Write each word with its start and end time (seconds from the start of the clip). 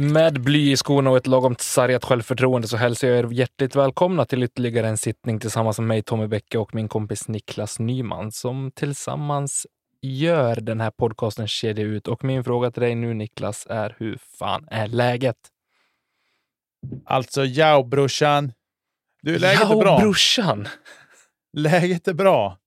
Med 0.00 0.40
bly 0.40 0.70
i 0.70 0.76
skorna 0.76 1.10
och 1.10 1.16
ett 1.16 1.26
lagom 1.26 1.56
sargat 1.58 2.04
självförtroende 2.04 2.68
så 2.68 2.76
hälsar 2.76 3.08
jag 3.08 3.18
er 3.18 3.32
hjärtligt 3.32 3.76
välkomna 3.76 4.24
till 4.24 4.42
ytterligare 4.42 4.88
en 4.88 4.98
sittning 4.98 5.40
tillsammans 5.40 5.78
med 5.78 5.88
mig, 5.88 6.02
Tommy 6.02 6.26
Bäcke 6.26 6.58
och 6.58 6.74
min 6.74 6.88
kompis 6.88 7.28
Niklas 7.28 7.78
Nyman 7.78 8.32
som 8.32 8.70
tillsammans 8.74 9.66
gör 10.02 10.56
den 10.56 10.80
här 10.80 10.90
podcasten 10.90 11.48
Kedja 11.48 11.84
ut. 11.84 12.08
Och 12.08 12.24
min 12.24 12.44
fråga 12.44 12.70
till 12.70 12.82
dig 12.82 12.94
nu 12.94 13.14
Niklas 13.14 13.66
är 13.70 13.96
hur 13.98 14.18
fan 14.38 14.68
är 14.70 14.86
läget? 14.86 15.36
Alltså, 17.04 17.44
ja 17.44 17.82
brorsan. 17.82 18.52
Du, 19.22 19.38
läget 19.38 19.60
ja, 19.60 19.72
är 19.72 19.78
bra. 19.78 19.98
brorsan! 19.98 20.68
Läget 21.52 22.08
är 22.08 22.14
bra, 22.14 22.58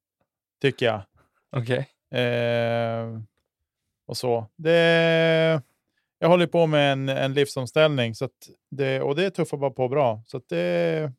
tycker 0.61 0.85
jag. 0.85 1.01
Okej. 1.55 1.89
Eh, 2.21 3.19
och 4.07 4.17
så. 4.17 4.47
Det, 4.57 5.61
jag 6.23 6.29
håller 6.29 6.47
på 6.47 6.67
med 6.67 6.91
en, 6.91 7.09
en 7.09 7.33
livsomställning 7.33 8.15
så 8.15 8.25
att 8.25 8.49
det, 8.71 9.01
och 9.01 9.15
det 9.15 9.29
tuffar 9.29 9.57
bara 9.57 9.71
på 9.71 9.87
bra. 9.89 10.23
Så 10.25 10.37
att 10.37 10.49
det, 10.49 11.11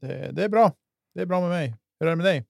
det, 0.00 0.30
det 0.32 0.44
är 0.44 0.48
bra. 0.48 0.72
Det 1.14 1.20
är 1.20 1.26
bra 1.26 1.40
med 1.40 1.48
mig. 1.48 1.74
Hur 2.00 2.06
är 2.06 2.10
det 2.10 2.16
med 2.16 2.26
dig? 2.26 2.44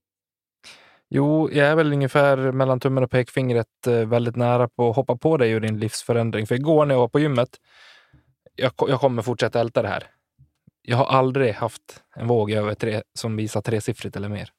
Jo, 1.08 1.50
jag 1.52 1.66
är 1.68 1.76
väl 1.76 1.92
ungefär 1.92 2.36
mellan 2.52 2.80
tummen 2.80 3.04
och 3.04 3.10
pekfingret 3.10 3.86
eh, 3.86 3.92
väldigt 3.92 4.36
nära 4.36 4.68
på 4.68 4.90
att 4.90 4.96
hoppa 4.96 5.16
på 5.16 5.36
dig 5.36 5.54
och 5.54 5.60
din 5.60 5.78
livsförändring. 5.78 6.46
För 6.46 6.54
igår 6.54 6.86
när 6.86 6.94
jag 6.94 7.00
var 7.00 7.08
på 7.08 7.20
gymmet, 7.20 7.48
jag, 8.54 8.72
jag 8.78 9.00
kommer 9.00 9.22
fortsätta 9.22 9.60
älta 9.60 9.82
det 9.82 9.88
här. 9.88 10.04
Jag 10.82 10.96
har 10.96 11.06
aldrig 11.06 11.54
haft 11.54 12.02
en 12.14 12.26
våg 12.26 12.50
över 12.50 12.74
tre, 12.74 13.02
som 13.18 13.36
visar 13.36 13.60
tresiffrigt 13.60 14.16
eller 14.16 14.28
mer. 14.28 14.50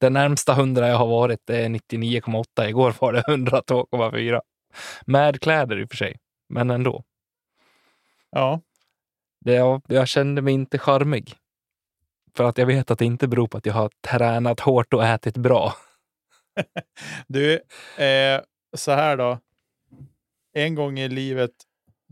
Den 0.00 0.12
närmsta 0.12 0.54
hundra 0.54 0.88
jag 0.88 0.96
har 0.96 1.06
varit 1.06 1.50
är 1.50 1.68
99,8. 1.68 2.68
Igår 2.68 2.94
var 2.98 3.12
det 3.12 3.22
102,4. 3.22 4.40
Med 5.06 5.40
kläder 5.40 5.80
i 5.80 5.84
och 5.84 5.88
för 5.90 5.96
sig, 5.96 6.16
men 6.48 6.70
ändå. 6.70 7.04
Ja, 8.30 8.60
Det, 9.40 9.54
jag, 9.54 9.82
jag 9.88 10.08
kände 10.08 10.42
mig 10.42 10.54
inte 10.54 10.78
charmig. 10.78 11.34
För 12.36 12.44
att 12.44 12.58
jag 12.58 12.66
vet 12.66 12.90
att 12.90 12.98
det 12.98 13.04
inte 13.04 13.28
beror 13.28 13.46
på 13.48 13.58
att 13.58 13.66
jag 13.66 13.74
har 13.74 13.90
tränat 14.00 14.60
hårt 14.60 14.94
och 14.94 15.04
ätit 15.04 15.36
bra. 15.36 15.74
du, 17.26 17.52
eh, 18.04 18.40
så 18.76 18.92
här 18.92 19.16
då. 19.16 19.38
En 20.52 20.74
gång 20.74 20.98
i 20.98 21.08
livet 21.08 21.50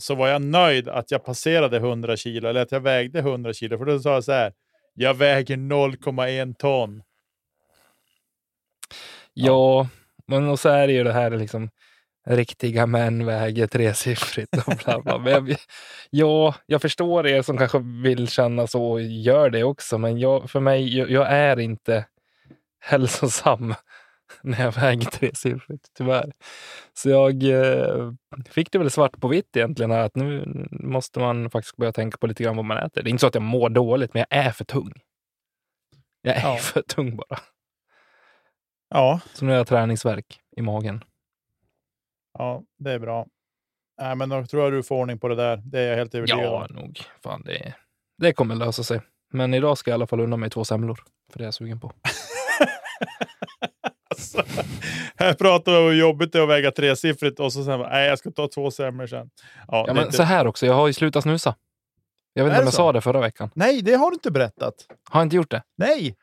så 0.01 0.15
var 0.15 0.29
jag 0.29 0.43
nöjd 0.43 0.89
att 0.89 1.11
jag 1.11 1.25
passerade 1.25 1.77
100 1.77 2.17
kilo 2.17 2.49
eller 2.49 2.63
att 2.63 2.73
jag 2.73 2.81
vägde 2.81 3.19
100 3.19 3.53
kilo. 3.53 3.79
För 3.79 3.85
då 3.85 4.01
sa 4.01 4.13
jag 4.13 4.25
så 4.25 4.33
här. 4.33 4.53
Jag 4.95 5.15
väger 5.15 5.57
0,1 5.57 6.55
ton. 6.55 7.03
Ja, 9.35 9.89
men 10.27 10.49
och 10.49 10.61
så 10.61 10.69
är 10.69 10.87
det 10.87 10.93
ju 10.93 11.05
det 11.05 11.13
här 11.13 11.31
liksom 11.31 11.71
riktiga 12.27 12.87
män 12.87 13.27
väger 13.27 13.67
tresiffrigt 13.67 14.57
och 14.67 14.75
bla 14.85 15.01
bla. 15.01 15.19
Men 15.19 15.33
jag, 15.33 15.57
ja, 16.11 16.55
jag 16.67 16.83
förstår 16.83 17.27
er 17.27 17.43
som 17.43 17.59
kanske 17.59 17.79
vill 18.03 18.29
känna 18.29 18.67
så 18.67 18.85
och 18.93 19.03
gör 19.03 19.51
det 19.51 19.65
också, 19.65 19.99
men 19.99 20.19
jag, 20.19 20.51
för 20.51 20.61
mig, 20.61 20.99
jag, 20.99 21.11
jag 21.11 21.33
är 21.33 21.61
inte 21.61 22.07
hälsosam 22.81 23.75
när 24.43 24.61
jag 24.65 24.73
väger 24.73 25.11
tresiffrigt, 25.11 25.89
tyvärr. 25.99 26.33
Så 26.95 27.11
jag 27.11 27.43
eh, 27.43 28.13
fick 28.51 28.73
det 28.73 28.79
väl 28.79 28.91
svart 28.91 29.21
på 29.21 29.29
vitt 29.29 29.57
egentligen, 29.57 29.91
här, 29.91 30.01
att 30.05 30.17
nu 30.17 30.45
måste 30.71 31.21
man 31.21 31.51
faktiskt 31.51 31.77
börja 31.77 31.93
tänka 31.93 32.19
på 32.19 32.27
lite 32.27 32.43
grann 32.45 32.57
vad 32.57 32.65
man 32.65 32.79
äter. 32.79 33.03
Det 33.03 33.09
är 33.09 33.11
inte 33.11 33.21
så 33.21 33.27
att 33.27 33.35
jag 33.35 33.43
mår 33.43 33.69
dåligt, 33.71 34.15
men 34.15 34.25
jag 34.31 34.39
är 34.47 34.51
för 34.51 34.65
tung. 34.65 34.93
Jag 36.23 36.37
är 36.37 36.43
Ja. 36.43 36.57
för 36.57 36.83
tung 36.83 37.17
bara. 37.17 37.39
Ja, 38.89 39.21
Så 39.35 39.45
nu 39.45 39.51
har 39.51 39.57
jag 39.59 39.67
träningsverk 39.67 40.41
i 40.57 40.63
magen. 40.63 41.05
Ja, 42.39 42.63
det 42.79 42.91
är 42.93 42.99
bra. 42.99 43.27
Nej, 44.01 44.17
men 44.17 44.29
då 44.29 44.47
tror 44.47 44.63
jag 44.63 44.73
du 44.73 44.83
får 44.83 44.97
ordning 44.97 45.19
på 45.19 45.29
det 45.29 45.35
där. 45.35 45.57
Det 45.65 45.81
är 45.81 45.89
jag 45.89 45.97
helt 45.97 46.15
övertygad 46.15 46.45
Ja, 46.45 46.67
om. 46.71 46.77
nog. 46.77 47.01
Fan, 47.23 47.43
det, 47.45 47.75
det 48.19 48.33
kommer 48.33 48.55
lösa 48.55 48.83
sig. 48.83 49.01
Men 49.33 49.55
idag 49.55 49.79
ska 49.79 49.91
jag 49.91 49.95
i 49.95 49.99
alla 49.99 50.07
fall 50.07 50.21
unna 50.21 50.37
mig 50.37 50.51
två 50.51 50.65
semlor. 50.65 50.99
För 51.33 51.39
det 51.39 51.43
är 51.43 51.47
jag 51.47 51.55
sugen 51.55 51.81
på. 51.81 51.93
Alltså, 54.11 54.43
här 55.17 55.35
pratar 55.35 55.73
vi 55.73 55.79
om 55.79 55.85
hur 55.85 55.93
jobbigt 55.93 56.33
det 56.33 56.39
är 56.39 56.43
att 56.43 56.49
väga 56.49 56.71
tresiffrigt 56.71 57.41
och 57.41 57.53
så 57.53 57.65
sen 57.65 57.81
nej, 57.81 58.09
jag 58.09 58.19
ska 58.19 58.31
ta 58.31 58.49
två 58.49 58.71
semlor 58.71 59.07
sen. 59.07 59.31
Ja, 59.69 59.85
Ja, 59.89 59.95
men 59.95 60.07
det, 60.07 60.13
så 60.13 60.23
här 60.23 60.47
också, 60.47 60.67
jag 60.67 60.75
har 60.75 60.87
ju 60.87 60.93
slutat 60.93 61.23
snusa. 61.23 61.55
Jag 62.33 62.45
vet 62.45 62.51
inte 62.51 62.61
om 62.61 62.65
jag 62.67 62.73
så? 62.73 62.77
sa 62.77 62.93
det 62.93 63.01
förra 63.01 63.21
veckan. 63.21 63.51
Nej, 63.55 63.83
det 63.83 63.95
har 63.95 64.11
du 64.11 64.15
inte 64.15 64.31
berättat. 64.31 64.75
Har 65.11 65.21
jag 65.21 65.27
inte 65.27 65.37
gjort 65.37 65.51
det? 65.51 65.63
Nej, 65.77 66.17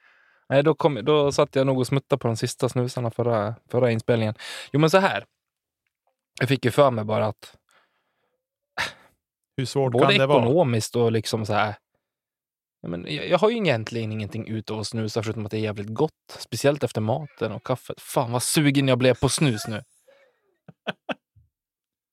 Nej, 0.50 0.64
då, 0.64 0.74
kom, 0.74 1.00
då 1.06 1.32
satt 1.32 1.56
jag 1.56 1.68
nog 1.68 1.80
och 1.80 1.88
smuttade 1.88 2.20
på 2.20 2.28
de 2.28 2.38
sista 2.38 2.70
snusarna 2.70 3.12
förra, 3.12 3.56
förra 3.72 3.92
inspelningen. 3.92 4.34
Jo, 4.72 4.80
men 4.80 4.90
så 4.90 4.98
här. 4.98 5.26
Jag 6.40 6.50
fick 6.50 6.66
ju 6.66 6.72
för 6.72 6.92
mig 6.92 7.06
bara 7.06 7.26
att 7.26 7.58
hur 9.58 9.66
svårt 9.66 9.92
både 9.92 10.06
kan 10.06 10.18
det 10.18 10.26
vara? 10.26 10.44
ekonomiskt 10.44 10.96
och 10.96 11.12
liksom 11.12 11.46
så 11.46 11.54
här. 11.54 11.76
Men 12.88 13.06
jag, 13.16 13.30
jag 13.30 13.38
har 13.38 13.50
ju 13.50 13.58
egentligen 13.58 14.12
ingenting 14.12 14.48
ute 14.48 14.76
att 14.76 14.88
snusa 14.88 15.24
förutom 15.24 15.46
att 15.46 15.52
det 15.52 15.58
är 15.58 15.62
jävligt 15.62 15.94
gott. 15.94 16.38
Speciellt 16.40 16.84
efter 16.84 17.02
maten 17.02 17.52
och 17.52 17.66
kaffet. 17.66 18.02
Fan 18.02 18.32
vad 18.32 18.44
sugen 18.44 18.88
jag 18.88 18.98
blev 18.98 19.20
på 19.20 19.30
snus 19.30 19.68
nu. 19.68 19.84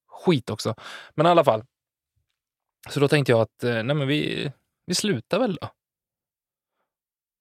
Skit 0.09 0.51
också. 0.51 0.75
Men 1.15 1.27
i 1.27 1.29
alla 1.29 1.45
fall. 1.45 1.65
Så 2.89 3.01
då 3.01 3.09
tänkte 3.09 3.33
jag 3.33 3.41
att 3.41 3.65
eh, 3.65 3.83
nej, 3.83 3.97
men 3.97 4.09
vi, 4.09 4.53
vi 4.87 4.95
slutar 4.95 5.39
väl 5.39 5.55
då. 5.55 5.69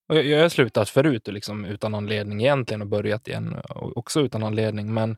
Och 0.09 0.16
jag, 0.16 0.26
jag 0.26 0.42
har 0.42 0.50
slutat 0.50 0.90
förut 0.90 1.28
liksom, 1.28 1.66
utan 1.66 1.96
anledning 1.96 2.42
egentligen 2.42 2.82
och 2.82 2.88
börjat 2.88 3.28
igen 3.28 3.54
och 3.54 3.98
också 3.98 4.20
utan 4.22 4.44
anledning. 4.44 4.94
Men 4.94 5.18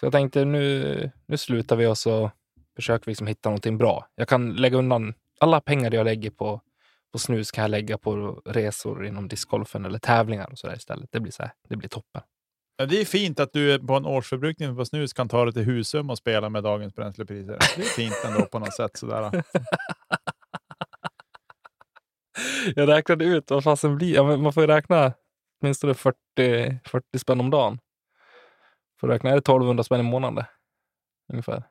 så 0.00 0.06
jag 0.06 0.12
tänkte 0.12 0.44
nu, 0.44 1.10
nu 1.26 1.36
slutar 1.36 1.76
vi 1.76 1.86
och 1.86 1.98
så 1.98 2.30
försöker 2.76 3.06
vi 3.06 3.10
liksom 3.10 3.26
hitta 3.26 3.48
någonting 3.48 3.78
bra. 3.78 4.06
Jag 4.14 4.28
kan 4.28 4.54
lägga 4.54 4.78
undan 4.78 5.14
alla 5.40 5.60
pengar 5.60 5.94
jag 5.94 6.04
lägger 6.04 6.30
på, 6.30 6.60
på 7.12 7.18
snus 7.18 7.50
kan 7.50 7.62
jag 7.62 7.70
lägga 7.70 7.98
på 7.98 8.42
resor 8.44 9.06
inom 9.06 9.28
discgolfen 9.28 9.84
eller 9.84 9.98
tävlingar 9.98 10.50
och 10.52 10.58
så 10.58 10.66
där 10.66 10.76
istället. 10.76 11.08
Det 11.12 11.20
blir, 11.20 11.32
så 11.32 11.42
här, 11.42 11.52
det 11.68 11.76
blir 11.76 11.88
toppen. 11.88 12.22
Ja, 12.76 12.86
det 12.86 13.00
är 13.00 13.04
fint 13.04 13.40
att 13.40 13.52
du 13.52 13.78
på 13.78 13.94
en 13.94 14.06
årsförbrukning 14.06 14.76
på 14.76 14.84
snus 14.84 15.12
kan 15.12 15.28
ta 15.28 15.44
det 15.44 15.52
till 15.52 15.64
Husum 15.64 16.10
och 16.10 16.18
spela 16.18 16.48
med 16.48 16.62
dagens 16.62 16.94
bränslepriser. 16.94 17.58
Det 17.76 17.82
är 17.82 17.86
fint 17.86 18.24
ändå 18.26 18.46
på 18.46 18.58
något 18.58 18.74
sätt. 18.74 18.96
Sådär. 18.96 19.42
Jag 22.74 22.88
räknade 22.88 23.24
ut 23.24 23.50
vad 23.50 23.64
fasen 23.64 23.96
blir. 23.96 24.14
Ja, 24.14 24.36
man 24.36 24.52
får 24.52 24.62
ju 24.62 24.66
räkna 24.66 25.12
åtminstone 25.60 25.94
40, 25.94 26.16
40 26.84 27.18
spänn 27.18 27.40
om 27.40 27.50
dagen. 27.50 27.78
Får 29.00 29.08
räkna, 29.08 29.30
är 29.30 29.34
det 29.34 29.38
1200 29.38 29.84
spänn 29.84 30.00
i 30.00 30.02
månaden? 30.02 30.44
Ungefär. 31.32 31.62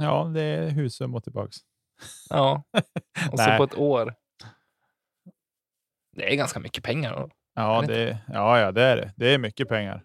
Ja, 0.00 0.30
det 0.34 0.42
är 0.42 0.70
Husum 0.70 1.14
och 1.14 1.24
tillbaks. 1.24 1.56
Ja, 2.30 2.62
och 3.32 3.38
så 3.38 3.46
Nej. 3.46 3.58
på 3.58 3.64
ett 3.64 3.78
år. 3.78 4.14
Det 6.16 6.32
är 6.32 6.36
ganska 6.36 6.60
mycket 6.60 6.84
pengar. 6.84 7.12
då. 7.16 7.28
Ja, 7.54 7.84
det 7.86 8.18
ja, 8.28 8.60
ja, 8.60 8.72
det 8.72 8.82
är 8.82 8.96
det. 8.96 9.12
Det 9.16 9.34
är 9.34 9.38
mycket 9.38 9.68
pengar. 9.68 10.02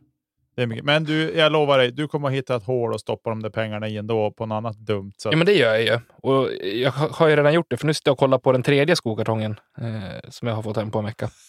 Det 0.56 0.62
är 0.62 0.68
mycket. 0.68 0.86
Men 0.86 1.04
du, 1.04 1.38
jag 1.38 1.52
lovar 1.52 1.78
dig, 1.78 1.92
du 1.92 2.08
kommer 2.08 2.28
att 2.28 2.34
hitta 2.34 2.56
ett 2.56 2.64
hål 2.64 2.94
och 2.94 3.00
stoppa 3.00 3.30
de 3.30 3.42
där 3.42 3.50
pengarna 3.50 3.88
i 3.88 3.98
ändå 3.98 4.32
på 4.32 4.46
något 4.46 4.56
annat 4.56 4.78
dumt. 4.78 5.14
Så 5.18 5.30
Ja, 5.32 5.38
men 5.38 5.46
det 5.46 5.54
gör 5.54 5.74
jag 5.74 5.84
ju. 5.84 6.00
Och 6.12 6.50
jag 6.64 6.92
har 6.92 7.10
har 7.10 7.28
ju 7.28 7.36
redan 7.36 7.54
gjort 7.54 7.70
det, 7.70 7.78
för 7.78 7.88
nu 7.88 7.94
sitter 7.94 8.10
jag 8.10 8.14
och 8.14 8.20
kollar 8.20 8.38
på 8.38 8.52
den 8.52 8.64
tredje 8.64 8.96
skokartongen 8.96 9.60
eh, 9.78 10.30
som 10.30 10.48
jag 10.48 10.56
har 10.56 10.64
fått 10.64 10.78
hem 10.78 10.92
på 10.92 11.00
en 11.00 11.06
vecka. 11.06 11.30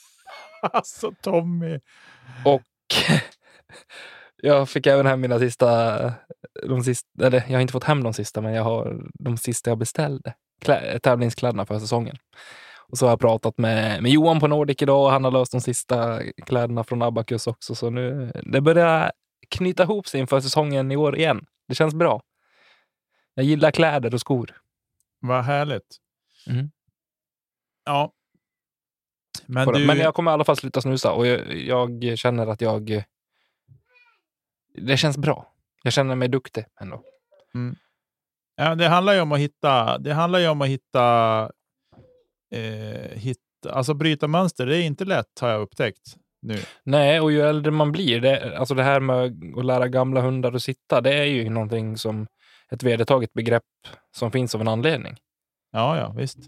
Alltså 0.73 1.13
Tommy. 1.21 1.81
Och 2.45 2.63
jag 4.45 4.69
fick 4.69 4.87
även 4.87 5.07
hem 5.07 5.21
mina 5.21 5.39
sista, 5.39 6.13
de 6.69 6.85
sista, 6.85 7.27
eller 7.27 7.45
jag 7.47 7.57
har 7.57 7.61
inte 7.61 7.73
fått 7.73 7.85
hem 7.85 8.03
de 8.03 8.13
sista, 8.13 8.41
men 8.41 8.55
jag 8.55 8.65
har 8.65 9.03
de 9.15 9.37
sista 9.37 9.71
jag 9.71 9.79
beställde. 9.79 10.35
Klä, 10.61 10.99
tävlingskläderna 10.99 11.67
för 11.67 11.79
säsongen. 11.79 12.17
Och 12.89 12.99
så 12.99 13.07
har 13.07 13.13
jag 13.13 13.21
pratat 13.21 13.59
med, 13.59 14.03
med 14.03 14.13
Johan 14.13 14.41
på 14.41 14.47
Nordic 14.47 14.83
idag 14.83 15.05
och 15.05 15.11
han 15.11 15.25
har 15.25 15.31
löst 15.31 15.53
de 15.53 15.61
sista 15.61 16.21
kläderna 16.47 16.85
från 16.85 17.03
Abacus 17.03 17.47
också. 17.47 17.75
Så 17.75 17.91
nu, 17.91 18.33
det 18.45 18.61
börjar 18.61 19.13
knyta 19.49 19.83
ihop 19.83 20.09
sig 20.09 20.21
inför 20.21 20.41
säsongen 20.41 20.93
i 20.93 20.97
år 20.97 21.17
igen. 21.17 21.47
Det 21.69 21.75
känns 21.75 21.95
bra. 21.95 22.23
Jag 23.35 23.47
gillar 23.47 23.71
kläder 23.71 24.15
och 24.15 24.21
skor. 24.21 24.51
Vad 25.21 25.45
härligt. 25.45 25.97
Mm. 26.47 26.71
Ja. 27.85 28.13
Men, 29.47 29.69
du, 29.69 29.87
Men 29.87 29.99
jag 29.99 30.15
kommer 30.15 30.31
i 30.31 30.35
alla 30.35 30.45
fall 30.45 30.57
sluta 30.57 30.81
snusa 30.81 31.13
och 31.13 31.27
jag, 31.27 32.05
jag 32.05 32.19
känner 32.19 32.47
att 32.47 32.61
jag... 32.61 33.05
Det 34.75 34.97
känns 34.97 35.19
bra. 35.19 35.53
Jag 35.83 35.93
känner 35.93 36.15
mig 36.15 36.29
duktig 36.29 36.65
ändå. 36.81 37.03
ja, 38.57 38.75
det 38.75 38.89
handlar 38.89 39.15
ju 39.15 39.21
om 39.21 39.33
att 39.33 39.39
hitta, 39.39 39.99
det 39.99 40.13
handlar 40.13 40.39
ju 40.39 40.49
om 40.49 40.63
att 40.63 40.69
hitta, 40.69 41.43
eh, 42.55 43.11
hitta, 43.19 43.73
alltså 43.73 43.95
bryta 43.95 44.29
mönster. 44.29 44.67
Det 44.67 44.77
är 44.77 44.83
inte 44.83 45.05
lätt 45.05 45.39
har 45.41 45.49
jag 45.49 45.61
upptäckt 45.61 46.17
nu. 46.43 46.59
Nej, 46.85 47.21
och 47.21 47.33
ju 47.33 47.41
äldre 47.41 47.71
man 47.71 47.93
blir, 47.93 48.21
det, 48.21 48.59
alltså 48.59 48.75
det 48.75 48.83
här 48.83 49.01
med 49.01 49.43
att 49.59 49.65
lära 49.65 49.89
gamla 49.89 50.21
hundar 50.21 50.53
att 50.53 50.63
sitta, 50.63 51.01
det 51.01 51.15
är 51.15 51.25
ju 51.25 51.51
någonting 51.51 51.97
som 51.97 52.27
ett 52.71 52.83
vedertaget 52.83 53.33
begrepp 53.33 53.63
som 54.17 54.31
finns 54.31 54.55
av 54.55 54.61
en 54.61 54.69
anledning. 54.69 55.17
Ja, 55.73 55.99
ja, 55.99 56.13
visst. 56.17 56.39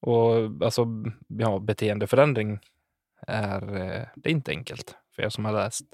Och 0.00 0.34
alltså, 0.64 0.86
ja, 1.28 1.58
beteendeförändring 1.58 2.58
är, 3.26 3.76
eh, 3.76 4.06
det 4.16 4.28
är 4.28 4.32
inte 4.32 4.50
enkelt 4.50 4.96
för 5.14 5.22
er 5.22 5.28
som 5.28 5.44
har 5.44 5.52
läst 5.52 5.84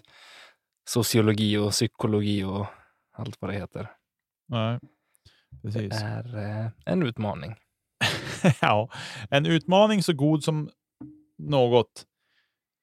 sociologi 0.88 1.56
och 1.56 1.70
psykologi 1.70 2.44
och 2.44 2.66
allt 3.12 3.36
vad 3.40 3.50
det 3.50 3.54
heter. 3.56 3.90
Nej, 4.48 4.78
Det 5.50 5.62
precis. 5.62 6.02
är 6.02 6.36
eh, 6.38 6.66
en 6.84 7.02
utmaning. 7.02 7.54
ja, 8.60 8.90
en 9.30 9.46
utmaning 9.46 10.02
så 10.02 10.12
god 10.12 10.44
som 10.44 10.70
något. 11.38 12.06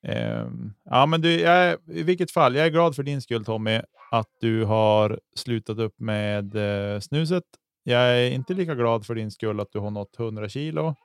Ehm, 0.07 0.73
ja, 0.83 1.05
men 1.05 1.21
du, 1.21 1.39
jag 1.39 1.77
i 1.87 2.03
vilket 2.03 2.31
fall, 2.31 2.55
jag 2.55 2.65
är 2.65 2.71
glad 2.71 2.95
för 2.95 3.03
din 3.03 3.21
skull 3.21 3.45
Tommy, 3.45 3.81
att 4.11 4.29
du 4.41 4.63
har 4.65 5.19
slutat 5.35 5.77
upp 5.77 5.99
med 5.99 6.55
eh, 6.55 6.99
snuset. 6.99 7.43
Jag 7.83 8.01
är 8.01 8.31
inte 8.31 8.53
lika 8.53 8.75
glad 8.75 9.05
för 9.05 9.15
din 9.15 9.31
skull 9.31 9.59
att 9.59 9.71
du 9.71 9.79
har 9.79 9.91
nått 9.91 10.19
100 10.19 10.49
kilo. 10.49 10.95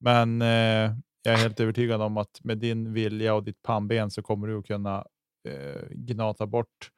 Men 0.00 0.42
eh, 0.42 0.92
jag 1.22 1.34
är 1.34 1.36
helt 1.36 1.60
övertygad 1.60 2.02
om 2.02 2.16
att 2.16 2.40
med 2.44 2.58
din 2.58 2.92
vilja 2.92 3.34
och 3.34 3.44
ditt 3.44 3.62
pannben 3.62 4.10
så 4.10 4.22
kommer 4.22 4.48
du 4.48 4.58
att 4.58 4.66
kunna 4.66 5.06
eh, 5.48 5.88
gnata 5.90 6.46
bort 6.46 6.90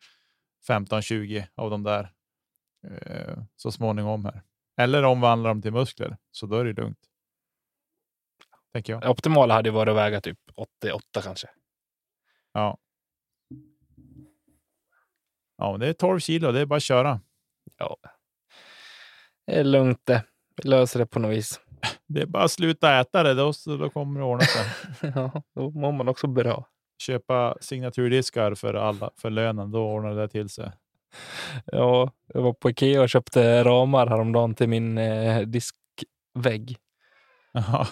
15-20 0.68 1.46
av 1.54 1.70
de 1.70 1.82
där 1.82 2.12
eh, 2.86 3.38
så 3.56 3.72
småningom 3.72 4.24
här. 4.24 4.42
Eller 4.76 5.02
omvandla 5.02 5.48
dem 5.48 5.62
till 5.62 5.72
muskler, 5.72 6.16
så 6.30 6.46
då 6.46 6.56
är 6.56 6.64
det 6.64 6.72
lugnt. 6.72 6.98
Tänker 8.72 8.92
jag. 8.92 9.02
Det 9.02 9.08
optimala 9.08 9.54
hade 9.54 9.70
varit 9.70 9.90
att 9.90 9.96
väga 9.96 10.20
typ 10.20 10.38
88 10.54 11.22
kanske. 11.22 11.48
Ja. 12.52 12.78
Ja, 15.56 15.70
men 15.70 15.80
det 15.80 15.88
är 15.88 15.92
12 15.92 16.20
kilo, 16.20 16.52
det 16.52 16.60
är 16.60 16.66
bara 16.66 16.76
att 16.76 16.82
köra. 16.82 17.20
Ja. 17.76 17.96
Det 19.46 19.52
är 19.52 19.64
lugnt 19.64 20.06
det. 20.06 20.24
Vi 20.56 20.68
löser 20.68 20.98
det 20.98 21.06
på 21.06 21.18
något 21.18 21.30
vis. 21.30 21.60
Det 22.06 22.22
är 22.22 22.26
bara 22.26 22.44
att 22.44 22.50
sluta 22.50 23.00
äta 23.00 23.22
det, 23.22 23.34
då, 23.34 23.52
då 23.66 23.90
kommer 23.90 24.20
det 24.20 24.26
ordna 24.26 24.44
sig. 24.44 24.64
ja, 25.14 25.42
då 25.54 25.70
mår 25.70 25.92
man 25.92 26.08
också 26.08 26.26
bra. 26.26 26.68
Köpa 27.00 27.56
signaturdiskar 27.60 28.54
för, 28.54 28.74
alla, 28.74 29.10
för 29.16 29.30
lönen, 29.30 29.70
då 29.70 29.84
ordnar 29.84 30.14
det 30.14 30.28
till 30.28 30.48
sig. 30.48 30.72
Ja, 31.64 32.12
jag 32.26 32.42
var 32.42 32.52
på 32.52 32.70
Ikea 32.70 33.02
och 33.02 33.08
köpte 33.08 33.64
ramar 33.64 34.06
häromdagen 34.06 34.54
till 34.54 34.68
min 34.68 34.98
eh, 34.98 35.40
diskvägg. 35.40 36.76
Ja, 37.52 37.86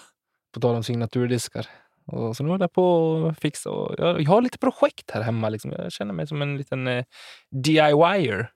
På 0.54 0.60
tal 0.60 0.76
om 0.76 0.82
signaturdiskar. 0.82 1.66
Och 2.06 2.36
så 2.36 2.42
nu 2.42 2.48
håller 2.50 2.62
jag 2.64 2.72
på 2.72 3.26
att 3.30 3.40
fixa. 3.40 3.70
Och 3.70 3.94
jag, 3.98 4.20
jag 4.20 4.30
har 4.30 4.42
lite 4.42 4.58
projekt 4.58 5.10
här 5.10 5.22
hemma. 5.22 5.48
Liksom. 5.48 5.72
Jag 5.72 5.92
känner 5.92 6.12
mig 6.14 6.26
som 6.26 6.42
en 6.42 6.56
liten 6.56 6.86
eh, 6.86 7.04
DIYer 7.50 8.50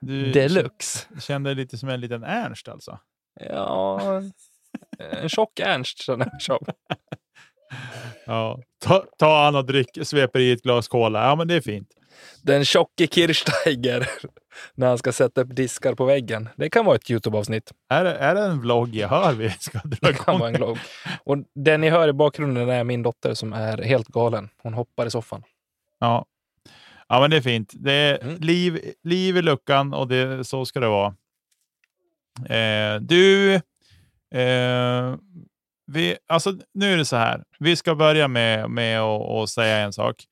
du 0.00 0.32
deluxe. 0.32 1.08
kände 1.20 1.50
dig 1.50 1.54
lite 1.54 1.78
som 1.78 1.88
en 1.88 2.00
liten 2.00 2.24
Ernst 2.24 2.68
alltså. 2.68 2.98
Ja, 3.40 4.00
en 4.98 5.28
tjock 5.28 5.60
Ernst 5.60 5.98
känner 5.98 6.24
jag 6.24 6.32
mig 6.32 6.40
som. 6.40 6.58
Ja. 8.26 8.60
Ta, 8.84 9.04
ta 9.18 9.58
och 9.58 9.66
drick, 9.66 9.98
sveper 10.02 10.40
i 10.40 10.52
ett 10.52 10.62
glas 10.62 10.88
cola. 10.88 11.24
Ja, 11.24 11.34
men 11.36 11.48
det 11.48 11.54
är 11.54 11.60
fint. 11.60 11.88
Den 12.42 12.64
tjocke 12.64 13.06
Kirchsteiger 13.06 14.08
när 14.74 14.86
han 14.88 14.98
ska 14.98 15.12
sätta 15.12 15.40
upp 15.40 15.56
diskar 15.56 15.94
på 15.94 16.04
väggen. 16.04 16.48
Det 16.56 16.70
kan 16.70 16.84
vara 16.84 16.96
ett 16.96 17.10
Youtube-avsnitt. 17.10 17.72
Är 17.90 18.04
det, 18.04 18.14
är 18.14 18.34
det 18.34 18.40
en 18.40 18.60
vlogg 18.60 18.94
jag 18.94 19.08
hör 19.08 19.32
vi 19.32 19.50
ska 19.58 19.78
dra 19.84 19.96
Det 20.08 20.12
kan 20.12 20.22
igång? 20.34 20.38
vara 20.38 20.48
en 20.48 20.54
glogg. 20.54 20.78
Och 21.24 21.36
det 21.54 21.78
ni 21.78 21.88
hör 21.90 22.08
i 22.08 22.12
bakgrunden 22.12 22.68
är 22.68 22.84
min 22.84 23.02
dotter 23.02 23.34
som 23.34 23.52
är 23.52 23.82
helt 23.82 24.08
galen. 24.08 24.48
Hon 24.62 24.74
hoppar 24.74 25.06
i 25.06 25.10
soffan. 25.10 25.42
Ja. 26.00 26.26
ja, 27.08 27.20
men 27.20 27.30
det 27.30 27.36
är 27.36 27.40
fint. 27.40 27.72
Det 27.74 27.92
är 27.92 28.18
Mm. 28.22 28.36
liv, 28.40 28.92
liv 29.02 29.36
i 29.36 29.42
luckan 29.42 29.94
och 29.94 30.08
det, 30.08 30.44
så 30.44 30.64
ska 30.64 30.80
det 30.80 30.88
vara. 30.88 31.14
Eh, 32.48 33.00
du, 33.00 33.54
eh, 34.34 35.14
vi, 35.86 36.16
alltså, 36.26 36.52
nu 36.74 36.92
är 36.92 36.96
det 36.96 37.04
så 37.04 37.16
här. 37.16 37.44
Vi 37.58 37.76
ska 37.76 37.94
börja 37.94 38.28
med, 38.28 38.70
med 38.70 39.00
att 39.00 39.30
att 39.30 39.50
säga 39.50 39.78
en 39.78 39.92
sak. 39.92 40.24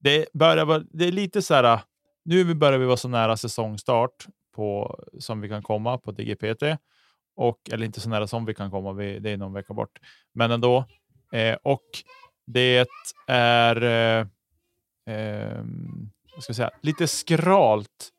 Det, 0.00 0.32
börjar, 0.32 0.84
det 0.90 1.04
är 1.04 1.12
lite 1.12 1.42
så 1.42 1.54
här. 1.54 1.64
Äh, 1.64 1.80
nu 2.24 2.54
börjar 2.54 2.78
vi 2.78 2.86
vara 2.86 2.96
så 2.96 3.08
nära 3.08 3.36
säsongstart 3.36 4.26
på, 4.54 4.98
som 5.18 5.40
vi 5.40 5.48
kan 5.48 5.62
komma 5.62 5.98
på 5.98 6.12
DGPT. 6.12 6.62
Och, 7.36 7.58
eller 7.72 7.86
inte 7.86 8.00
så 8.00 8.08
nära 8.08 8.26
som 8.26 8.44
vi 8.44 8.54
kan 8.54 8.70
komma, 8.70 8.92
vi, 8.92 9.18
det 9.18 9.30
är 9.30 9.36
någon 9.36 9.52
vecka 9.52 9.74
bort. 9.74 9.98
Men 10.34 10.50
ändå. 10.50 10.84
Eh, 11.32 11.56
och 11.62 11.86
det 12.46 12.88
är 13.26 13.82
eh, 13.82 14.26
eh, 15.14 15.64
vad 16.34 16.42
ska 16.42 16.50
jag 16.50 16.56
säga, 16.56 16.70
lite 16.82 17.08
skralt 17.08 18.12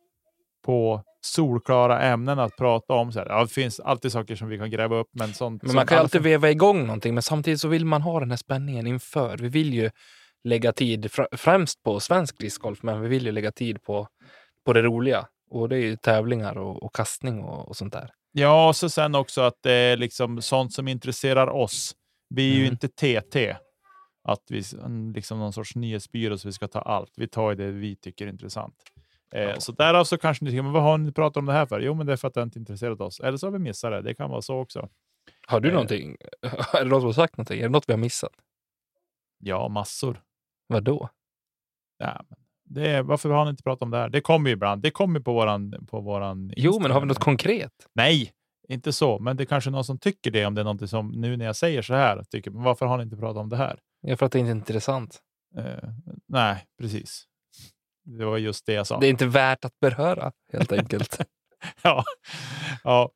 på 0.65 1.03
solklara 1.21 2.01
ämnen 2.01 2.39
att 2.39 2.57
prata 2.57 2.94
om. 2.94 3.11
Så 3.11 3.19
här. 3.19 3.27
Ja, 3.29 3.41
det 3.41 3.47
finns 3.47 3.79
alltid 3.79 4.11
saker 4.11 4.35
som 4.35 4.47
vi 4.47 4.57
kan 4.57 4.69
gräva 4.71 4.95
upp, 4.95 5.07
men 5.11 5.33
sånt. 5.33 5.63
Men 5.63 5.75
man 5.75 5.85
kan 5.88 5.97
ju 5.97 6.00
alltid 6.00 6.21
veva 6.21 6.50
igång 6.50 6.81
någonting, 6.85 7.13
men 7.13 7.23
samtidigt 7.23 7.59
så 7.61 7.67
vill 7.67 7.85
man 7.85 8.01
ha 8.01 8.19
den 8.19 8.29
här 8.29 8.38
spänningen 8.38 8.88
inför. 8.88 9.38
Vi 9.38 9.47
vill 9.50 9.73
ju 9.73 9.89
lägga 10.44 10.73
tid, 10.73 11.06
fr- 11.06 11.38
främst 11.38 11.83
på 11.83 12.00
svensk 12.00 12.38
discgolf, 12.39 12.83
men 12.83 13.01
vi 13.01 13.07
vill 13.07 13.25
ju 13.25 13.31
lägga 13.31 13.51
tid 13.51 13.83
på, 13.83 14.07
på 14.65 14.73
det 14.73 14.81
roliga. 14.81 15.25
Och 15.51 15.69
det 15.69 15.75
är 15.75 15.81
ju 15.81 15.95
tävlingar 15.95 16.57
och, 16.57 16.83
och 16.83 16.95
kastning 16.95 17.39
och, 17.44 17.67
och 17.67 17.75
sånt 17.75 17.94
där. 17.94 18.09
Ja, 18.31 18.67
och 18.67 18.75
så 18.75 18.89
sen 18.89 19.15
också 19.15 19.41
att 19.41 19.53
det 19.63 19.71
är 19.73 19.97
liksom 19.97 20.41
sånt 20.41 20.73
som 20.73 20.88
intresserar 20.88 21.47
oss. 21.50 21.95
Vi 22.35 22.51
är 22.51 22.55
ju 22.55 22.62
Mm. 22.62 22.71
inte 22.71 22.88
TT. 22.88 23.55
Att 24.27 24.44
vi 24.50 24.63
liksom 25.13 25.39
någon 25.39 25.53
sorts 25.53 25.75
nyhetsbyrå 25.75 26.38
så 26.38 26.47
vi 26.47 26.51
ska 26.51 26.67
ta 26.67 26.79
allt. 26.81 27.12
Vi 27.17 27.27
tar 27.27 27.50
ju 27.50 27.55
det 27.55 27.71
vi 27.71 27.95
tycker 27.95 28.25
är 28.27 28.29
intressant. 28.29 28.73
Eh, 29.31 29.41
Ja. 29.41 29.59
Så 29.59 29.71
därav 29.71 30.03
så 30.03 30.17
kanske 30.17 30.45
ni 30.45 30.51
tycker, 30.51 30.63
men 30.63 30.71
vad 30.71 30.83
har 30.83 30.98
ni 30.98 31.12
pratat 31.12 31.38
om 31.38 31.45
det 31.45 31.53
här 31.53 31.65
för? 31.65 31.79
Jo, 31.79 31.93
men 31.93 32.05
det 32.07 32.13
är 32.13 32.17
för 32.17 32.27
att 32.27 32.33
det 32.33 32.41
inte 32.41 32.59
intresserat 32.59 33.01
oss. 33.01 33.19
Eller 33.19 33.38
så 33.38 33.48
har 33.48 33.51
vi 33.51 33.59
missat 33.59 33.91
det. 33.91 34.01
Det 34.01 34.13
kan 34.13 34.29
vara 34.29 34.41
så 34.41 34.59
också. 34.59 34.89
Har 35.48 35.59
du 35.59 35.67
Eh. 35.67 35.74
någonting? 35.74 36.15
Är 36.74 36.83
det 36.83 36.89
någon 36.89 37.01
som 37.01 37.05
har 37.07 37.13
sagt 37.13 37.38
någonting? 37.38 37.59
Är 37.59 37.63
det 37.63 37.69
något 37.69 37.89
vi 37.89 37.93
har 37.93 37.98
missat? 37.98 38.31
Ja, 39.39 39.67
massor. 39.67 40.21
Vad 40.67 40.83
då? 40.83 41.09
Ja, 41.98 42.21
det 42.65 42.88
är, 42.89 43.03
varför 43.03 43.29
har 43.29 43.45
ni 43.45 43.51
inte 43.51 43.63
pratat 43.63 43.81
om 43.81 43.91
det 43.91 43.98
här? 43.98 44.09
Det 44.09 44.21
kommer 44.21 44.50
ju 44.50 44.53
ibland. 44.53 44.81
Det 44.81 44.91
kommer 44.91 45.19
på 45.19 45.33
våran, 45.33 45.86
på 45.88 46.00
våran 46.01 46.53
Jo, 46.57 46.79
men 46.81 46.91
har 46.91 47.00
vi 47.01 47.05
något 47.07 47.19
konkret? 47.19 47.71
Nej, 47.93 48.31
inte 48.67 48.93
så. 48.93 49.19
Men 49.19 49.38
det 49.38 49.43
är 49.43 49.45
kanske 49.45 49.69
någon 49.69 49.83
som 49.83 49.98
tycker 50.00 50.31
det 50.31 50.45
om 50.45 50.55
det 50.55 50.62
är 50.62 50.65
något 50.65 50.89
som 50.89 51.07
nu 51.12 51.38
när 51.38 51.45
jag 51.45 51.55
säger 51.55 51.81
så 51.81 51.93
här 51.93 52.24
tycker, 52.24 52.51
men 52.51 52.63
varför 52.63 52.86
har 52.86 52.98
ni 52.98 53.03
inte 53.03 53.17
pratat 53.17 53.38
om 53.41 53.50
det 53.50 53.57
här? 53.57 53.79
Ja, 54.01 54.17
för 54.17 54.25
att 54.25 54.31
det 54.31 54.39
inte 54.39 54.51
är 54.51 54.55
intressant. 54.55 55.19
Eh, 55.57 55.89
nej, 56.27 56.65
precis. 56.81 57.25
Det 58.03 58.25
var 58.25 58.38
just 58.38 58.65
det 58.65 58.74
jag 58.74 58.88
sa. 58.88 59.00
Det 59.00 59.08
är 59.08 59.10
inte 59.10 59.25
värt 59.25 59.65
att 59.65 59.79
beröra, 59.79 60.32
helt 60.53 60.72
enkelt. 60.72 61.18
ja. 61.82 62.03
ja, 62.84 63.10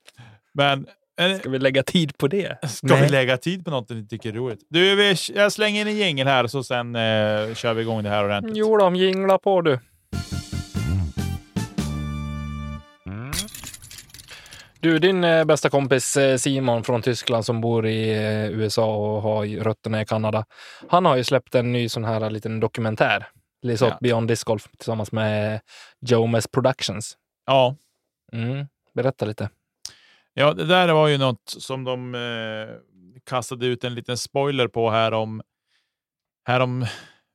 men 0.53 0.87
eh, 1.19 1.37
Ska 1.39 1.49
vi 1.49 1.59
lägga 1.59 1.83
tid 1.83 2.17
på 2.17 2.27
det? 2.27 2.69
ska 2.69 2.87
Nej. 2.87 3.01
vi 3.01 3.09
lägga 3.09 3.37
tid 3.37 3.65
på 3.65 3.71
något 3.71 3.89
ni 3.89 4.07
tycker 4.07 4.29
är 4.29 4.33
roligt? 4.33 4.59
Du, 4.69 4.95
vi, 4.95 5.15
jag 5.35 5.51
slänger 5.51 5.81
in 5.81 5.87
en 5.87 5.97
jingel 5.97 6.27
här 6.27 6.47
så 6.47 6.63
sen 6.63 6.95
eh, 6.95 7.53
kör 7.55 7.73
vi 7.73 7.81
igång 7.81 8.03
det 8.03 8.09
här 8.09 8.25
ordentligt. 8.25 8.57
Jo, 8.57 8.77
de 8.77 8.95
jinglar 8.95 9.37
på 9.37 9.61
du. 9.61 9.79
Du, 14.83 14.99
din 14.99 15.23
eh, 15.23 15.45
bästa 15.45 15.69
kompis 15.69 16.17
eh, 16.17 16.37
Simon 16.37 16.83
från 16.83 17.01
Tyskland 17.01 17.45
som 17.45 17.61
bor 17.61 17.87
i 17.87 18.09
eh, 18.09 18.49
USA 18.49 18.95
och 18.95 19.21
har 19.21 19.45
rötterna 19.45 20.01
i 20.01 20.05
Kanada. 20.05 20.45
Han 20.89 21.05
har 21.05 21.15
ju 21.15 21.23
släppt 21.23 21.55
en 21.55 21.71
ny 21.71 21.89
sån 21.89 22.03
här 22.03 22.29
liten 22.29 22.59
dokumentär. 22.59 23.27
Lisot 23.63 23.89
Ja. 23.89 23.97
Beyond 24.01 24.27
Disc 24.27 24.43
Golf 24.43 24.67
tillsammans 24.77 25.11
med 25.11 25.61
Jomes 26.01 26.47
Productions. 26.47 27.17
Ja, 27.45 27.75
Mm. 28.33 28.67
Berätta 28.93 29.25
lite. 29.25 29.49
Ja, 30.33 30.53
det 30.53 30.65
där 30.65 30.93
var 30.93 31.07
ju 31.07 31.17
något 31.17 31.49
som 31.57 31.83
de 31.83 32.15
eh, 32.15 32.75
kastade 33.23 33.65
ut 33.65 33.83
en 33.83 33.95
liten 33.95 34.17
spoiler 34.17 34.67
på 34.67 34.89
här 34.89 35.11
om, 35.11 35.41
här 36.47 36.59
om 36.59 36.85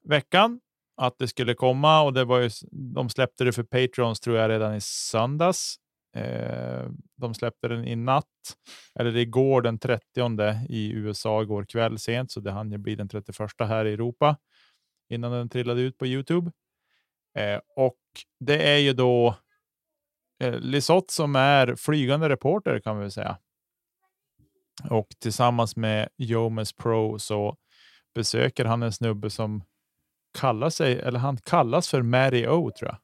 veckan. 0.04 0.60
Att 0.96 1.18
det 1.18 1.28
skulle 1.28 1.54
komma 1.54 2.02
och 2.02 2.12
det 2.12 2.24
var 2.24 2.38
ju, 2.38 2.50
de 2.70 3.10
släppte 3.10 3.44
det 3.44 3.52
för 3.52 3.62
Patreons 3.62 4.20
tror 4.20 4.36
jag 4.36 4.50
redan 4.50 4.74
i 4.74 4.80
söndags. 4.80 5.76
Eh, 6.16 6.86
de 7.16 7.34
släppte 7.34 7.68
den 7.68 7.84
i 7.84 7.96
natt, 7.96 8.24
eller 8.98 9.16
igår 9.16 9.62
den 9.62 9.78
30 9.78 10.66
i 10.68 10.92
USA 10.92 11.42
igår 11.42 11.64
kväll 11.64 11.98
sent, 11.98 12.32
så 12.32 12.40
det 12.40 12.50
hann 12.50 12.72
ju 12.72 12.78
bli 12.78 12.94
den 12.94 13.08
31 13.08 13.50
här 13.58 13.84
i 13.84 13.92
Europa 13.92 14.36
innan 15.08 15.32
den 15.32 15.48
trillade 15.48 15.80
ut 15.80 15.98
på 15.98 16.06
Youtube. 16.06 16.50
Eh, 17.38 17.60
och 17.76 17.98
det 18.40 18.68
är 18.74 18.78
ju 18.78 18.92
då 18.92 19.36
eh, 20.42 20.54
Lisotte 20.60 21.12
som 21.14 21.36
är 21.36 21.74
flygande 21.74 22.28
reporter 22.28 22.80
kan 22.80 22.96
vi 22.96 23.02
väl 23.02 23.10
säga. 23.12 23.38
Och 24.90 25.08
tillsammans 25.18 25.76
med 25.76 26.08
Jomes 26.16 26.72
Pro 26.72 27.18
så 27.18 27.56
besöker 28.14 28.64
han 28.64 28.82
en 28.82 28.92
snubbe 28.92 29.30
som 29.30 29.64
kallar 30.38 30.70
sig, 30.70 30.98
eller 31.00 31.18
han 31.18 31.36
kallas 31.36 31.88
för 31.88 32.02
Mary 32.02 32.46
O 32.46 32.70
tror 32.78 32.90
jag. 32.90 32.98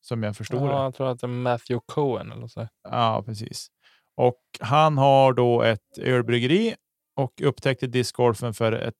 Som 0.00 0.22
jag 0.22 0.36
förstod 0.36 0.62
Ja, 0.62 0.66
det. 0.66 0.72
jag 0.82 0.94
tror 0.94 1.08
att 1.10 1.20
det 1.20 1.26
är 1.26 1.28
Matthew 1.28 1.84
Cohen 1.86 2.32
eller 2.32 2.46
så. 2.46 2.68
Ja, 2.82 3.22
precis. 3.26 3.68
Och 4.16 4.40
han 4.60 4.98
har 4.98 5.32
då 5.32 5.62
ett 5.62 5.98
ölbryggeri 5.98 6.74
och 7.16 7.42
upptäckte 7.42 7.86
discgolfen 7.86 8.54
för 8.54 8.72
ett, 8.72 8.94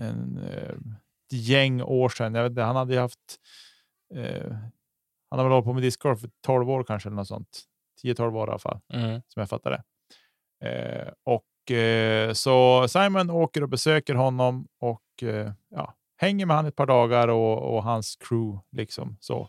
en, 0.00 0.38
eh, 0.38 0.74
gäng 1.34 1.82
år 1.82 2.08
sedan. 2.08 2.34
Jag 2.34 2.42
vet 2.42 2.50
inte, 2.50 2.62
han 2.62 2.76
hade 2.76 2.94
ju 2.94 3.00
haft 3.00 3.36
eh, 4.14 4.52
han 5.30 5.38
har 5.38 5.44
väl 5.44 5.52
hållit 5.52 5.64
på 5.64 5.72
med 5.72 5.82
discgolf 5.82 6.20
för 6.20 6.30
12 6.46 6.70
år 6.70 6.84
kanske 6.84 7.08
eller 7.08 7.16
något 7.16 7.28
sånt. 7.28 7.60
10-12 8.04 8.36
år 8.36 8.48
i 8.48 8.50
alla 8.50 8.58
fall 8.58 8.80
Mm. 8.92 9.22
som 9.28 9.40
jag 9.40 9.48
fattar 9.48 9.70
det. 9.70 9.82
Eh, 10.68 11.12
och 11.24 11.76
eh, 11.76 12.32
så 12.32 12.88
Simon 12.88 13.30
åker 13.30 13.62
och 13.62 13.68
besöker 13.68 14.14
honom 14.14 14.66
och 14.80 15.22
eh, 15.22 15.52
ja, 15.70 15.94
hänger 16.16 16.46
med 16.46 16.56
han 16.56 16.66
ett 16.66 16.76
par 16.76 16.86
dagar 16.86 17.28
och, 17.28 17.74
och 17.76 17.82
hans 17.82 18.16
crew 18.16 18.60
liksom 18.72 19.16
så 19.20 19.48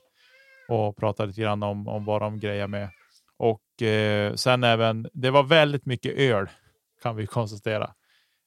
och 0.70 0.98
pratar 0.98 1.26
lite 1.28 1.42
grann 1.42 1.64
om, 1.64 1.88
om 1.88 2.06
vad 2.06 2.22
de 2.22 2.40
grejer 2.40 2.68
med. 2.68 2.90
Och 3.38 3.82
eh, 3.88 4.34
sen 4.34 4.64
även, 4.64 5.08
det 5.14 5.32
var 5.32 5.44
väldigt 5.44 5.86
mycket 5.86 6.14
öl 6.18 6.50
kan 7.04 7.16
vi 7.16 7.28
konstatera. 7.28 7.86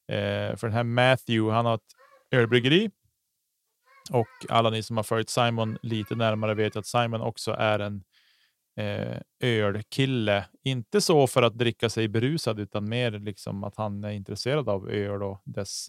Eh, 0.08 0.56
för 0.56 0.62
den 0.62 0.72
här 0.72 0.84
Matthew, 0.84 1.54
han 1.56 1.66
har 1.66 1.74
ett 1.74 1.92
ölbryggeri 2.30 2.90
och 4.10 4.28
alla 4.48 4.70
ni 4.70 4.82
som 4.82 4.96
har 4.96 5.04
följt 5.04 5.28
Simon 5.28 5.78
lite 5.82 6.14
närmare 6.14 6.54
vet 6.54 6.76
att 6.76 6.86
Simon 6.86 7.20
också 7.20 7.52
är 7.52 7.78
en 7.78 8.02
eh, 8.78 9.20
ölkille. 9.40 10.44
Inte 10.64 11.00
så 11.00 11.26
för 11.26 11.42
att 11.42 11.58
dricka 11.58 11.90
sig 11.90 12.08
berusad, 12.08 12.60
utan 12.60 12.88
mer 12.88 13.10
liksom 13.10 13.64
att 13.64 13.76
han 13.76 14.04
är 14.04 14.10
intresserad 14.10 14.68
av 14.68 14.90
öl 14.90 15.22
och 15.22 15.42
dess 15.44 15.88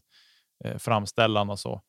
eh, 0.65 0.77
framställan 0.77 1.49
och 1.49 1.59
så. 1.59 1.81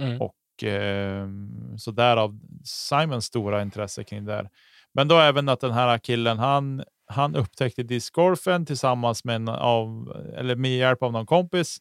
Mm. 0.00 0.20
Och 0.20 0.64
eh, 0.64 1.28
så 1.76 1.90
därav 1.90 2.40
Simons 2.64 3.24
stora 3.24 3.62
intresse 3.62 4.04
kring 4.04 4.24
det. 4.24 4.32
här. 4.32 4.50
Men 4.94 5.08
då 5.08 5.18
även 5.18 5.48
att 5.48 5.60
den 5.60 5.72
här 5.72 5.98
killen, 5.98 6.38
han, 6.38 6.84
han 7.06 7.36
upptäckte 7.36 7.82
discgolfen 7.82 8.66
tillsammans 8.66 9.24
med, 9.24 9.36
en 9.36 9.48
av, 9.48 10.16
eller 10.36 10.56
med 10.56 10.78
hjälp 10.78 11.02
av 11.02 11.12
någon 11.12 11.26
kompis. 11.26 11.78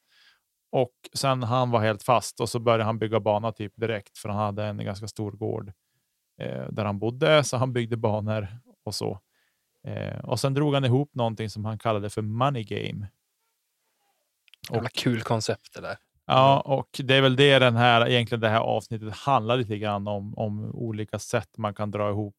Och 0.70 0.94
sen 1.14 1.44
han 1.44 1.72
var 1.72 1.82
helt 1.82 2.04
fast 2.04 2.40
och 2.40 2.50
så 2.50 2.60
började 2.60 2.84
han 2.84 3.00
bygga 3.00 3.20
bana 3.20 3.52
typ 3.52 3.74
direkt 3.76 4.18
för 4.18 4.30
han 4.30 4.38
hade 4.38 4.66
en 4.66 4.78
ganska 4.78 5.08
stor 5.08 5.32
gård 5.32 5.72
eh, 6.42 6.66
där 6.70 6.86
han 6.86 7.00
bodde. 7.00 7.44
Så 7.44 7.58
han 7.58 7.74
byggde 7.74 7.98
banor 7.98 8.48
och 8.86 8.96
så. 8.96 9.20
Eh, 9.88 10.20
och 10.20 10.40
sen 10.40 10.54
drog 10.54 10.74
han 10.74 10.86
ihop 10.86 11.16
någonting 11.16 11.50
som 11.50 11.66
han 11.66 11.80
kallade 11.80 12.10
för 12.10 12.22
money 12.22 12.64
game. 12.64 13.08
Jävla 14.72 14.90
kul 14.90 15.22
koncept 15.22 15.74
det 15.74 15.82
där. 15.82 15.98
Ja, 16.26 16.60
och 16.60 16.90
det 17.04 17.16
är 17.16 17.22
väl 17.22 17.36
det 17.36 17.60
den 17.60 17.76
här, 17.76 18.08
egentligen 18.08 18.42
det 18.42 18.50
här 18.50 18.60
avsnittet 18.60 19.14
handlar 19.14 19.58
lite 19.58 19.78
grann 19.78 20.08
om, 20.08 20.38
om 20.38 20.72
olika 20.76 21.20
sätt 21.20 21.58
man 21.58 21.74
kan 21.74 21.92
dra 21.92 22.10
ihop 22.10 22.36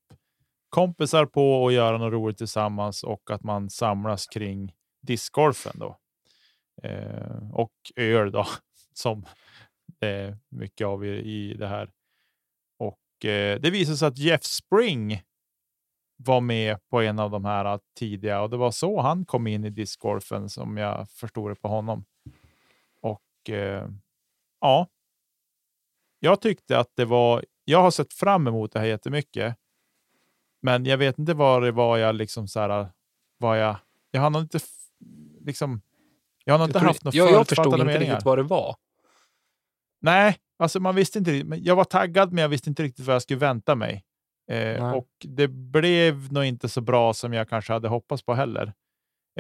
kompisar 0.69 1.27
på 1.27 1.63
och 1.63 1.73
göra 1.73 1.99
något 1.99 2.13
roligt 2.13 2.39
tillsammans 2.39 3.03
och 3.03 3.31
att 3.31 3.43
man 3.43 3.71
samlas 3.71 4.27
kring 4.27 4.73
discgolfen 5.03 5.73
då. 5.75 5.97
Eh, 6.83 7.53
och 7.53 7.73
öl 7.97 8.31
då, 8.33 8.47
som 8.93 9.27
det 10.01 10.09
är 10.09 10.39
mycket 10.49 10.87
av 10.87 11.05
i, 11.05 11.09
i 11.09 11.55
det 11.55 11.69
här. 11.69 11.91
Och 12.79 13.25
eh, 13.25 13.61
det 13.61 13.71
visade 13.71 13.97
sig 13.97 14.09
att 14.09 14.19
Jeff 14.19 14.45
Spring 14.45 15.23
var 16.17 16.41
med 16.41 16.89
på 16.89 17.01
en 17.03 17.19
av 17.19 17.31
de 17.31 17.45
här 17.45 17.81
tidiga 17.99 18.41
och 18.41 18.51
det 18.51 18.57
var 18.57 18.71
så 18.71 19.01
han 19.01 19.25
kom 19.25 19.47
in 19.47 19.65
i 19.65 19.71
discgolfen 19.71 20.49
som 20.49 20.77
jag 20.77 21.11
förstod 21.11 21.51
det 21.51 21.55
på 21.55 21.69
honom. 21.69 22.05
Och 23.01 23.51
eh, 23.51 23.89
ja, 24.61 24.89
jag 26.21 26.41
tyckte 26.41 26.79
att 26.79 26.93
det 26.97 27.05
var. 27.05 27.45
Jag 27.65 27.83
har 27.83 27.91
sett 27.91 28.13
fram 28.13 28.47
emot 28.47 28.73
det 28.73 28.79
här 28.79 28.87
jättemycket, 28.87 29.57
men 30.63 30.85
jag 30.85 30.99
vet 30.99 31.19
inte 31.19 31.35
vad 31.35 31.63
det 31.63 31.73
var 31.73 31.99
jag 31.99 32.15
liksom 32.15 32.49
så 32.49 32.61
här. 32.61 32.89
Vad 33.39 33.61
jag. 33.61 33.77
Jag 34.11 34.21
har 34.21 34.31
nog 34.31 34.43
inte 34.43 34.59
liksom. 35.41 35.81
Jag 36.49 36.55
har 36.55 36.59
Jag, 36.61 36.69
inte 36.69 36.79
haft 36.79 37.05
några 37.05 37.17
jag, 37.17 37.31
jag 37.33 37.49
förstod 37.49 37.67
inte 37.67 37.85
meningar. 37.85 38.01
riktigt 38.01 38.25
vad 38.25 38.39
det 38.39 38.43
var. 38.43 38.77
Nej, 40.01 40.37
alltså 40.59 40.81
man 40.81 40.95
visste 40.95 41.19
inte 41.19 41.31
riktigt. 41.31 41.65
Jag 41.67 41.77
var 41.77 41.85
taggad, 41.85 42.33
men 42.33 42.43
jag 42.43 42.49
visste 42.49 42.71
inte 42.71 42.83
riktigt 42.83 43.07
vad 43.07 43.15
jag 43.15 43.23
skulle 43.23 43.39
vänta 43.39 43.75
mig. 43.75 44.05
Eh, 44.51 44.93
och 44.95 45.09
det 45.25 45.49
blev 45.49 46.33
nog 46.33 46.45
inte 46.45 46.69
så 46.69 46.81
bra 46.81 47.15
som 47.15 47.33
jag 47.33 47.49
kanske 47.49 47.73
hade 47.73 47.89
hoppats 47.89 48.23
på 48.23 48.35
heller. 48.35 48.73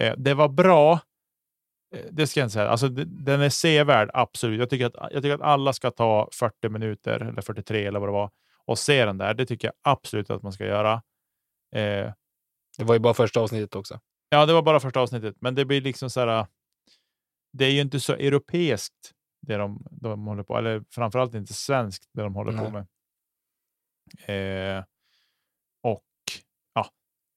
Eh, 0.00 0.14
det 0.16 0.34
var 0.34 0.48
bra. 0.48 0.92
Eh, 1.94 2.00
det 2.10 2.26
ska 2.26 2.40
jag 2.40 2.44
inte 2.44 2.52
säga. 2.52 2.68
Alltså, 2.68 2.88
det, 2.88 3.04
den 3.04 3.40
är 3.40 3.48
sevärd, 3.50 4.10
absolut. 4.14 4.60
Jag 4.60 4.70
tycker, 4.70 4.86
att, 4.86 5.12
jag 5.12 5.22
tycker 5.22 5.34
att 5.34 5.40
alla 5.40 5.72
ska 5.72 5.90
ta 5.90 6.28
40 6.32 6.68
minuter, 6.68 7.20
eller 7.20 7.42
43 7.42 7.86
eller 7.86 8.00
vad 8.00 8.08
det 8.08 8.12
var, 8.12 8.30
och 8.66 8.78
se 8.78 9.04
den 9.04 9.18
där. 9.18 9.34
Det 9.34 9.46
tycker 9.46 9.68
jag 9.68 9.74
absolut 9.92 10.30
att 10.30 10.42
man 10.42 10.52
ska 10.52 10.64
göra. 10.66 10.92
Eh, 11.74 12.12
Det 12.78 12.84
var 12.84 12.94
ju 12.94 12.98
bara 13.00 13.14
första 13.14 13.40
avsnittet 13.40 13.74
också. 13.74 14.00
Ja, 14.28 14.46
det 14.46 14.52
var 14.52 14.62
bara 14.62 14.80
första 14.80 15.00
avsnittet, 15.00 15.34
men 15.40 15.54
det 15.54 15.64
blir 15.64 15.80
liksom 15.80 16.10
så 16.10 16.20
här. 16.20 16.46
Det 17.52 17.64
är 17.64 17.70
ju 17.70 17.80
inte 17.80 18.00
så 18.00 18.12
europeiskt 18.12 19.12
det 19.46 19.56
de, 19.56 19.86
de 19.90 20.26
håller 20.26 20.42
på, 20.42 20.58
eller 20.58 20.84
framförallt 20.90 21.34
inte 21.34 21.54
svenskt 21.54 22.08
det 22.12 22.22
de 22.22 22.34
håller 22.34 22.52
på 22.52 22.70
Nej. 22.70 22.72
med. 22.72 22.86
Eh, 24.78 24.84
och 25.82 26.04
ja, 26.74 26.90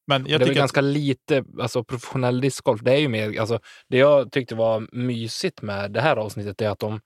men 0.06 0.26
jag 0.26 0.40
det 0.40 0.44
är 0.44 0.46
tycker 0.46 0.50
att, 0.50 0.56
ganska 0.62 0.80
lite 0.80 1.44
alltså, 1.60 1.84
professionell 1.84 2.40
discgolf. 2.40 2.80
Det 2.80 2.92
är 2.92 2.98
ju 2.98 3.08
mer, 3.08 3.40
alltså, 3.40 3.60
det 3.88 3.98
jag 3.98 4.32
tyckte 4.32 4.54
var 4.54 4.88
mysigt 4.92 5.62
med 5.62 5.90
det 5.92 6.00
här 6.00 6.16
avsnittet 6.16 6.60
är 6.60 6.68
att 6.68 6.78
de 6.78 7.00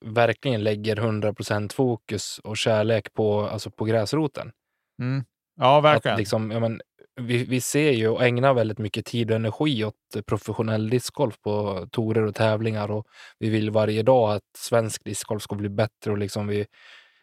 verkligen 0.00 0.62
lägger 0.64 0.96
100% 0.96 1.72
fokus 1.72 2.38
och 2.38 2.56
kärlek 2.56 3.14
på, 3.14 3.40
alltså, 3.40 3.70
på 3.70 3.84
gräsroten. 3.84 4.52
mm, 5.00 5.24
ja, 5.56 5.80
verkligen. 5.80 6.14
Att 6.14 6.18
liksom, 6.18 6.50
ja, 6.50 6.60
men, 6.60 6.80
vi, 7.20 7.44
vi 7.44 7.60
ser 7.60 7.92
ju 7.92 8.08
och 8.08 8.24
ägnar 8.24 8.54
väldigt 8.54 8.78
mycket 8.78 9.06
tid 9.06 9.30
och 9.30 9.36
energi 9.36 9.84
åt 9.84 10.26
professionell 10.26 10.90
discgolf 10.90 11.40
på 11.40 11.86
torer 11.90 12.22
och 12.22 12.34
tävlingar 12.34 12.90
och 12.90 13.06
vi 13.38 13.50
vill 13.50 13.70
varje 13.70 14.02
dag 14.02 14.32
att 14.32 14.56
svensk 14.56 15.04
discgolf 15.04 15.42
ska 15.42 15.54
bli 15.54 15.68
bättre 15.68 16.10
och 16.10 16.18
liksom 16.18 16.46
vi 16.46 16.66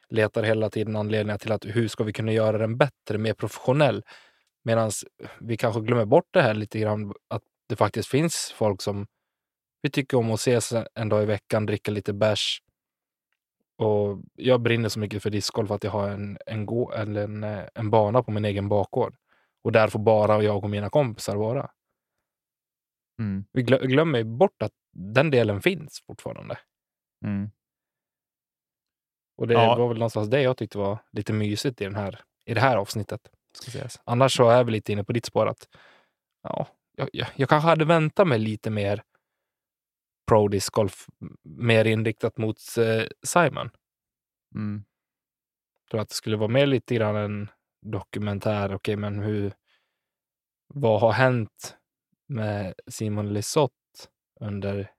letar 0.10 0.44
hela 0.44 0.70
tiden 0.70 0.96
anledningar 0.96 1.38
till 1.38 1.52
att 1.52 1.66
hur 1.66 1.88
ska 1.88 2.04
vi 2.04 2.14
kunna 2.14 2.32
göra 2.32 2.58
den 2.58 2.78
bättre, 2.78 3.18
mer 3.18 3.34
professionell? 3.34 4.04
Medan 4.64 4.92
vi 5.40 5.58
kanske 5.58 5.82
glömmer 5.82 6.06
bort 6.06 6.28
det 6.32 6.42
här 6.42 6.54
lite 6.54 6.80
grann, 6.80 7.14
att 7.28 7.44
det 7.70 7.76
faktiskt 7.76 8.10
finns 8.10 8.54
folk 8.56 8.82
som 8.82 9.08
vi 9.82 9.90
tycker 9.90 10.18
om 10.18 10.32
att 10.32 10.40
ses 10.40 10.74
en 10.96 11.10
dag 11.10 11.24
i 11.24 11.26
veckan, 11.26 11.66
dricka 11.66 11.92
lite 11.92 12.14
bärs. 12.14 12.62
Och 13.78 14.22
jag 14.36 14.62
brinner 14.62 14.90
så 14.90 15.00
mycket 15.00 15.24
för 15.24 15.30
discgolf 15.30 15.72
att 15.72 15.84
jag 15.84 15.92
har 15.92 16.10
en, 16.10 16.38
en, 16.46 16.66
gå, 16.66 16.92
eller 16.92 17.24
en, 17.24 17.44
en 17.74 17.90
bana 17.90 18.24
på 18.24 18.32
min 18.32 18.46
egen 18.46 18.70
bakgård. 18.70 19.16
Och 19.64 19.72
där 19.72 19.88
får 19.88 20.00
bara 20.00 20.44
jag 20.44 20.64
och 20.64 20.70
mina 20.70 20.90
kompisar 20.90 21.36
vara. 21.36 21.72
Mm, 23.20 23.46
Vi 23.52 23.64
glö, 23.64 23.78
glömmer 23.86 24.18
ju 24.20 24.26
bort 24.26 24.62
att 24.62 24.72
den 24.94 25.32
delen 25.32 25.62
finns 25.62 26.02
fortfarande. 26.08 26.60
mm. 27.26 27.52
Och 29.38 29.48
det 29.48 29.54
Ja. 29.54 29.76
var 29.76 29.88
väl 29.88 29.98
någonstans 29.98 30.30
det 30.30 30.42
jag 30.42 30.58
tyckte 30.58 30.78
var 30.78 30.98
lite 31.12 31.34
mysigt 31.34 31.82
i, 31.82 31.84
den 31.84 31.96
här, 31.96 32.22
i 32.46 32.54
det 32.54 32.62
här 32.62 32.78
avsnittet. 32.78 33.22
Annars 34.04 34.36
så 34.38 34.50
är 34.50 34.64
vi 34.64 34.72
lite 34.72 34.92
inne 34.92 35.04
på 35.04 35.14
ditt 35.14 35.26
spår 35.26 35.48
att 35.48 35.68
ja, 36.44 36.68
jag, 36.96 37.10
jag, 37.14 37.28
jag 37.36 37.50
kanske 37.50 37.68
hade 37.70 37.86
väntat 37.86 38.28
mig 38.28 38.40
lite 38.40 38.70
mer 38.70 39.04
pro 40.28 40.50
golf, 40.72 41.06
mer 41.44 41.86
inriktat 41.86 42.38
mot 42.38 42.58
eh, 42.78 43.08
Simon. 43.24 43.70
Mm. 44.56 44.84
tror 45.92 46.02
att 46.02 46.10
det 46.10 46.16
skulle 46.16 46.38
vara 46.38 46.48
mer 46.50 46.66
lite 46.66 46.96
grann 46.96 47.16
en 47.16 47.50
dokumentär. 47.82 48.74
Okej, 48.76 48.96
men 48.96 49.20
hur? 49.20 49.54
Vad 50.68 51.02
har 51.02 51.12
hänt 51.12 51.78
med 52.28 52.74
Simon 52.88 53.34
Lisotte 53.34 53.74
under 54.40 54.92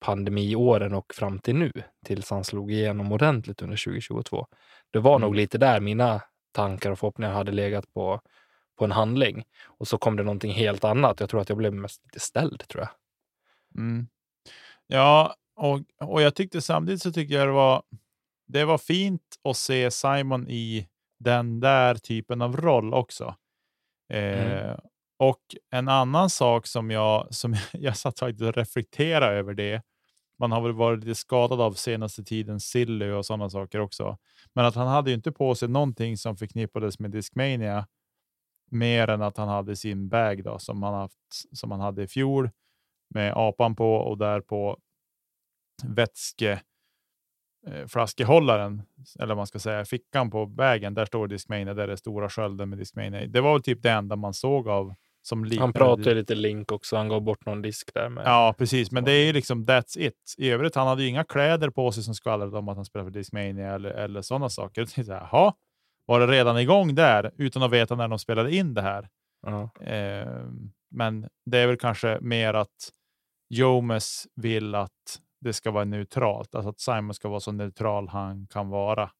pandemiåren 0.00 0.94
och 0.94 1.14
fram 1.14 1.38
till 1.38 1.54
nu 1.56 1.72
tills 2.04 2.30
han 2.30 2.44
slog 2.44 2.72
igenom 2.72 3.12
ordentligt 3.12 3.62
under 3.62 3.76
2022? 3.76 4.46
Det 4.90 4.98
var 4.98 5.18
nog 5.18 5.28
Mm. 5.28 5.36
lite 5.36 5.58
där 5.58 5.80
mina 5.80 6.22
tankar 6.52 6.90
och 6.90 6.98
förhoppningar 6.98 7.32
hade 7.32 7.52
legat 7.52 7.92
på, 7.92 8.20
på 8.78 8.84
en 8.84 8.92
handling 8.92 9.44
och 9.64 9.88
så 9.88 9.98
kom 9.98 10.16
det 10.16 10.22
någonting 10.22 10.52
helt 10.52 10.84
annat. 10.84 11.20
Jag 11.20 11.30
tror 11.30 11.40
att 11.40 11.48
jag 11.48 11.58
blev 11.58 11.74
mest 11.74 12.04
lite 12.04 12.20
ställd 12.20 12.68
tror 12.68 12.82
jag. 12.84 12.90
Mm. 13.82 14.06
Ja, 14.86 15.34
och, 15.56 15.80
och 16.00 16.22
jag 16.22 16.34
tyckte 16.34 16.62
samtidigt 16.62 17.02
så 17.02 17.12
tycker 17.12 17.34
jag 17.34 17.48
det 17.48 17.52
var, 17.52 17.82
det 18.46 18.64
var 18.64 18.78
fint 18.78 19.22
att 19.44 19.56
se 19.56 19.90
Simon 19.90 20.48
i 20.48 20.88
den 21.20 21.60
där 21.60 21.94
typen 21.94 22.42
av 22.42 22.56
roll 22.56 22.94
också. 22.94 23.34
Eh, 24.12 24.76
Och 25.18 25.40
en 25.70 25.88
annan 25.88 26.30
sak 26.30 26.66
som 26.66 26.90
jag, 26.90 27.34
som 27.34 27.54
jag 27.72 27.96
satt 27.96 28.18
faktiskt 28.18 28.42
och 28.42 28.54
reflekterade 28.56 29.36
över 29.36 29.54
det 29.54 29.82
man 30.38 30.52
har 30.52 30.60
väl 30.60 30.72
varit 30.72 31.04
lite 31.04 31.14
skadad 31.14 31.60
av 31.60 31.72
senaste 31.72 32.24
tiden 32.24 32.60
Silly 32.60 33.10
och 33.10 33.26
sådana 33.26 33.50
saker 33.50 33.80
också. 33.80 34.18
Men 34.54 34.64
att 34.64 34.74
han 34.74 34.88
hade 34.88 35.10
ju 35.10 35.16
inte 35.16 35.32
på 35.32 35.54
sig 35.54 35.68
någonting 35.68 36.16
som 36.16 36.36
förknippades 36.36 36.98
med 36.98 37.10
Discmania 37.10 37.86
mer 38.70 39.08
än 39.08 39.22
att 39.22 39.36
han 39.36 39.48
hade 39.48 39.76
sin 39.76 40.08
bag 40.08 40.44
då, 40.44 40.58
som 40.58 40.82
han 40.82 40.94
haft 40.94 41.18
som 41.52 41.70
han 41.70 41.80
hade 41.80 42.02
i 42.02 42.08
fjol 42.08 42.50
med 43.14 43.32
apan 43.36 43.76
på 43.76 43.94
och 43.94 44.18
där 44.18 44.40
på 44.40 44.78
vätske 45.84 46.60
flaskehållaren, 47.88 48.82
eller 49.18 49.28
vad 49.28 49.36
man 49.36 49.46
ska 49.46 49.58
säga, 49.58 49.84
fickan 49.84 50.30
på 50.30 50.44
vägen, 50.44 50.94
där 50.94 51.04
står 51.04 51.28
Discmania, 51.28 51.74
där 51.74 51.88
är 51.88 51.96
stora 51.96 52.28
skölden 52.28 52.68
med 52.68 52.78
Discmania. 52.78 53.26
Det 53.26 53.40
var 53.40 53.52
väl 53.52 53.62
typ 53.62 53.82
det 53.82 53.90
enda 53.90 54.16
man 54.16 54.34
såg 54.34 54.68
av 54.68 54.94
som 55.22 55.44
liknade. 55.44 55.62
Han 55.62 55.72
pratade 55.72 56.14
lite 56.14 56.34
link 56.34 56.72
också. 56.72 56.96
Han 56.96 57.08
gav 57.08 57.20
bort 57.20 57.46
någon 57.46 57.62
disk 57.62 57.94
där. 57.94 58.08
Med. 58.08 58.26
Ja, 58.26 58.54
precis. 58.58 58.90
Men 58.90 59.04
det 59.04 59.12
är 59.12 59.24
ju 59.24 59.32
liksom 59.32 59.64
that's 59.64 59.98
it. 59.98 60.34
I 60.38 60.50
övrigt, 60.50 60.74
han 60.74 60.86
hade 60.86 61.02
ju 61.02 61.08
inga 61.08 61.24
kläder 61.24 61.70
på 61.70 61.92
sig 61.92 62.02
som 62.02 62.14
skvallrade 62.14 62.58
om 62.58 62.68
att 62.68 62.76
han 62.76 62.84
spelade 62.84 63.10
för 63.10 63.18
Discmania 63.18 63.74
eller, 63.74 63.90
eller 63.90 64.22
sådana 64.22 64.48
saker. 64.48 64.84
Så 65.04 65.12
Jaha, 65.12 65.54
var 66.06 66.20
det 66.20 66.26
redan 66.26 66.58
igång 66.58 66.94
där 66.94 67.30
utan 67.36 67.62
att 67.62 67.70
veta 67.70 67.94
när 67.94 68.08
de 68.08 68.18
spelade 68.18 68.54
in 68.54 68.74
det 68.74 68.82
här? 68.82 69.08
Ja. 69.46 69.70
Eh, 69.84 70.28
men 70.90 71.28
det 71.46 71.58
är 71.58 71.66
väl 71.66 71.76
kanske 71.76 72.18
mer 72.20 72.54
att 72.54 72.90
Jomes 73.48 74.26
vill 74.34 74.74
att 74.74 75.20
det 75.40 75.52
ska 75.52 75.70
vara 75.70 75.84
neutralt, 75.84 76.54
alltså 76.54 76.68
att 76.70 76.80
Simon 76.80 77.14
ska 77.14 77.28
vara 77.28 77.40
så 77.40 77.52
neutral 77.52 78.08
han 78.08 78.46
kan 78.46 78.68
vara 78.68 79.10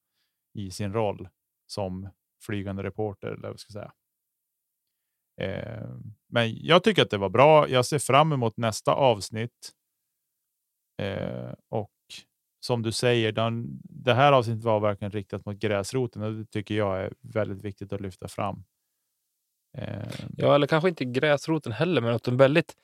i 0.54 0.70
sin 0.70 0.92
roll 0.92 1.28
som 1.66 2.08
flygande 2.42 2.82
reporter. 2.82 3.28
Eller 3.28 3.42
vad 3.42 3.50
jag 3.50 3.60
ska 3.60 3.72
säga. 3.72 3.92
Eh, 5.40 5.88
men 6.28 6.54
jag 6.56 6.84
tycker 6.84 7.02
att 7.02 7.10
det 7.10 7.18
var 7.18 7.28
bra. 7.28 7.68
Jag 7.68 7.86
ser 7.86 7.98
fram 7.98 8.32
emot 8.32 8.56
nästa 8.56 8.92
avsnitt. 8.92 9.72
Eh, 11.02 11.52
och 11.68 11.90
som 12.60 12.82
du 12.82 12.92
säger, 12.92 13.32
den, 13.32 13.80
det 13.82 14.14
här 14.14 14.32
avsnittet 14.32 14.64
var 14.64 14.80
verkligen 14.80 15.12
riktat 15.12 15.46
mot 15.46 15.56
gräsroten 15.56 16.22
och 16.22 16.32
det 16.32 16.44
tycker 16.44 16.74
jag 16.74 17.00
är 17.00 17.12
väldigt 17.20 17.64
viktigt 17.64 17.92
att 17.92 18.00
lyfta 18.00 18.28
fram. 18.28 18.64
Eh, 19.78 20.10
ja, 20.36 20.54
eller 20.54 20.66
kanske 20.66 20.88
inte 20.88 21.04
gräsroten 21.04 21.72
heller, 21.72 22.00
men 22.00 22.14
att 22.14 22.22
de 22.22 22.36
väldigt 22.36 22.76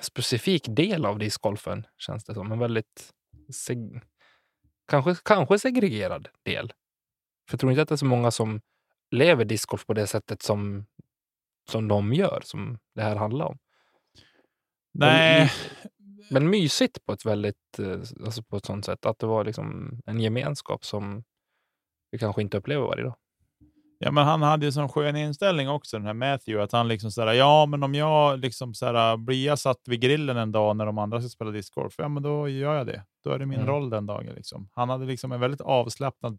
specifik 0.00 0.66
del 0.68 1.06
av 1.06 1.18
discgolfen 1.18 1.86
känns 1.98 2.24
det 2.24 2.34
som. 2.34 2.52
En 2.52 2.58
väldigt 2.58 3.12
seg 3.52 4.00
kanske, 4.88 5.14
kanske 5.24 5.58
segregerad 5.58 6.28
del. 6.42 6.72
För 7.48 7.54
jag 7.54 7.60
tror 7.60 7.72
inte 7.72 7.82
att 7.82 7.88
det 7.88 7.94
är 7.94 7.96
så 7.96 8.06
många 8.06 8.30
som 8.30 8.60
lever 9.10 9.44
discgolf 9.44 9.86
på 9.86 9.94
det 9.94 10.06
sättet 10.06 10.42
som, 10.42 10.86
som 11.70 11.88
de 11.88 12.12
gör, 12.12 12.40
som 12.44 12.78
det 12.94 13.02
här 13.02 13.16
handlar 13.16 13.46
om. 13.46 13.58
nej, 14.92 15.52
Men 16.30 16.50
mysigt 16.50 17.06
på 17.06 17.12
ett 17.12 17.26
väldigt, 17.26 17.78
eh, 17.78 18.00
alltså 18.24 18.42
på 18.42 18.56
ett 18.56 18.66
sånt 18.66 18.84
sätt 18.84 19.06
att 19.06 19.18
det 19.18 19.26
var 19.26 19.44
liksom 19.44 19.98
en 20.06 20.20
gemenskap 20.20 20.84
som 20.84 21.24
vi 22.10 22.18
kanske 22.18 22.42
inte 22.42 22.58
upplever 22.58 22.86
varje 22.86 23.04
dag. 23.04 23.14
Ja, 24.02 24.10
men 24.10 24.24
han 24.26 24.42
hade 24.42 24.66
ju 24.66 24.72
sån 24.72 24.88
skön 24.88 25.16
inställning 25.16 25.68
också, 25.68 25.96
den 25.96 26.06
här 26.06 26.14
Matthew, 26.14 26.62
att 26.64 26.72
han 26.72 26.88
liksom 26.88 27.10
sådär, 27.10 27.32
ja, 27.32 27.66
men 27.66 27.82
om 27.82 27.94
jag 27.94 28.38
liksom 28.38 28.74
sådär, 28.74 29.16
blir 29.16 29.46
jag 29.46 29.58
satt 29.58 29.80
vid 29.86 30.00
grillen 30.00 30.36
en 30.36 30.52
dag 30.52 30.76
när 30.76 30.86
de 30.86 30.98
andra 30.98 31.20
ska 31.20 31.28
spela 31.28 31.50
discgolf, 31.50 31.94
ja, 31.98 32.08
men 32.08 32.22
då 32.22 32.48
gör 32.48 32.74
jag 32.76 32.86
det. 32.86 33.04
Då 33.24 33.30
är 33.30 33.38
det 33.38 33.46
min 33.46 33.58
Mm. 33.60 33.68
roll 33.70 33.90
den 33.90 34.06
dagen. 34.06 34.34
Liksom. 34.34 34.68
Han 34.74 34.88
hade 34.88 35.06
liksom 35.06 35.32
en 35.32 35.40
väldigt 35.40 35.60
avslappnad 35.60 36.38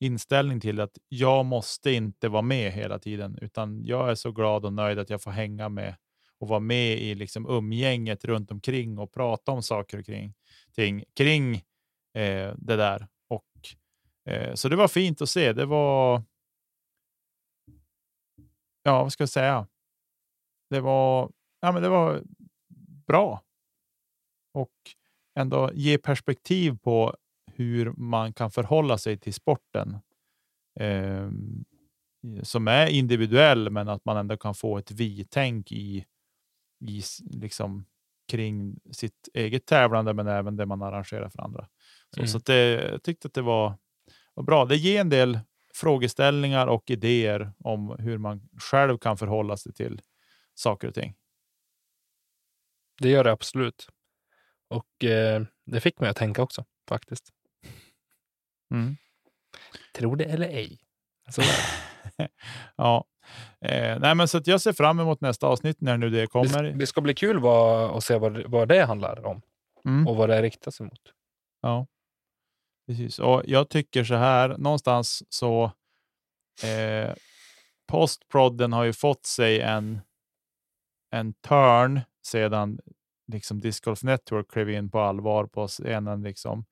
inställning 0.00 0.60
till 0.60 0.80
att 0.80 0.90
jag 1.08 1.44
måste 1.46 1.90
inte 1.90 2.28
vara 2.28 2.42
med 2.42 2.72
hela 2.72 2.98
tiden, 2.98 3.38
utan 3.42 3.84
jag 3.84 4.10
är 4.10 4.14
så 4.14 4.32
glad 4.32 4.64
och 4.64 4.72
nöjd 4.72 4.98
att 4.98 5.10
jag 5.10 5.22
får 5.22 5.30
hänga 5.30 5.68
med 5.68 5.94
och 6.40 6.48
vara 6.48 6.60
med 6.60 6.98
i 6.98 7.14
liksom 7.14 7.46
umgänget 7.48 8.24
runt 8.24 8.50
omkring 8.50 8.98
och 8.98 9.12
prata 9.12 9.52
om 9.52 9.62
saker 9.62 9.98
och 9.98 10.06
kring, 10.06 10.34
ting, 10.74 11.04
kring 11.16 11.54
eh, 12.14 12.52
det 12.56 12.76
där. 12.76 13.06
Och, 13.28 13.44
eh, 14.32 14.54
så 14.54 14.68
det 14.68 14.76
var 14.76 14.88
fint 14.88 15.22
att 15.22 15.28
se. 15.28 15.52
Det 15.52 15.66
var 15.66 16.22
ja, 18.86 19.02
vad 19.02 19.12
ska 19.12 19.22
jag 19.22 19.28
säga? 19.28 19.66
Det 20.70 20.80
var, 20.80 21.30
ja, 21.60 21.72
men 21.72 21.82
det 21.82 21.88
var 21.88 22.22
bra. 23.06 23.42
Och 24.54 24.72
ändå 25.38 25.70
ge 25.74 25.98
perspektiv 25.98 26.78
på 26.82 27.16
hur 27.52 27.92
man 27.96 28.32
kan 28.32 28.50
förhålla 28.50 28.98
sig 28.98 29.18
till 29.18 29.34
sporten. 29.34 29.98
Eh, 30.80 31.30
som 32.42 32.68
är 32.68 32.86
individuell, 32.86 33.70
men 33.70 33.88
att 33.88 34.04
man 34.04 34.16
ändå 34.16 34.36
kan 34.36 34.54
få 34.54 34.78
ett 34.78 34.90
vi-tänk 34.90 35.72
i, 35.72 36.04
i 36.84 37.02
liksom, 37.30 37.84
kring 38.28 38.78
sitt 38.90 39.28
eget 39.34 39.66
tävlande, 39.66 40.14
men 40.14 40.26
även 40.26 40.56
det 40.56 40.66
man 40.66 40.82
arrangerar 40.82 41.28
för 41.28 41.42
andra. 41.42 41.68
Så, 42.14 42.20
Mm. 42.20 42.28
så 42.28 42.38
det, 42.38 42.90
jag 42.90 43.02
tyckte 43.02 43.28
att 43.28 43.34
det 43.34 43.42
var, 43.42 43.74
var 44.34 44.42
bra. 44.44 44.64
Det 44.64 44.76
ger 44.76 45.00
en 45.00 45.08
del 45.08 45.38
frågeställningar 45.76 46.66
och 46.66 46.90
idéer 46.90 47.52
om 47.58 47.96
hur 47.98 48.18
man 48.18 48.48
själv 48.58 48.98
kan 48.98 49.16
förhålla 49.16 49.56
sig 49.56 49.72
till 49.72 50.02
saker 50.54 50.88
och 50.88 50.94
ting. 50.94 51.14
Det 53.00 53.08
gör 53.08 53.24
det 53.24 53.32
absolut. 53.32 53.88
Och 54.68 55.04
eh, 55.04 55.42
det 55.66 55.80
fick 55.80 56.00
mig 56.00 56.10
att 56.10 56.16
tänka 56.16 56.42
också, 56.42 56.64
faktiskt. 56.88 57.30
Tro 59.94 60.14
det 60.14 60.24
eller 60.24 60.48
ej. 60.48 60.78
Så 61.30 61.42
ja. 62.76 63.04
Eh, 63.60 63.98
nej, 63.98 64.14
men 64.14 64.28
så 64.28 64.40
jag 64.44 64.60
ser 64.60 64.72
fram 64.72 65.00
emot 65.00 65.20
nästa 65.20 65.46
avsnitt 65.46 65.80
när 65.80 65.96
nu 65.96 66.10
det 66.10 66.20
det, 66.20 66.26
kommer. 66.26 66.62
det 66.62 66.86
ska 66.86 67.00
bli 67.00 67.14
kul 67.14 67.38
vad, 67.38 67.96
att 67.96 68.04
se 68.04 68.18
vad, 68.18 68.50
vad 68.50 68.68
det 68.68 68.84
handlar 68.84 69.26
om 69.26 69.42
Mm. 69.86 70.06
och 70.06 70.16
vad 70.16 70.28
det 70.28 70.42
riktar 70.42 70.70
sig 70.70 70.86
mot. 70.86 71.00
Ja, 71.60 71.86
precis. 72.86 73.18
Och 73.18 73.42
jag 73.46 73.68
tycker 73.68 74.04
så 74.04 74.14
här, 74.14 74.58
någonstans 74.58 75.22
så 75.28 75.64
eh, 76.64 77.14
postprodden 77.86 78.72
har 78.72 78.84
ju 78.84 78.92
fått 78.92 79.26
sig 79.26 79.60
en, 79.60 80.00
en 81.10 81.34
turn 81.34 82.00
sedan 82.26 82.80
liksom 83.32 83.60
Disc 83.60 83.80
Golf 83.80 84.02
Network 84.02 84.50
klev 84.50 84.70
in 84.70 84.90
på 84.90 85.00
allvar 85.00 85.46
på 85.46 85.68
scenen 85.68 86.22
liksom, 86.22 86.64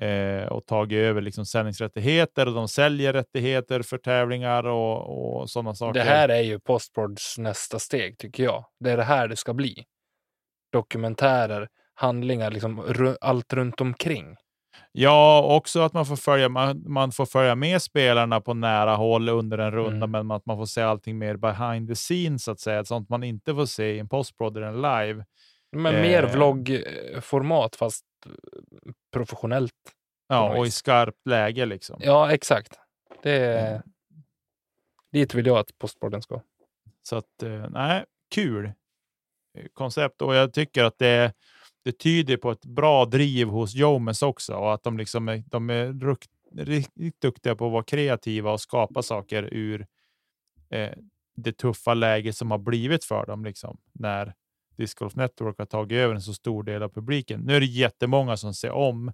eh, 0.00 0.46
och 0.46 0.66
tagit 0.66 0.96
över 0.96 1.20
liksom 1.20 1.46
sändningsrättigheter 1.46 2.46
och 2.46 2.54
de 2.54 2.68
säljer 2.68 3.12
rättigheter 3.12 3.82
för 3.82 3.98
tävlingar 3.98 4.66
och, 4.66 5.40
och 5.40 5.50
sådana 5.50 5.74
saker. 5.74 6.00
Det 6.00 6.06
här 6.06 6.28
är 6.28 6.42
ju 6.42 6.60
Postprods 6.60 7.38
nästa 7.38 7.78
steg, 7.78 8.18
tycker 8.18 8.44
jag. 8.44 8.64
Det 8.80 8.90
är 8.90 8.96
det 8.96 9.04
här 9.04 9.28
det 9.28 9.36
ska 9.36 9.54
bli. 9.54 9.84
Dokumentärer, 10.72 11.68
handlingar, 11.94 12.50
liksom 12.50 12.94
allt 13.20 13.52
runt 13.52 13.80
omkring. 13.80 14.36
Ja, 14.92 15.42
också 15.56 15.80
att 15.80 15.92
man 15.92 16.06
får, 16.06 16.16
följa, 16.16 16.48
man, 16.48 16.84
man 16.86 17.12
får 17.12 17.26
följa 17.26 17.54
med 17.54 17.82
spelarna 17.82 18.40
på 18.40 18.54
nära 18.54 18.94
håll 18.96 19.28
under 19.28 19.58
en 19.58 19.70
runda, 19.72 20.06
Mm. 20.06 20.10
men 20.26 20.30
att 20.36 20.46
man 20.46 20.56
får 20.56 20.66
se 20.66 20.82
allting 20.82 21.18
mer 21.18 21.36
behind 21.36 21.88
the 21.88 21.94
scenes, 21.94 22.44
så 22.44 22.50
att 22.50 22.60
säga. 22.60 22.84
Sånt 22.84 23.08
man 23.08 23.24
inte 23.24 23.54
får 23.54 23.66
se 23.66 23.92
i 23.94 23.98
en 23.98 24.08
postprod 24.08 24.56
eller 24.56 24.66
en 24.66 24.82
live. 24.82 25.24
Men 25.72 25.94
Eh. 25.94 26.00
mer 26.02 26.22
vloggformat, 26.22 27.76
fast 27.76 28.04
eh, 28.26 28.32
professionellt. 29.12 29.72
Ja, 30.28 30.56
och 30.58 30.66
i 30.66 30.70
skarpt 30.70 31.26
läge 31.26 31.66
liksom. 31.66 32.00
Ja, 32.02 32.32
exakt. 32.32 32.78
Det 33.22 33.30
är, 33.32 33.68
Mm. 33.70 33.82
Dit 35.12 35.34
vill 35.34 35.46
jag 35.46 35.58
att 35.58 35.78
Postprodden 35.78 36.22
ska. 36.22 36.40
Så 37.02 37.16
att, 37.16 37.42
eh, 37.42 37.66
nej, 37.70 38.04
kul 38.34 38.72
koncept. 39.74 40.22
Och 40.22 40.34
jag 40.34 40.52
tycker 40.52 40.84
att 40.84 40.98
det, 40.98 41.32
det 41.88 41.98
tyder 41.98 42.36
på 42.36 42.50
ett 42.50 42.64
bra 42.64 43.04
driv 43.04 43.48
hos 43.48 43.74
Jomes 43.74 44.22
också 44.22 44.54
och 44.54 44.74
att 44.74 44.82
de, 44.82 44.98
liksom 44.98 45.28
är, 45.28 45.44
de 45.46 45.70
är 45.70 45.92
rukt, 45.92 46.30
riktigt 46.56 47.20
duktiga 47.20 47.54
på 47.54 47.66
att 47.66 47.72
vara 47.72 47.82
kreativa 47.82 48.52
och 48.52 48.60
skapa 48.60 49.02
saker 49.02 49.48
ur 49.52 49.86
eh, 50.70 50.90
det 51.36 51.52
tuffa 51.52 51.94
läget 51.94 52.36
som 52.36 52.50
har 52.50 52.58
blivit 52.58 53.04
för 53.04 53.26
dem 53.26 53.44
liksom, 53.44 53.78
när 53.92 54.34
Disc 54.76 54.94
Golf 54.94 55.16
Network 55.16 55.58
har 55.58 55.66
tagit 55.66 55.96
över 55.96 56.14
en 56.14 56.22
så 56.22 56.34
stor 56.34 56.62
del 56.62 56.82
av 56.82 56.88
publiken. 56.88 57.40
Nu 57.40 57.56
är 57.56 57.60
det 57.60 57.66
jättemånga 57.66 58.36
som 58.36 58.54
ser 58.54 58.70
om 58.70 59.12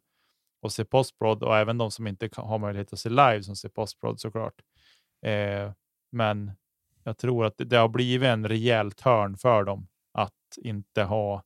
och 0.62 0.72
ser 0.72 0.84
postprod 0.84 1.42
och 1.42 1.56
även 1.56 1.78
de 1.78 1.90
som 1.90 2.06
inte 2.06 2.28
har 2.36 2.58
möjlighet 2.58 2.92
att 2.92 2.98
se 2.98 3.08
live 3.08 3.42
som 3.42 3.56
ser 3.56 3.68
postprod 3.68 4.20
såklart. 4.20 4.54
Eh, 5.26 5.72
men 6.12 6.52
jag 7.04 7.18
tror 7.18 7.44
att 7.44 7.58
det, 7.58 7.64
det 7.64 7.76
har 7.76 7.88
blivit 7.88 8.26
en 8.26 8.48
rejäl 8.48 8.92
törn 8.92 9.36
för 9.36 9.64
dem 9.64 9.88
att 10.12 10.58
inte 10.62 11.02
ha 11.02 11.42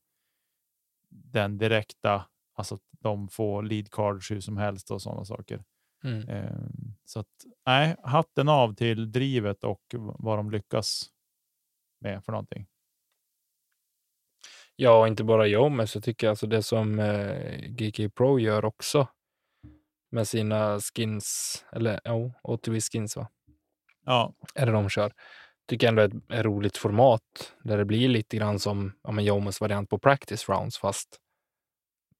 den 1.09 1.57
direkta, 1.57 2.25
alltså 2.55 2.75
att 2.75 2.81
de 2.99 3.29
får 3.29 3.63
lead 3.63 3.91
cards 3.91 4.31
hur 4.31 4.41
som 4.41 4.57
helst 4.57 4.91
och 4.91 5.01
sådana 5.01 5.25
saker. 5.25 5.63
Mm. 6.03 6.29
Eh, 6.29 6.69
så 7.05 7.19
att, 7.19 7.45
nej, 7.65 7.95
hatten 8.03 8.49
av 8.49 8.75
till 8.75 9.11
drivet 9.11 9.63
och 9.63 9.81
vad 9.97 10.37
de 10.39 10.51
lyckas 10.51 11.09
med 12.01 12.23
för 12.23 12.31
någonting. 12.31 12.67
Ja, 14.75 14.99
och 14.99 15.07
inte 15.07 15.23
bara 15.23 15.47
jag, 15.47 15.71
men 15.71 15.87
så 15.87 16.01
tycker 16.01 16.27
jag 16.27 16.31
alltså 16.31 16.47
det 16.47 16.63
som 16.63 16.99
eh, 16.99 17.57
GK 17.69 18.09
Pro 18.09 18.39
gör 18.39 18.65
också 18.65 19.07
med 20.11 20.27
sina 20.27 20.79
skins, 20.79 21.65
eller 21.71 21.99
ja, 22.03 22.33
OTV 22.43 22.79
skins 22.79 23.17
va? 23.17 23.27
Ja, 24.05 24.33
Är 24.55 24.65
det 24.65 24.71
de 24.71 24.89
kör. 24.89 25.13
Tycker 25.69 25.87
ändå 25.87 26.01
är 26.01 26.07
ett, 26.07 26.31
ett 26.31 26.45
roligt 26.45 26.77
format 26.77 27.55
där 27.63 27.77
det 27.77 27.85
blir 27.85 28.09
lite 28.09 28.37
grann 28.37 28.59
som 28.59 28.93
ja, 29.03 29.11
men 29.11 29.25
Jomes 29.25 29.61
variant 29.61 29.89
på 29.89 29.99
practice 29.99 30.49
rounds, 30.49 30.77
fast 30.77 31.19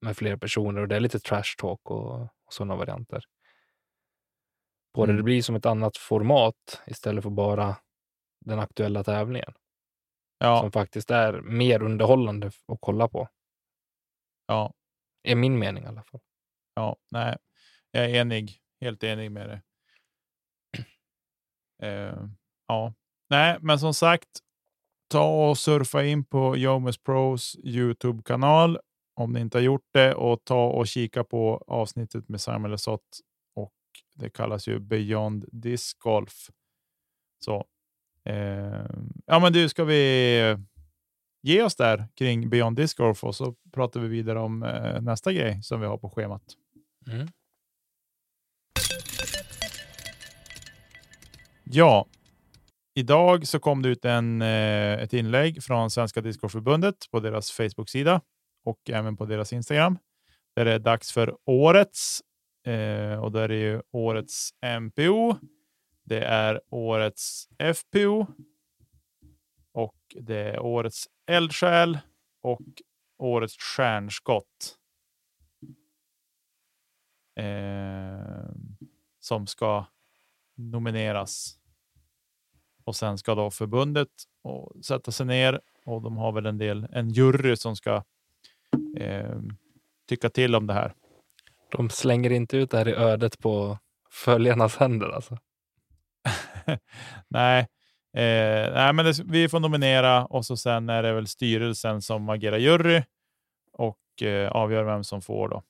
med 0.02 0.18
fler 0.18 0.38
personer 0.38 0.82
och 0.82 0.88
det 0.88 0.96
är 0.96 1.00
lite 1.00 1.20
trash 1.20 1.56
talk 1.58 1.92
och, 1.92 2.22
och 2.22 2.54
sådana 2.54 2.76
varianter. 2.76 3.24
På 4.94 5.06
det. 5.06 5.12
Mm. 5.12 5.18
det 5.18 5.24
blir 5.24 5.42
som 5.42 5.56
ett 5.56 5.66
annat 5.66 5.98
format 5.98 6.82
istället 6.88 7.24
för 7.24 7.30
bara 7.30 7.76
den 8.46 8.60
aktuella 8.60 9.04
tävlingen 9.04 9.54
Ja, 10.38 10.60
som 10.62 10.72
faktiskt 10.72 11.12
är 11.12 11.42
mer 11.42 11.84
underhållande 11.84 12.48
att 12.48 12.78
kolla 12.82 13.08
på. 13.08 13.30
ja, 14.46 14.74
Är 15.24 15.36
min 15.36 15.60
mening 15.60 15.84
i 15.84 15.88
alla 15.88 16.04
fall. 16.04 16.22
ja, 16.74 16.98
nej, 17.12 17.38
jag 17.92 18.06
är 18.06 18.10
enig, 18.16 18.62
helt 18.82 19.04
enig 19.04 19.32
med 19.32 19.50
det. 19.50 19.62
Eh, 21.82 22.24
ja, 22.68 22.94
nej, 23.30 23.58
men 23.62 23.80
som 23.80 23.94
sagt, 23.94 24.30
ta 25.10 25.50
och 25.50 25.58
surfa 25.58 26.04
in 26.04 26.26
på 26.26 26.58
Jomus 26.58 26.98
Pros 26.98 27.56
Youtube-kanal 27.63 28.80
om 29.15 29.34
ni 29.34 29.39
inte 29.39 29.58
har 29.58 29.63
gjort 29.63 29.88
det 29.94 30.13
och 30.13 30.44
ta 30.44 30.68
och 30.68 30.88
kika 30.88 31.24
på 31.24 31.63
avsnittet 31.68 32.30
med 32.30 32.42
Samuel 32.42 32.72
Lesoth 32.72 33.04
och 33.56 33.74
det 34.15 34.30
kallas 34.30 34.68
ju 34.68 34.80
Beyond 34.80 35.46
Disc 35.52 35.94
Golf. 35.94 36.50
Så 37.39 37.65
eh, 38.24 38.86
ja, 39.26 39.39
men 39.39 39.54
du 39.54 39.70
ska 39.70 39.84
vi 39.84 40.58
ge 41.42 41.63
oss 41.63 41.76
där 41.76 42.08
kring 42.15 42.50
Beyond 42.50 42.78
Disc 42.78 42.98
Golf 42.98 43.24
och 43.24 43.36
så 43.36 43.56
pratar 43.72 44.00
vi 44.00 44.08
vidare 44.08 44.39
om 44.39 44.63
eh, 44.63 45.02
nästa 45.02 45.34
grej 45.34 45.63
som 45.63 45.82
vi 45.82 45.88
har 45.88 45.98
på 45.98 46.10
schemat. 46.10 46.44
Mm. 47.08 47.28
Ja, 51.63 52.06
idag 52.93 53.47
så 53.47 53.60
kom 53.60 53.82
det 53.82 53.89
ut 53.89 54.06
en, 54.06 54.41
eh, 54.41 54.93
ett 54.93 55.13
inlägg 55.13 55.63
från 55.63 55.91
Svenska 55.91 56.21
Discgolfförbundet 56.21 56.95
på 57.12 57.19
deras 57.19 57.52
Facebook-sida 57.52 58.21
och 58.63 58.89
även 58.89 59.17
på 59.17 59.25
deras 59.25 59.54
Instagram. 59.54 59.97
Där 60.56 60.65
det 60.65 60.73
är 60.73 60.80
dags 60.80 61.12
för 61.12 61.38
årets 61.45 62.21
eh, 62.65 63.23
och 63.23 63.32
där 63.32 63.49
är 63.49 63.73
ju 63.73 63.82
årets 63.91 64.49
MPO. 64.62 65.36
Det 66.04 66.21
är 66.21 66.62
årets 66.69 67.47
FPO 67.75 68.28
och 69.73 69.95
det 70.15 70.36
är 70.36 70.60
årets 70.60 71.08
eldsjäl 71.28 71.99
och 72.41 72.62
årets 73.17 73.58
stjärnskott. 73.58 74.75
Eh, 77.36 78.49
som 79.19 79.47
ska 79.47 79.86
nomineras. 80.58 81.59
Och 82.89 82.95
sen 82.95 83.17
ska 83.17 83.36
då 83.36 83.52
förbundet 83.52 84.08
och 84.43 84.86
sätta 84.86 85.12
sig 85.12 85.25
ner 85.25 85.62
och 85.86 86.02
de 86.02 86.17
har 86.17 86.32
väl 86.32 86.45
en 86.45 86.58
del, 86.58 86.88
en 86.91 87.10
jury 87.10 87.56
som 87.56 87.75
ska 87.75 88.04
eh, 88.97 89.39
tycka 90.08 90.30
till 90.30 90.56
om 90.56 90.67
det 90.67 90.73
här. 90.73 90.93
De 91.71 91.89
slänger 91.89 92.30
inte 92.30 92.58
ut 92.58 92.71
det 92.71 92.78
här 92.78 92.88
i 92.88 92.93
ödet 92.93 93.39
på 93.39 93.78
följarnas 94.12 94.78
händer 94.78 95.10
alltså. 95.10 95.38
nej, 97.28 97.60
eh, 98.13 98.73
nej, 98.73 98.93
men 98.93 99.06
det, 99.06 99.19
vi 99.25 99.49
får 99.49 99.60
nominera 99.60 100.25
och 100.25 100.45
så 100.45 100.58
sen 100.58 100.89
är 100.89 101.04
det 101.04 101.13
väl 101.13 101.28
styrelsen 101.28 102.02
som 102.02 102.30
agerar 102.30 102.58
jury 102.58 103.04
och 103.73 104.23
eh, 104.23 104.52
avgör 104.52 104.84
vem 104.84 105.04
som 105.04 105.21
får 105.21 105.49
då. 105.49 105.63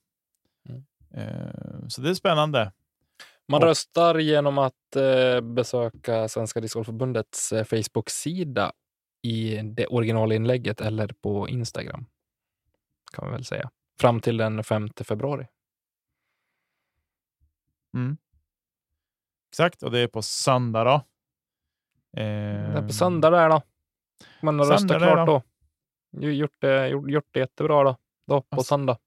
Mm. 0.69 0.83
Eh, 1.13 1.87
så 1.87 2.01
det 2.01 2.09
är 2.09 2.13
spännande. 2.13 2.71
Man 3.49 3.61
röstar 3.61 4.19
genom 4.19 4.57
att 4.57 4.95
eh, 4.95 5.41
besöka 5.41 6.27
Svenska 6.27 6.59
Discgolfförbundets 6.59 7.51
eh, 7.53 7.63
Facebook-sida 7.63 8.71
i 9.21 9.57
det 9.63 9.87
originalinlägget 9.87 10.81
eller 10.81 11.07
på 11.07 11.49
Instagram. 11.49 12.05
Kan 13.13 13.25
man 13.25 13.33
väl 13.33 13.45
säga. 13.45 13.69
Fram 13.99 14.19
till 14.19 14.37
den 14.37 14.63
5 14.63 14.89
februari. 15.03 15.47
Mm. 17.93 18.17
Exakt, 19.51 19.83
och 19.83 19.91
det 19.91 19.99
är 19.99 20.07
på 20.07 20.21
söndag 20.21 20.83
då. 20.83 21.01
Det 22.11 22.21
är 22.23 22.75
Eh, 22.75 22.87
på 22.87 22.93
söndag 22.93 23.29
där 23.29 23.49
då. 23.49 23.61
Man 24.41 24.59
har 24.59 24.65
röstat 24.65 24.97
klart 24.97 25.27
då. 25.27 25.41
då. 26.11 26.31
Gjort 26.31 26.55
det, 26.59 26.87
gjort, 26.87 27.09
gjort 27.09 27.27
det 27.31 27.39
jättebra 27.39 27.83
då. 27.83 27.97
Då 28.27 28.41
på 28.41 28.47
Alltså, 28.55 28.67
söndag. 28.69 28.97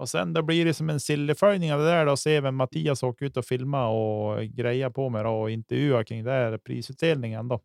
Och 0.00 0.08
sen 0.08 0.32
då 0.32 0.42
blir 0.42 0.64
det 0.64 0.74
som 0.74 0.90
en 0.90 1.00
silleföljning 1.00 1.72
av 1.72 1.80
det 1.80 1.86
där 1.86 2.06
då, 2.06 2.16
se 2.16 2.40
vem 2.40 2.56
Mattias 2.56 3.02
åker 3.02 3.26
ut 3.26 3.36
och 3.36 3.44
filma 3.44 3.88
och 3.88 4.42
greja 4.44 4.90
på 4.90 5.08
med 5.08 5.24
då, 5.24 5.30
och 5.30 5.50
intervjua 5.50 6.04
kring 6.04 6.24
det 6.24 6.30
här 6.30 6.58
prisutdelningen 6.58 7.48
då. 7.48 7.60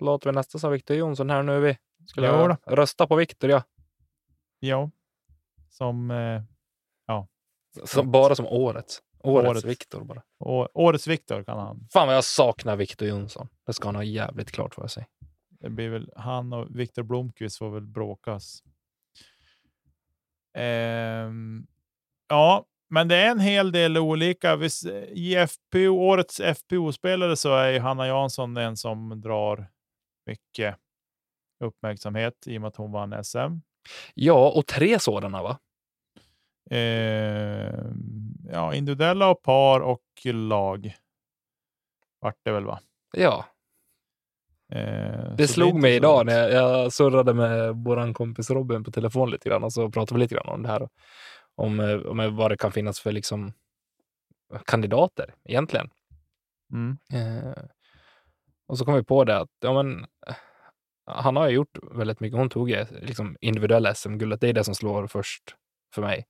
Låter 0.00 0.30
vi 0.30 0.34
nästa 0.36 0.58
som 0.58 0.72
Victor 0.72 0.96
Jonsson 0.96 1.30
här 1.30 1.42
nu. 1.42 1.60
Vi 1.60 1.78
skulle 2.06 2.26
jag 2.26 2.56
rösta 2.66 3.06
på 3.06 3.16
Victor, 3.16 3.50
ja. 3.50 3.62
Ja, 4.60 4.90
som 5.70 6.10
eh, 6.10 6.42
Som, 7.84 8.10
bara 8.10 8.34
som 8.34 8.46
årets. 8.46 9.02
Årets, 9.18 9.48
Årets. 9.48 9.64
Victor 9.64 10.04
bara. 10.04 10.22
å- 10.38 10.68
årets 10.74 11.06
Viktor 11.06 11.42
kan 11.44 11.58
han. 11.58 11.88
Fan 11.92 12.06
vad 12.06 12.16
jag 12.16 12.24
saknar 12.24 12.76
Victor 12.76 13.08
Jonsson. 13.08 13.48
Det 13.66 13.72
ska 13.72 13.88
han 13.88 13.96
ha 13.96 14.04
jävligt 14.04 14.50
klart 14.50 14.74
för 14.74 14.86
sig. 14.86 15.06
Det 15.50 15.70
blir 15.70 15.88
väl 15.88 16.12
han 16.16 16.52
och 16.52 16.66
Viktor 16.80 17.02
Blomqvist 17.02 17.58
får 17.58 17.70
väl 17.70 17.86
bråkas. 17.86 18.62
Ehm, 20.54 21.66
ja, 22.28 22.64
men 22.90 23.08
det 23.08 23.16
är 23.16 23.30
en 23.30 23.40
hel 23.40 23.72
del 23.72 23.98
olika. 23.98 24.56
Vis- 24.56 24.86
I 25.08 25.34
FPO, 25.36 25.88
årets 25.88 26.40
FPO-spelare 26.40 27.36
så 27.36 27.56
är 27.56 27.80
Hanna 27.80 28.06
Jansson 28.06 28.54
den 28.54 28.76
som 28.76 29.20
drar 29.20 29.66
mycket 30.26 30.76
uppmärksamhet 31.64 32.46
i 32.46 32.56
och 32.56 32.60
med 32.60 32.68
att 32.68 32.76
hon 32.76 32.92
vann 32.92 33.24
SM. 33.24 33.60
Ja, 34.14 34.50
och 34.50 34.66
tre 34.66 34.98
sådana 34.98 35.42
va? 35.42 35.58
Ehm, 36.70 38.34
ja, 38.52 38.74
individuella 38.74 39.28
och 39.30 39.42
par 39.42 39.80
och 39.80 40.02
lag. 40.24 40.94
Vart 42.20 42.38
det 42.44 42.52
väl 42.52 42.64
va? 42.64 42.80
Ja, 43.16 43.44
det 45.36 45.46
så 45.48 45.52
slog 45.52 45.68
inte 45.68 45.80
mig 45.80 45.96
idag 45.96 46.26
när 46.26 46.48
jag, 46.48 46.92
surrade 46.92 47.34
med 47.34 47.74
vår 47.76 48.14
kompis 48.14 48.50
Robin 48.50 48.84
på 48.84 48.90
telefon 48.90 49.30
lite 49.30 49.48
grann 49.48 49.64
och 49.64 49.72
så 49.72 49.90
pratade 49.90 50.18
vi 50.18 50.24
lite 50.24 50.34
grann 50.34 50.48
om 50.48 50.62
det 50.62 50.68
här. 50.68 50.88
Om, 51.56 51.80
eh, 51.80 51.96
om 51.96 52.36
vad 52.36 52.50
det 52.50 52.56
kan 52.56 52.72
finnas 52.72 53.00
för 53.00 53.12
liksom 53.12 53.52
kandidater 54.66 55.34
egentligen. 55.44 55.90
Mm. 56.72 56.96
Eh, 57.12 57.64
och 58.66 58.78
så 58.78 58.84
kom 58.84 58.94
vi 58.94 59.04
på 59.04 59.24
det 59.24 59.38
att 59.38 59.50
ja, 59.60 59.82
men, 59.82 60.00
eh, 60.26 60.34
han 61.06 61.36
har 61.36 61.48
ju 61.48 61.54
gjort 61.54 61.78
väldigt 61.92 62.20
mycket. 62.20 62.38
Hon 62.38 62.50
tog 62.50 62.68
liksom 62.90 63.36
individuella 63.40 63.94
SM-guldet. 63.94 64.40
Det 64.40 64.48
är 64.48 64.52
det 64.52 64.64
som 64.64 64.74
slår 64.74 65.06
först 65.06 65.42
för 65.94 66.02
mig. 66.02 66.26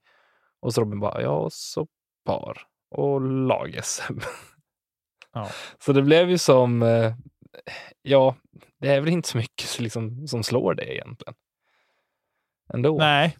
Och 0.59 0.73
så 0.73 0.81
Robin 0.81 0.99
bara, 0.99 1.21
ja, 1.21 1.29
och 1.29 1.53
så 1.53 1.87
par 2.25 2.67
och 2.91 3.21
lag-SM. 3.21 4.19
Ja. 5.33 5.49
Så 5.79 5.93
det 5.93 6.01
blev 6.01 6.29
ju 6.29 6.37
som, 6.37 6.83
eh, 6.83 7.13
ja, 8.01 8.35
det 8.77 8.89
är 8.89 9.01
väl 9.01 9.09
inte 9.09 9.29
så 9.29 9.37
mycket 9.37 9.79
liksom, 9.79 10.27
som 10.27 10.43
slår 10.43 10.73
det 10.73 10.95
egentligen. 10.95 11.35
Ändå. 12.73 12.97
Nej. 12.97 13.37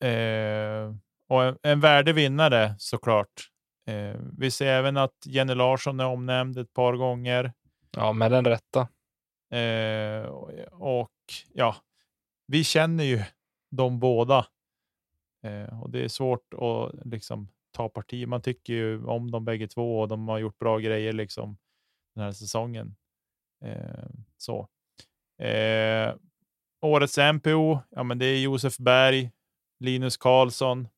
Eh, 0.00 0.94
och 1.28 1.44
en, 1.44 1.58
en 1.62 1.80
värdig 1.80 2.14
vinnare 2.14 2.74
såklart. 2.78 3.50
Eh, 3.86 4.20
vi 4.38 4.50
ser 4.50 4.66
även 4.66 4.96
att 4.96 5.26
Jenny 5.26 5.54
Larsson 5.54 6.00
är 6.00 6.06
omnämnd 6.06 6.58
ett 6.58 6.72
par 6.72 6.96
gånger. 6.96 7.52
Ja, 7.90 8.12
med 8.12 8.30
den 8.30 8.44
rätta. 8.44 8.88
Eh, 9.58 10.26
och, 10.70 11.10
ja, 11.54 11.76
vi 12.46 12.64
känner 12.64 13.04
ju 13.04 13.22
de 13.70 13.98
båda. 14.00 14.46
Eh, 15.42 15.82
och 15.82 15.90
det 15.90 16.04
är 16.04 16.08
svårt 16.08 16.54
att 16.54 17.06
liksom 17.06 17.48
ta 17.72 17.88
parti. 17.88 18.28
Man 18.28 18.42
tycker 18.42 18.72
ju 18.72 19.04
om 19.04 19.30
dem 19.30 19.44
bägge 19.44 19.68
två 19.68 20.00
och 20.00 20.08
de 20.08 20.28
har 20.28 20.38
gjort 20.38 20.58
bra 20.58 20.78
grejer 20.78 21.12
liksom 21.12 21.56
den 22.14 22.24
här 22.24 22.32
säsongen. 22.32 22.96
Eh, 23.64 24.08
så. 24.36 24.68
Eh, 25.38 26.14
årets 26.80 27.18
MPO, 27.18 27.80
ja, 27.90 28.02
men 28.02 28.18
det 28.18 28.26
är 28.26 28.40
Josef 28.40 28.76
Berg, 28.78 29.30
Linus 29.80 30.16
Karlsson, 30.16 30.88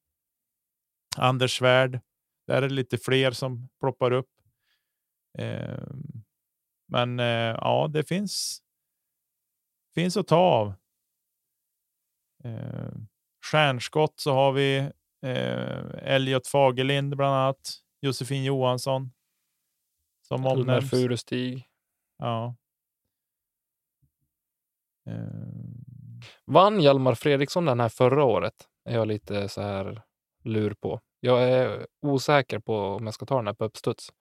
Anders 1.16 1.59
Svärd. 1.59 2.00
Där 2.46 2.62
är 2.62 2.68
det 2.68 2.74
lite 2.74 2.98
fler 2.98 3.31
som 3.31 3.68
ploppar 3.81 4.11
upp. 4.11 4.31
Eh, 5.38 5.87
men 6.88 7.18
ja, 7.18 7.90
det 7.92 8.05
finns, 8.05 8.62
finns 9.94 10.16
att 10.16 10.29
ta 10.29 10.37
av. 10.37 10.74
Eh, 12.44 12.92
stjärnskott 13.50 14.20
så 14.20 14.33
har 14.33 14.53
vi 14.53 14.77
eh, 15.22 16.12
Elliot 16.14 16.46
Fagerlind 16.46 17.16
bland 17.16 17.35
annat. 17.35 17.81
Josefin 18.00 18.44
Johansson. 18.44 19.12
Som 20.29 20.40
Elmer 20.40 20.61
omnämns. 20.61 20.90
Furustig. 20.90 21.68
Ja. 22.18 22.57
Eh, 25.07 25.14
Vann 26.44 26.81
Hjalmar 26.81 27.14
Fredriksson 27.14 27.64
den 27.64 27.81
här 27.81 27.88
förra 27.88 28.24
året? 28.24 28.55
Är 28.85 28.94
jag 28.94 29.09
lite 29.09 29.48
så 29.48 29.62
här 29.62 30.03
lur 30.44 30.74
på. 30.74 31.00
Jag 31.20 31.42
är 31.50 31.87
osäker 32.03 32.59
på 32.59 32.79
om 32.79 33.05
jag 33.05 33.14
ska 33.14 33.27
ta 33.27 33.37
den 33.37 33.46
här 33.46 33.55
på 33.55 33.64
uppstuds. 33.64 34.12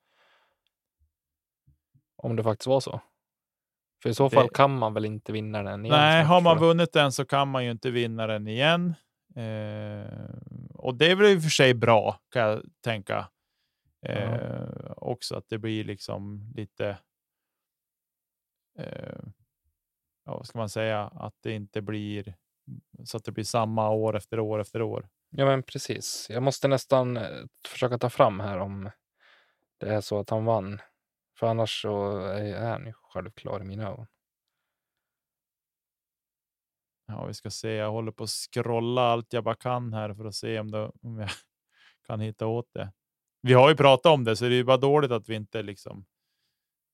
Om 2.16 2.36
det 2.36 2.42
faktiskt 2.42 2.66
var 2.66 2.80
så. 2.80 3.00
För 4.02 4.10
i 4.10 4.14
så 4.14 4.28
Det- 4.28 4.34
fall 4.34 4.48
kan 4.48 4.78
man 4.78 4.94
väl 4.94 5.04
inte 5.04 5.32
vinna 5.32 5.62
den 5.62 5.84
igen? 5.86 5.96
Nej, 5.98 6.24
har 6.24 6.40
man 6.40 6.58
vunnit 6.58 6.92
den 6.92 7.12
så 7.12 7.24
kan 7.24 7.48
man 7.48 7.64
ju 7.64 7.70
inte 7.70 7.90
vinna 7.90 8.26
den 8.26 8.48
igen. 8.48 8.94
Eh, 9.36 10.30
och 10.74 10.94
det 10.94 11.10
är 11.10 11.16
väl 11.16 11.26
i 11.26 11.38
och 11.38 11.42
för 11.42 11.50
sig 11.50 11.74
bra 11.74 12.20
kan 12.30 12.42
jag 12.42 12.62
tänka. 12.80 13.28
Eh, 14.06 14.92
också 14.96 15.36
att 15.36 15.48
det 15.48 15.58
blir 15.58 15.84
liksom 15.84 16.52
lite. 16.54 16.98
Eh, 18.78 19.22
ja, 20.24 20.36
vad 20.36 20.46
ska 20.46 20.58
man 20.58 20.68
säga? 20.68 21.00
Att 21.00 21.34
det 21.40 21.52
inte 21.52 21.82
blir 21.82 22.34
så 23.04 23.16
att 23.16 23.24
det 23.24 23.32
blir 23.32 23.44
samma 23.44 23.90
år 23.90 24.16
efter 24.16 24.40
år 24.40 24.60
efter 24.60 24.82
år. 24.82 25.08
Ja, 25.30 25.44
men 25.44 25.62
precis. 25.62 26.26
Jag 26.30 26.42
måste 26.42 26.68
nästan 26.68 27.16
eh, 27.16 27.44
försöka 27.68 27.98
ta 27.98 28.10
fram 28.10 28.40
här 28.40 28.58
om 28.58 28.90
det 29.78 29.94
är 29.94 30.00
så 30.00 30.18
att 30.18 30.30
han 30.30 30.44
vann. 30.44 30.80
För 31.38 31.46
annars 31.46 31.82
så 31.82 32.18
är 32.20 32.70
han 32.70 32.86
ju 32.86 32.92
självklar 32.92 33.60
i 33.60 33.64
mina 33.64 33.88
ögon. 33.88 34.06
Ja, 37.06 37.26
vi 37.26 37.34
ska 37.34 37.50
se. 37.50 37.72
Jag 37.72 37.90
håller 37.90 38.12
på 38.12 38.24
att 38.24 38.30
scrolla 38.30 39.02
allt 39.02 39.32
jag 39.32 39.44
bara 39.44 39.54
kan 39.54 39.92
här 39.92 40.14
för 40.14 40.24
att 40.24 40.34
se 40.34 40.58
om, 40.58 40.70
det, 40.70 40.90
om 41.02 41.18
jag 41.18 41.30
kan 42.06 42.20
hitta 42.20 42.46
åt 42.46 42.74
det. 42.74 42.92
Vi 43.42 43.52
har 43.52 43.68
ju 43.70 43.76
pratat 43.76 44.12
om 44.12 44.24
det, 44.24 44.36
så 44.36 44.44
det 44.44 44.54
är 44.54 44.64
bara 44.64 44.76
dåligt 44.76 45.10
att 45.10 45.28
vi 45.28 45.34
inte 45.34 45.62
liksom. 45.62 46.04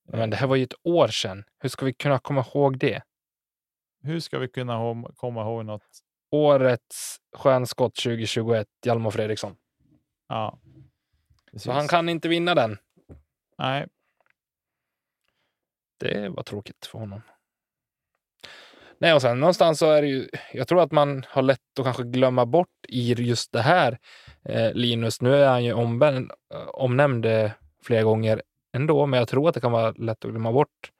Men 0.09 0.31
det 0.31 0.37
här 0.37 0.47
var 0.47 0.57
ju 0.57 0.63
ett 0.65 0.75
år 0.83 1.09
sedan. 1.09 1.45
Hur 1.59 1.69
ska 1.69 1.85
vi 1.87 1.93
kunna 1.93 2.19
komma 2.19 2.45
ihåg 2.55 2.79
det? 2.79 3.03
Hur 4.03 4.21
ska 4.21 4.39
vi 4.39 4.49
kunna 4.49 4.77
hom- 4.77 5.13
komma 5.17 5.43
ihåg 5.43 5.65
något? 5.65 5.83
Årets 6.31 7.17
stjärnskott 7.37 7.95
2021, 7.97 8.67
Hjalmar 8.87 9.11
Fredriksson. 9.11 9.57
Ja. 10.29 10.59
Så 11.47 11.53
precis. 11.53 11.73
han 11.73 11.89
kan 11.89 12.09
inte 12.09 12.29
vinna 12.29 12.55
den. 12.55 12.79
Nej, 13.59 13.87
Det 15.99 16.29
var 16.29 16.43
tråkigt 16.43 16.87
för 16.87 16.99
honom. 16.99 17.23
Nej, 18.99 19.15
och 19.15 19.23
sen 19.23 19.41
någonstans 19.41 19.79
så 19.79 19.91
är 19.91 20.03
det 20.03 20.09
ju, 20.09 20.29
jag 20.53 20.69
tror 20.69 20.83
att 20.83 20.93
man 20.93 21.25
har 21.29 21.43
lätt 21.43 21.79
att 21.79 21.85
kanske 21.85 22.03
glömma 22.05 22.47
bort 22.47 22.69
i 22.89 23.13
just 23.13 23.53
det 23.53 23.61
här 23.63 23.99
eh, 24.45 24.73
Linus. 24.73 25.21
Nu 25.21 25.35
är 25.35 25.49
han 25.49 25.65
ju 25.65 25.73
omben, 25.73 26.31
eh, 26.55 26.67
omnämnd 26.69 27.27
eh, 27.27 27.51
flera 27.83 28.03
gånger 28.03 28.43
ändå, 28.73 29.07
men 29.07 29.19
jag 29.19 29.29
tror 29.29 29.49
att 29.49 29.55
det 29.55 29.61
kan 29.61 29.73
vara 29.73 29.91
lätt 29.91 30.25
att 30.25 30.31
glömma 30.31 30.53
bort 30.53 30.93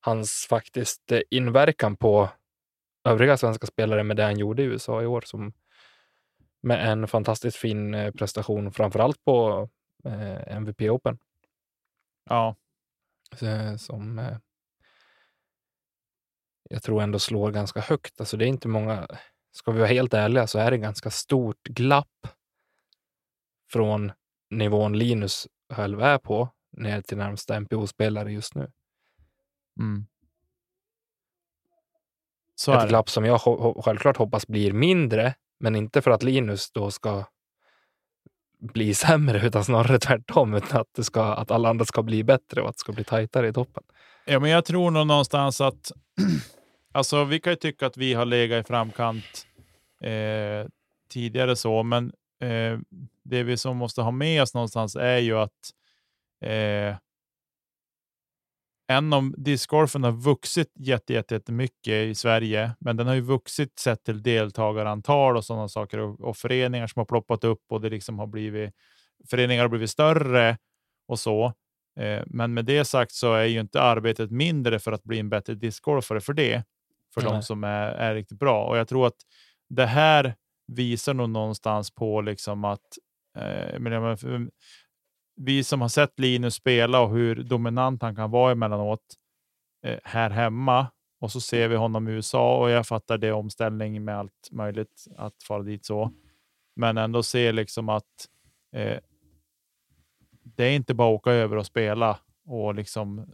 hans 0.00 0.46
faktiskt 0.50 1.12
eh, 1.12 1.20
inverkan 1.30 1.96
på 1.96 2.28
övriga 3.04 3.36
svenska 3.36 3.66
spelare 3.66 4.02
med 4.02 4.16
det 4.16 4.22
han 4.22 4.38
gjorde 4.38 4.62
i 4.62 4.66
USA 4.66 5.02
i 5.02 5.06
år 5.06 5.20
som 5.20 5.52
med 6.62 6.92
en 6.92 7.08
fantastiskt 7.08 7.56
fin 7.56 7.94
eh, 7.94 8.12
prestation, 8.12 8.72
framför 8.72 8.98
allt 8.98 9.24
på 9.24 9.68
eh, 10.04 10.56
MVP 10.56 10.80
Open. 10.80 11.18
ja, 12.30 12.56
som 13.78 14.18
eh, 14.18 14.36
jag 16.70 16.82
tror 16.82 17.02
ändå 17.02 17.18
slår 17.18 17.50
ganska 17.50 17.80
högt. 17.80 18.20
Alltså 18.20 18.36
det 18.36 18.44
är 18.44 18.48
inte 18.48 18.68
många, 18.68 19.08
ska 19.52 19.72
vi 19.72 19.78
vara 19.78 19.88
helt 19.88 20.14
ärliga 20.14 20.46
så 20.46 20.58
är 20.58 20.70
det 20.70 20.78
ganska 20.78 21.10
stort 21.10 21.62
glapp 21.62 22.28
från 23.72 24.12
nivån 24.50 24.98
Linus 24.98 25.48
själv 25.72 26.00
är 26.02 26.18
på 26.18 26.48
ner 26.76 27.02
till 27.02 27.16
närmsta 27.16 27.60
NPO-spelare 27.60 28.32
just 28.32 28.54
nu. 28.54 28.70
mm. 29.80 30.06
så 32.54 32.72
Ett 32.72 32.88
glapp 32.88 33.10
som 33.10 33.24
jag 33.24 33.36
ho- 33.36 33.82
självklart 33.82 34.16
hoppas 34.16 34.46
blir 34.46 34.72
mindre, 34.72 35.34
men 35.60 35.76
inte 35.76 36.02
för 36.02 36.10
att 36.10 36.22
Linus 36.22 36.70
då 36.70 36.90
ska 36.90 37.24
bli 38.58 38.94
sämre, 39.04 39.46
utan 39.46 39.64
snarare 39.64 39.98
tvärtom, 39.98 40.54
utan 40.54 40.80
att, 40.80 40.94
det 40.94 41.04
ska, 41.04 41.22
att 41.22 41.50
alla 41.50 41.68
andra 41.68 41.84
ska 41.84 42.02
bli 42.02 42.24
bättre 42.24 42.62
och 42.62 42.68
att 42.68 42.74
det 42.74 42.80
ska 42.80 42.92
bli 42.92 43.04
tajtare 43.04 43.48
i 43.48 43.52
toppen. 43.52 43.82
Ja, 44.24 44.40
men 44.40 44.50
jag 44.50 44.64
tror 44.64 44.90
nog 44.90 45.06
någonstans 45.06 45.60
att 45.60 45.92
alltså, 46.92 47.24
vi 47.24 47.40
kan 47.40 47.52
ju 47.52 47.56
tycka 47.56 47.86
att 47.86 47.96
vi 47.96 48.14
har 48.14 48.24
legat 48.24 48.64
i 48.64 48.68
framkant 48.68 49.46
eh, 50.00 50.68
tidigare 51.08 51.56
så, 51.56 51.82
men 51.82 52.12
eh, 52.40 52.78
det 53.22 53.42
vi 53.42 53.56
som 53.56 53.76
måste 53.76 54.02
ha 54.02 54.10
med 54.10 54.42
oss 54.42 54.54
någonstans 54.54 54.96
är 54.96 55.18
ju 55.18 55.38
att 55.38 55.70
eh, 56.40 56.96
en 58.88 59.12
om 59.12 59.34
discgolfen 59.38 60.04
har 60.04 60.12
vuxit 60.12 60.72
jätte, 60.78 61.12
jätte, 61.12 61.34
jättemycket 61.34 61.92
i 61.92 62.14
Sverige, 62.14 62.70
men 62.80 62.96
den 62.96 63.06
har 63.06 63.14
ju 63.14 63.20
vuxit 63.20 63.78
sett 63.78 64.04
till 64.04 64.22
deltagarantal 64.22 65.36
och 65.36 65.44
sådana 65.44 65.68
saker 65.68 65.98
och, 65.98 66.20
och 66.20 66.36
föreningar 66.36 66.86
som 66.86 67.00
har 67.00 67.04
ploppat 67.04 67.44
upp 67.44 67.62
och 67.70 67.80
det 67.80 67.90
liksom 67.90 68.18
har 68.18 68.26
blivit 68.26 68.74
föreningar 69.30 69.62
har 69.62 69.68
blivit 69.68 69.90
större 69.90 70.58
och 71.08 71.18
så. 71.18 71.52
Eh, 72.00 72.22
Men 72.26 72.54
med 72.54 72.64
det 72.64 72.84
sagt 72.84 73.12
så 73.12 73.34
är 73.34 73.44
ju 73.44 73.60
inte 73.60 73.82
arbetet 73.82 74.30
mindre 74.30 74.78
för 74.78 74.92
att 74.92 75.04
bli 75.04 75.18
en 75.18 75.28
bättre 75.28 75.54
discgolfare 75.54 76.20
för 76.20 76.32
det. 76.32 76.64
För 77.14 77.20
de 77.20 77.32
Nej. 77.32 77.42
som 77.42 77.64
är, 77.64 77.88
är 77.88 78.14
riktigt 78.14 78.38
bra. 78.38 78.64
Och 78.66 78.78
jag 78.78 78.88
tror 78.88 79.06
att 79.06 79.16
det 79.68 79.86
här 79.86 80.34
visar 80.66 81.14
nog 81.14 81.30
någonstans 81.30 81.90
på 81.90 82.20
liksom 82.20 82.64
att 82.64 82.98
eh, 83.38 83.78
vi 85.36 85.64
som 85.64 85.80
har 85.80 85.88
sett 85.88 86.18
Linus 86.18 86.54
spela 86.54 87.00
och 87.00 87.10
hur 87.10 87.42
dominant 87.42 88.02
han 88.02 88.16
kan 88.16 88.30
vara 88.30 88.52
emellanåt 88.52 89.14
eh, 89.84 89.98
här 90.04 90.30
hemma 90.30 90.86
och 91.20 91.32
så 91.32 91.40
ser 91.40 91.68
vi 91.68 91.76
honom 91.76 92.08
i 92.08 92.12
USA 92.12 92.58
och 92.58 92.70
jag 92.70 92.86
fattar 92.86 93.18
det 93.18 93.32
omställning 93.32 94.04
med 94.04 94.18
allt 94.18 94.48
möjligt 94.52 95.04
att 95.16 95.42
fara 95.42 95.62
dit 95.62 95.84
så. 95.84 96.12
Men 96.76 96.98
ändå 96.98 97.22
se 97.22 97.52
liksom 97.52 97.88
att 97.88 98.28
eh, 98.72 98.98
det 100.42 100.64
är 100.64 100.70
inte 100.72 100.94
bara 100.94 101.08
att 101.08 101.14
åka 101.14 101.30
över 101.30 101.56
och 101.56 101.66
spela 101.66 102.18
och 102.46 102.74
liksom 102.74 103.18
eh, 103.18 103.24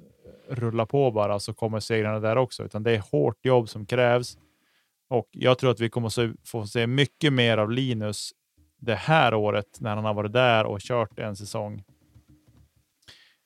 rulla 0.55 0.87
på 0.87 1.11
bara 1.11 1.38
så 1.41 1.55
kommer 1.55 1.81
segrarna 1.81 2.21
där 2.21 2.37
också, 2.37 2.65
utan 2.65 2.83
det 2.83 2.91
är 2.91 3.03
hårt 3.12 3.45
jobb 3.47 3.69
som 3.69 3.87
krävs. 3.87 4.38
Och 5.09 5.29
jag 5.31 5.59
tror 5.59 5.71
att 5.71 5.81
vi 5.81 5.91
kommer 5.91 6.09
se- 6.09 6.33
få 6.45 6.67
se 6.67 6.87
mycket 6.87 7.33
mer 7.33 7.59
av 7.59 7.71
Linus 7.71 8.33
det 8.79 8.95
här 8.95 9.35
året 9.35 9.81
när 9.81 9.97
han 9.97 10.05
har 10.05 10.15
varit 10.15 10.33
där 10.33 10.65
och 10.65 10.81
kört 10.81 11.19
en 11.19 11.37
säsong. 11.37 11.85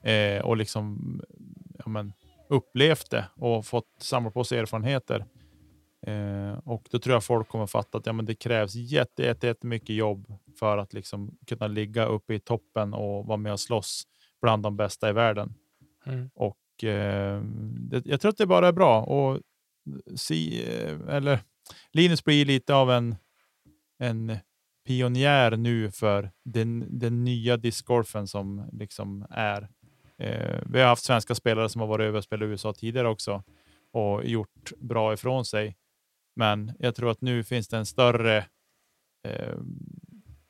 Eh, 0.07 0.41
och 0.41 0.57
liksom 0.57 1.21
ja, 1.79 1.89
men, 1.89 2.13
upplevt 2.49 3.11
det 3.11 3.25
och 3.37 3.67
fått 3.67 3.89
samla 3.99 4.31
på 4.31 4.45
sig 4.45 4.59
erfarenheter. 4.59 5.27
Eh, 6.07 6.59
och 6.65 6.89
då 6.91 6.99
tror 6.99 7.15
jag 7.15 7.25
folk 7.25 7.49
kommer 7.49 7.67
fatta 7.67 7.99
att 7.99 8.07
ja, 8.07 8.13
men 8.13 8.25
det 8.25 8.35
krävs 8.35 8.75
jätte, 8.75 9.23
jätte, 9.23 9.47
jättemycket 9.47 9.97
jobb 9.97 10.33
för 10.59 10.79
att 10.79 10.93
liksom 10.93 11.39
kunna 11.47 11.67
ligga 11.67 12.07
uppe 12.07 12.35
i 12.35 12.41
toppen 12.41 12.95
och 12.95 13.27
vara 13.27 13.37
med 13.37 13.53
och 13.53 13.61
slåss 13.61 14.03
bland 14.41 14.63
de 14.63 14.77
bästa 14.77 15.11
i 15.11 15.13
världen. 15.13 15.55
Mm. 16.07 16.31
Och 16.35 16.85
eh, 16.85 17.43
det, 17.91 18.07
jag 18.07 18.21
tror 18.21 18.31
att 18.31 18.39
det 18.39 18.47
bara 18.47 18.69
är 18.69 18.73
bra. 18.73 19.03
Och 19.03 19.41
si, 20.15 20.65
eh, 20.65 21.15
eller, 21.15 21.41
Linus 21.93 22.25
blir 22.25 22.45
lite 22.45 22.75
av 22.75 22.91
en, 22.91 23.17
en 23.99 24.37
pionjär 24.87 25.57
nu 25.57 25.91
för 25.91 26.31
den, 26.45 26.99
den 26.99 27.25
nya 27.25 27.57
discgolfen 27.57 28.27
som 28.27 28.69
liksom 28.73 29.27
är. 29.31 29.69
Eh, 30.19 30.61
vi 30.67 30.81
har 30.81 30.89
haft 30.89 31.05
svenska 31.05 31.35
spelare 31.35 31.69
som 31.69 31.81
har 31.81 31.89
varit 31.89 32.05
över 32.05 32.19
och 32.19 32.25
spelat 32.25 32.47
i 32.47 32.51
USA 32.51 32.73
tidigare 32.73 33.09
också 33.09 33.43
och 33.93 34.25
gjort 34.25 34.73
bra 34.79 35.13
ifrån 35.13 35.45
sig. 35.45 35.77
Men 36.37 36.73
jag 36.79 36.95
tror 36.95 37.11
att 37.11 37.21
nu 37.21 37.45
finns 37.45 37.69
det 37.69 37.77
en 37.77 37.87
större 37.87 38.37
eh, 39.29 39.59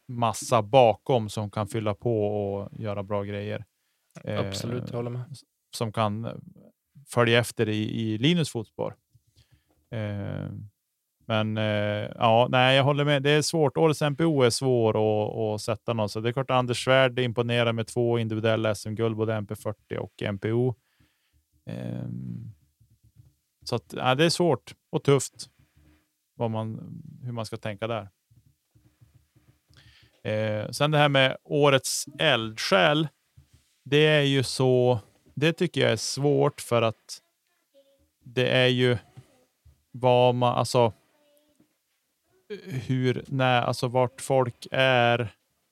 massa 0.08 0.62
bakom 0.62 1.28
som 1.28 1.50
kan 1.50 1.68
fylla 1.68 1.94
på 1.94 2.26
och 2.26 2.80
göra 2.80 3.02
bra 3.02 3.22
grejer. 3.22 3.64
Eh, 4.24 4.40
Absolut, 4.40 4.84
jag 4.86 4.96
håller 4.96 5.10
med. 5.10 5.36
som 5.76 5.92
kan 5.92 6.24
eh, 6.24 6.32
följa 7.08 7.38
efter 7.38 7.68
i, 7.68 8.00
i 8.00 8.18
Linus 8.18 8.50
fotspår. 8.50 8.96
Men 11.28 11.56
eh, 11.56 12.10
ja, 12.14 12.48
nej, 12.50 12.76
jag 12.76 12.84
håller 12.84 13.04
med. 13.04 13.22
Det 13.22 13.30
är 13.30 13.42
svårt. 13.42 13.76
Årets 13.76 14.02
MPO 14.02 14.42
är 14.42 14.50
svår 14.50 14.90
att, 14.90 15.36
att 15.36 15.60
sätta 15.60 15.92
någon. 15.92 16.08
Så 16.08 16.20
det 16.20 16.28
är 16.28 16.32
klart 16.32 16.50
Anders 16.50 16.84
Svärd 16.84 17.18
imponerar 17.18 17.72
med 17.72 17.86
två 17.86 18.18
individuella 18.18 18.74
SM-guld, 18.74 19.16
både 19.16 19.32
MP40 19.32 19.96
och 19.96 20.22
MPO. 20.32 20.74
Eh, 21.66 22.08
så 23.64 23.76
att, 23.76 23.94
ja, 23.96 24.14
det 24.14 24.24
är 24.24 24.30
svårt 24.30 24.74
och 24.90 25.04
tufft 25.04 25.50
vad 26.34 26.50
man, 26.50 26.80
hur 27.22 27.32
man 27.32 27.46
ska 27.46 27.56
tänka 27.56 27.86
där. 27.86 28.08
Eh, 30.24 30.70
sen 30.70 30.90
det 30.90 30.98
här 30.98 31.08
med 31.08 31.36
årets 31.44 32.06
eldsjäl. 32.18 33.08
Det 33.84 34.06
är 34.06 34.22
ju 34.22 34.42
så. 34.42 35.00
Det 35.34 35.52
tycker 35.52 35.80
jag 35.80 35.92
är 35.92 35.96
svårt 35.96 36.60
för 36.60 36.82
att 36.82 37.22
det 38.24 38.48
är 38.48 38.66
ju 38.66 38.98
vad 39.90 40.34
man, 40.34 40.54
alltså 40.54 40.92
hur, 42.86 43.24
när, 43.26 43.62
alltså 43.62 43.88
vart 43.88 44.20
folk 44.20 44.66
är 44.70 45.28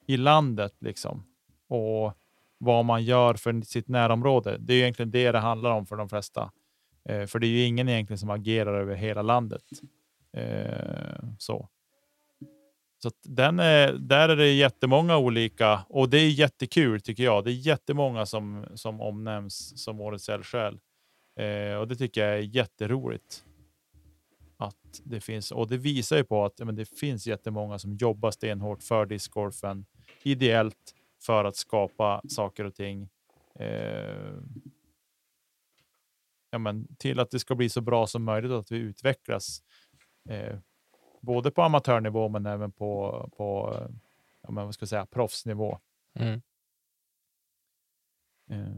i 0.06 0.16
landet 0.16 0.74
liksom 0.80 1.24
och 1.68 2.12
vad 2.58 2.84
man 2.84 3.04
gör 3.04 3.34
för 3.34 3.60
sitt 3.60 3.88
närområde. 3.88 4.56
Det 4.58 4.72
är 4.72 4.76
ju 4.76 4.82
egentligen 4.82 5.10
det 5.10 5.32
det 5.32 5.38
handlar 5.38 5.70
om 5.70 5.86
för 5.86 5.96
de 5.96 6.08
flesta. 6.08 6.50
Eh, 7.08 7.26
för 7.26 7.38
det 7.38 7.46
är 7.46 7.48
ju 7.48 7.64
ingen 7.64 7.88
egentligen 7.88 8.18
som 8.18 8.30
agerar 8.30 8.80
över 8.80 8.94
hela 8.94 9.22
landet. 9.22 9.64
Eh, 10.36 11.24
så. 11.38 11.68
Så 13.02 13.08
att 13.08 13.20
den 13.22 13.60
är, 13.60 13.92
där 13.92 14.28
är 14.28 14.36
det 14.36 14.52
jättemånga 14.52 15.16
olika 15.16 15.80
och 15.88 16.08
det 16.08 16.18
är 16.18 16.30
jättekul 16.30 17.00
tycker 17.00 17.22
jag. 17.24 17.44
Det 17.44 17.50
är 17.50 17.66
jättemånga 17.66 18.26
som, 18.26 18.66
som 18.74 19.00
omnämns 19.00 19.82
som 19.84 20.00
årets 20.00 20.28
eldsjäl. 20.28 20.78
Eh, 21.40 21.76
och 21.76 21.88
det 21.88 21.96
tycker 21.96 22.26
jag 22.26 22.38
är 22.38 22.42
jätteroligt 22.42 23.44
att 24.56 25.00
det 25.04 25.20
finns, 25.20 25.52
och 25.52 25.68
det 25.68 25.76
visar 25.76 26.16
ju 26.16 26.24
på 26.24 26.44
att 26.44 26.58
men 26.58 26.76
det 26.76 26.84
finns 26.84 27.26
jättemånga 27.26 27.78
som 27.78 27.96
jobbar 27.96 28.30
stenhårt 28.30 28.82
för 28.82 29.06
discgolfen 29.06 29.86
ideellt 30.22 30.94
för 31.22 31.44
att 31.44 31.56
skapa 31.56 32.22
saker 32.28 32.64
och 32.64 32.74
ting. 32.74 33.08
Eh, 33.58 34.34
ja, 36.50 36.58
men 36.58 36.96
till 36.96 37.20
att 37.20 37.30
det 37.30 37.38
ska 37.38 37.54
bli 37.54 37.68
så 37.68 37.80
bra 37.80 38.06
som 38.06 38.24
möjligt 38.24 38.52
och 38.52 38.58
att 38.58 38.72
vi 38.72 38.76
utvecklas. 38.76 39.62
Eh, 40.28 40.58
både 41.20 41.50
på 41.50 41.62
amatörnivå 41.62 42.28
men 42.28 42.46
även 42.46 42.72
på, 42.72 43.28
på 43.36 43.76
ja, 44.42 44.50
men 44.50 44.64
vad 44.64 44.74
ska 44.74 44.82
jag 44.82 44.88
säga, 44.88 45.06
proffsnivå. 45.06 45.78
Mm. 46.14 46.42
Eh, 48.50 48.74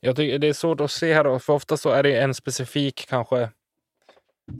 Jag 0.00 0.16
tycker 0.16 0.38
det 0.38 0.48
är 0.48 0.52
svårt 0.52 0.80
att 0.80 0.90
se 0.90 1.14
här, 1.14 1.24
då, 1.24 1.38
för 1.38 1.52
ofta 1.52 1.76
så 1.76 1.90
är 1.90 2.02
det 2.02 2.20
en 2.20 2.34
specifik 2.34 3.06
kanske 3.08 3.50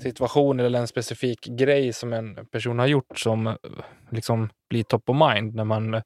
situation 0.02 0.60
eller 0.60 0.78
en 0.78 0.88
specifik 0.88 1.40
grej 1.44 1.92
som 1.92 2.12
en 2.12 2.46
person 2.46 2.78
har 2.78 2.86
gjort 2.86 3.18
som 3.18 3.46
eh, 3.46 3.54
liksom 4.10 4.50
blir 4.70 4.82
top 4.82 5.08
of 5.08 5.16
mind 5.16 5.54
när 5.54 5.64
man 5.64 5.94
eh, 5.94 6.02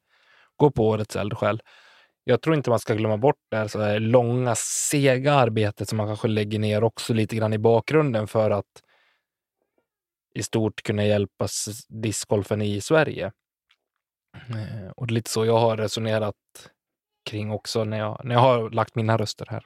går 0.57 0.71
på 0.71 0.89
årets 0.89 1.17
eldsjäl. 1.17 1.63
Jag 2.25 2.43
tror 2.43 2.57
inte 2.57 2.71
man 2.71 2.79
ska 2.79 2.95
glömma 2.95 3.17
bort 3.17 3.41
det 3.51 3.57
här, 3.57 3.69
så 3.69 3.81
här 3.81 4.01
långa, 4.01 4.55
sega 4.91 5.35
arbetet 5.35 5.89
som 5.89 5.97
man 5.97 6.07
kanske 6.07 6.29
lägger 6.29 6.59
ner 6.59 6.85
också 6.85 7.15
lite 7.15 7.37
grann 7.37 7.53
i 7.53 7.59
bakgrunden 7.59 8.27
för 8.27 8.51
att 8.51 8.83
i 10.35 10.43
stort 10.43 10.83
kunna 10.83 11.05
hjälpa 11.05 11.49
discgolfen 11.89 12.63
i 12.63 12.81
Sverige. 12.81 13.33
Eh, 14.37 14.91
och 14.97 15.07
det 15.07 15.13
är 15.13 15.15
lite 15.15 15.31
så 15.31 15.47
jag 15.47 15.59
har 15.59 15.77
resonerat 15.77 16.35
kring 17.31 17.51
också 17.51 17.85
när 17.85 17.99
jag, 17.99 18.21
när 18.25 18.35
jag 18.35 18.43
har 18.43 18.71
lagt 18.71 18.95
mina 18.95 19.17
röster 19.17 19.47
här. 19.51 19.65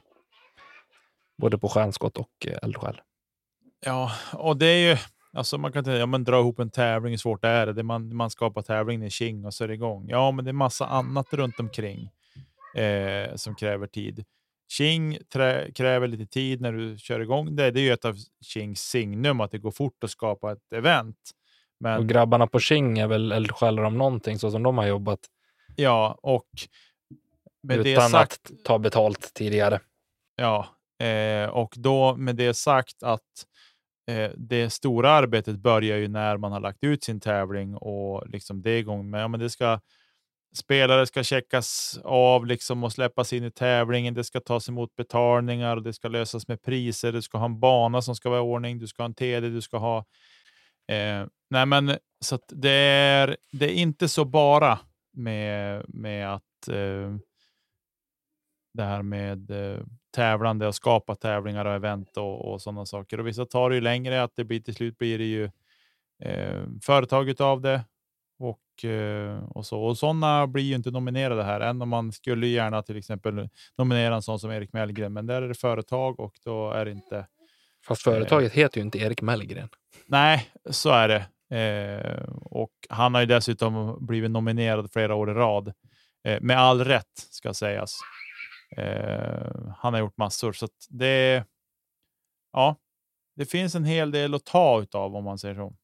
Både 1.39 1.59
på 1.59 1.69
stjärnskott 1.69 2.17
och 2.17 2.47
eldsjäl. 2.63 3.01
Ja, 3.87 4.13
och 4.33 4.57
det 4.57 4.67
är 4.67 4.91
ju 4.91 4.97
alltså 5.33 5.59
man 5.59 5.73
kan 5.73 5.81
inte 5.81 5.91
ja, 5.91 6.07
men 6.07 6.25
dra 6.25 6.41
ihop 6.41 6.59
en 6.59 6.71
tävling. 6.71 7.11
Hur 7.13 7.19
svårt 7.19 7.45
är 7.45 7.67
det? 7.67 7.73
det 7.73 7.83
man, 7.83 8.17
man 8.17 8.31
skapar 8.31 8.63
tävlingen 8.63 9.03
i 9.03 9.11
King 9.11 9.45
och 9.45 9.55
så 9.55 9.65
är 9.65 9.69
det 9.69 9.75
igång. 9.75 10.09
Ja, 10.09 10.31
men 10.31 10.45
det 10.45 10.51
är 10.51 10.53
massa 10.53 10.87
annat 10.87 11.33
runt 11.33 11.61
omkring 11.61 12.11
eh, 12.77 13.35
som 13.35 13.55
kräver 13.55 13.87
tid. 13.87 14.25
King 14.73 15.19
kräver 15.75 16.07
lite 16.07 16.27
tid 16.27 16.61
när 16.61 16.73
du 16.73 16.99
kör 16.99 17.21
igång 17.21 17.57
det. 17.57 17.71
Det 17.71 17.81
är 17.81 17.83
ju 17.83 17.93
ett 17.93 18.05
av 18.05 18.17
Kings 18.45 18.81
signum 18.81 19.41
att 19.41 19.51
det 19.51 19.59
går 19.59 19.71
fort 19.71 20.05
att 20.05 20.11
skapa 20.11 20.53
ett 20.53 20.73
event. 20.73 21.17
Men 21.81 21.99
Och 21.99 22.09
grabbarna 22.09 22.47
på 22.47 22.61
King 22.61 22.99
är 22.99 23.07
väl 23.07 23.33
eldsjälar 23.33 23.83
om 23.83 23.99
någonting 23.99 24.39
så 24.39 24.51
som 24.51 24.63
de 24.63 24.79
har 24.79 24.87
jobbat 24.87 25.21
ja, 25.77 26.19
och 26.23 26.49
med 27.63 27.79
det 27.79 27.93
utan 27.93 28.11
sagt, 28.11 28.51
att 28.51 28.65
ta 28.65 28.79
betalt 28.79 29.35
tidigare. 29.35 29.81
Ja, 30.37 30.69
eh, 31.07 31.49
och 31.49 31.75
då 31.77 32.17
med 32.17 32.37
det 32.37 32.55
sagt 32.55 33.03
att 33.03 33.47
Eh, 34.07 34.31
det 34.37 34.71
stora 34.71 35.11
arbetet 35.11 35.57
börjar 35.59 35.97
ju 35.97 36.09
när 36.09 36.37
man 36.37 36.53
har 36.53 36.61
lagt 36.61 36.85
ut 36.85 37.05
sin 37.05 37.21
tävling 37.21 37.75
och 37.77 38.29
liksom 38.29 38.63
det 38.63 38.71
är 38.71 38.79
igång 38.79 39.11
med. 39.11 39.23
Ja, 39.23 39.29
men 39.29 39.41
det 39.41 39.51
ska 39.51 39.81
spelare 40.55 41.07
ska 41.07 41.23
checkas 41.23 41.99
av 42.05 42.47
liksom 42.47 42.85
och 42.85 42.93
släppas 42.93 43.33
in 43.33 43.45
i 43.45 43.51
tävlingen. 43.51 44.15
Det 44.15 44.25
ska 44.25 44.41
tas 44.41 44.69
emot 44.69 44.97
betalningar 44.97 45.77
och 45.77 45.83
det 45.83 45.93
ska 45.93 46.09
lösas 46.09 46.49
med 46.49 46.63
priser. 46.63 47.13
Du 47.13 47.23
ska 47.23 47.39
ha 47.39 47.45
en 47.45 47.61
bana 47.61 48.03
som 48.03 48.15
ska 48.17 48.31
vara 48.31 48.41
i 48.41 48.43
ordning. 48.43 48.79
Du 48.79 48.87
ska 48.87 49.03
ha 49.03 49.07
en 49.07 49.15
TD. 49.15 49.49
Du 49.49 49.61
ska 49.61 49.77
ha. 49.79 49.99
Eh, 50.89 51.27
nej, 51.51 51.67
men 51.67 51.97
så 52.21 52.35
att 52.35 52.45
det 52.49 52.71
är. 52.71 53.37
Det 53.53 53.65
är 53.65 53.75
inte 53.75 54.09
så 54.09 54.25
bara 54.25 54.79
med 55.13 55.85
med 55.89 56.35
att 56.35 56.69
eh, 56.69 57.17
det 58.75 58.83
här 58.83 59.03
med 59.03 59.51
eh, 59.51 59.81
tävlande 60.13 60.67
och 60.67 60.75
skapa 60.75 61.15
tävlingar 61.15 61.65
och 61.65 61.75
event 61.75 62.17
och, 62.17 62.53
och 62.53 62.63
sådana 62.63 62.87
saker. 62.87 63.21
Och 63.21 63.27
vissa 63.27 63.47
tar 63.47 63.71
det 63.71 63.75
ju 63.75 63.81
längre 63.81 64.23
att 64.23 64.37
det 64.37 64.45
blir 64.45 64.61
till 64.61 64.75
slut 64.75 64.99
blir 64.99 65.19
det 65.19 65.25
ju 65.25 65.45
eh, 66.23 66.63
företaget 66.83 67.41
av 67.41 67.61
det 67.61 67.85
och, 68.39 68.85
eh, 68.85 69.45
och 69.45 69.67
så. 69.67 69.83
Och 69.83 69.99
sådana 69.99 70.47
blir 70.47 70.65
ju 70.65 70.75
inte 70.75 70.91
nominerade 70.91 71.45
här 71.45 71.61
än 71.61 71.83
om 71.83 71.89
man 71.89 72.13
skulle 72.13 72.47
gärna 72.47 72.83
till 72.83 72.97
exempel 72.97 73.49
nominera 73.79 74.15
en 74.15 74.23
sån 74.23 74.39
som 74.39 74.51
Erik 74.51 74.73
Mellgren, 74.73 75.13
men 75.13 75.27
där 75.27 75.43
är 75.43 75.49
det 75.49 75.55
företag 75.55 76.21
och 76.21 76.35
då 76.45 76.71
är 76.71 76.85
det 76.85 76.91
inte. 76.91 77.27
Fast 77.87 78.03
företaget 78.03 78.53
heter 78.53 78.79
ju 78.79 78.85
inte 78.85 78.99
Erik 78.99 79.23
Mellgren. 79.23 79.69
Nej, 80.07 80.49
så 80.71 80.91
är 80.91 81.09
det. 81.09 81.27
Eh, 81.53 82.23
och 82.33 82.73
han 82.89 83.15
har 83.15 83.21
ju 83.21 83.27
dessutom 83.27 84.07
blivit 84.07 84.31
nominerad 84.31 84.93
flera 84.93 85.15
år 85.15 85.31
i 85.31 85.35
rad 85.35 85.73
eh, 86.25 86.41
med 86.41 86.59
all 86.59 86.85
rätt 86.85 87.13
ska 87.31 87.55
sägas. 87.55 87.99
Eh, 88.77 89.75
han 89.79 89.95
har 89.95 90.01
gjort 90.01 90.17
massor 90.17 90.53
så 90.53 90.69
det. 90.89 91.45
Ja, 92.53 92.77
det 93.35 93.47
finns 93.47 93.75
en 93.75 93.85
hel 93.85 94.11
del 94.11 94.35
att 94.35 94.45
ta 94.45 94.83
utav 94.83 95.17
om 95.17 95.25
man 95.25 95.39
säger 95.39 95.55
så. 95.55 95.77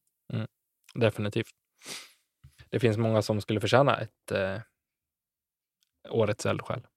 Definitivt. 0.93 1.51
Det 2.69 2.79
finns 2.79 2.97
många 2.97 3.21
som 3.21 3.41
skulle 3.41 3.61
förtjäna 3.61 3.97
ett 3.97 4.31
eh, 4.31 4.61
årets 6.09 6.45
eldsjäl. 6.45 6.87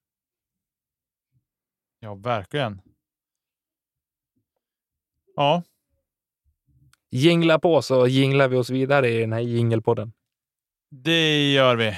Ja, 1.99 2.15
verkligen. 2.15 2.83
Ja, 5.37 5.63
Jingla 7.15 7.59
på 7.59 7.83
så 7.83 8.07
jinglar 8.07 8.49
vi 8.49 8.57
oss 8.57 8.71
vidare 8.71 9.11
i 9.11 9.21
den 9.21 9.33
här 9.33 9.41
jingelpodden. 9.41 10.13
det 10.91 11.53
gör 11.53 11.77
vi. 11.77 11.97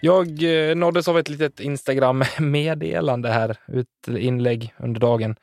Jag 0.00 0.42
eh, 0.42 0.76
nåddes 0.76 1.08
av 1.08 1.18
ett 1.18 1.28
litet 1.28 1.60
Instagram-meddelande 1.60 3.28
här, 3.28 3.50
ett 3.50 4.08
inlägg 4.08 4.74
under 4.78 5.00
dagen, 5.00 5.36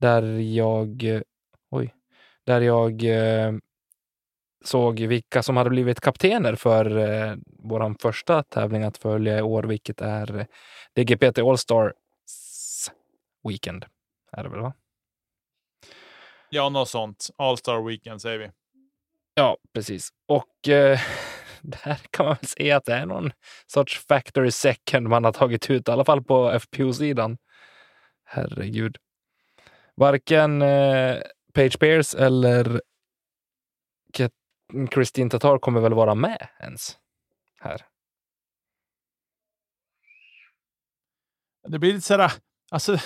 där 0.00 0.22
jag, 0.38 1.04
eh, 1.04 1.20
oj, 1.70 1.94
där 2.46 2.60
jag 2.60 3.04
eh, 3.04 3.52
såg 4.64 5.00
vilka 5.00 5.42
som 5.42 5.56
hade 5.56 5.70
blivit 5.70 6.00
kaptener 6.00 6.54
för 6.54 6.96
eh, 6.96 7.36
vår 7.46 7.96
första 8.02 8.42
tävling 8.42 8.82
att 8.82 8.98
följa 8.98 9.38
i 9.38 9.42
år, 9.42 9.62
vilket 9.62 10.00
är 10.00 10.46
DGPT 10.96 11.38
All-Stars 11.38 11.92
Weekend. 13.48 13.84
Är 14.32 14.42
det 14.42 14.48
väl, 14.48 14.60
va? 14.60 14.72
Ja, 16.50 16.68
något 16.68 16.88
sånt. 16.88 17.28
All 17.36 17.58
Star 17.58 17.88
Weekend 17.88 18.22
säger 18.22 18.38
vi. 18.38 18.50
Ja, 19.34 19.56
precis. 19.72 20.08
Och 20.26 20.68
eh, 20.68 21.00
där 21.84 22.00
kan 22.10 22.26
man 22.26 22.36
väl 22.40 22.48
säga 22.48 22.76
att 22.76 22.84
det 22.84 22.94
är 22.94 23.06
någon 23.06 23.32
sorts 23.66 24.06
factory 24.06 24.50
second 24.50 25.08
man 25.08 25.24
har 25.24 25.32
tagit 25.32 25.70
ut, 25.70 25.88
i 25.88 25.90
alla 25.90 26.04
fall 26.04 26.24
på 26.24 26.58
FPO-sidan. 26.60 27.38
Herregud. 28.24 28.96
Varken 29.96 30.62
eh, 30.62 31.16
Page 31.54 31.78
Pierce 31.78 32.14
eller 32.18 32.80
Christine 34.94 35.30
Tatar 35.30 35.58
kommer 35.58 35.80
väl 35.80 35.94
vara 35.94 36.14
med 36.14 36.48
ens 36.60 36.98
här. 37.60 37.80
Det 41.68 41.78
blir 41.78 41.92
lite 41.92 42.06
sådär, 42.06 42.32
alltså. 42.70 42.98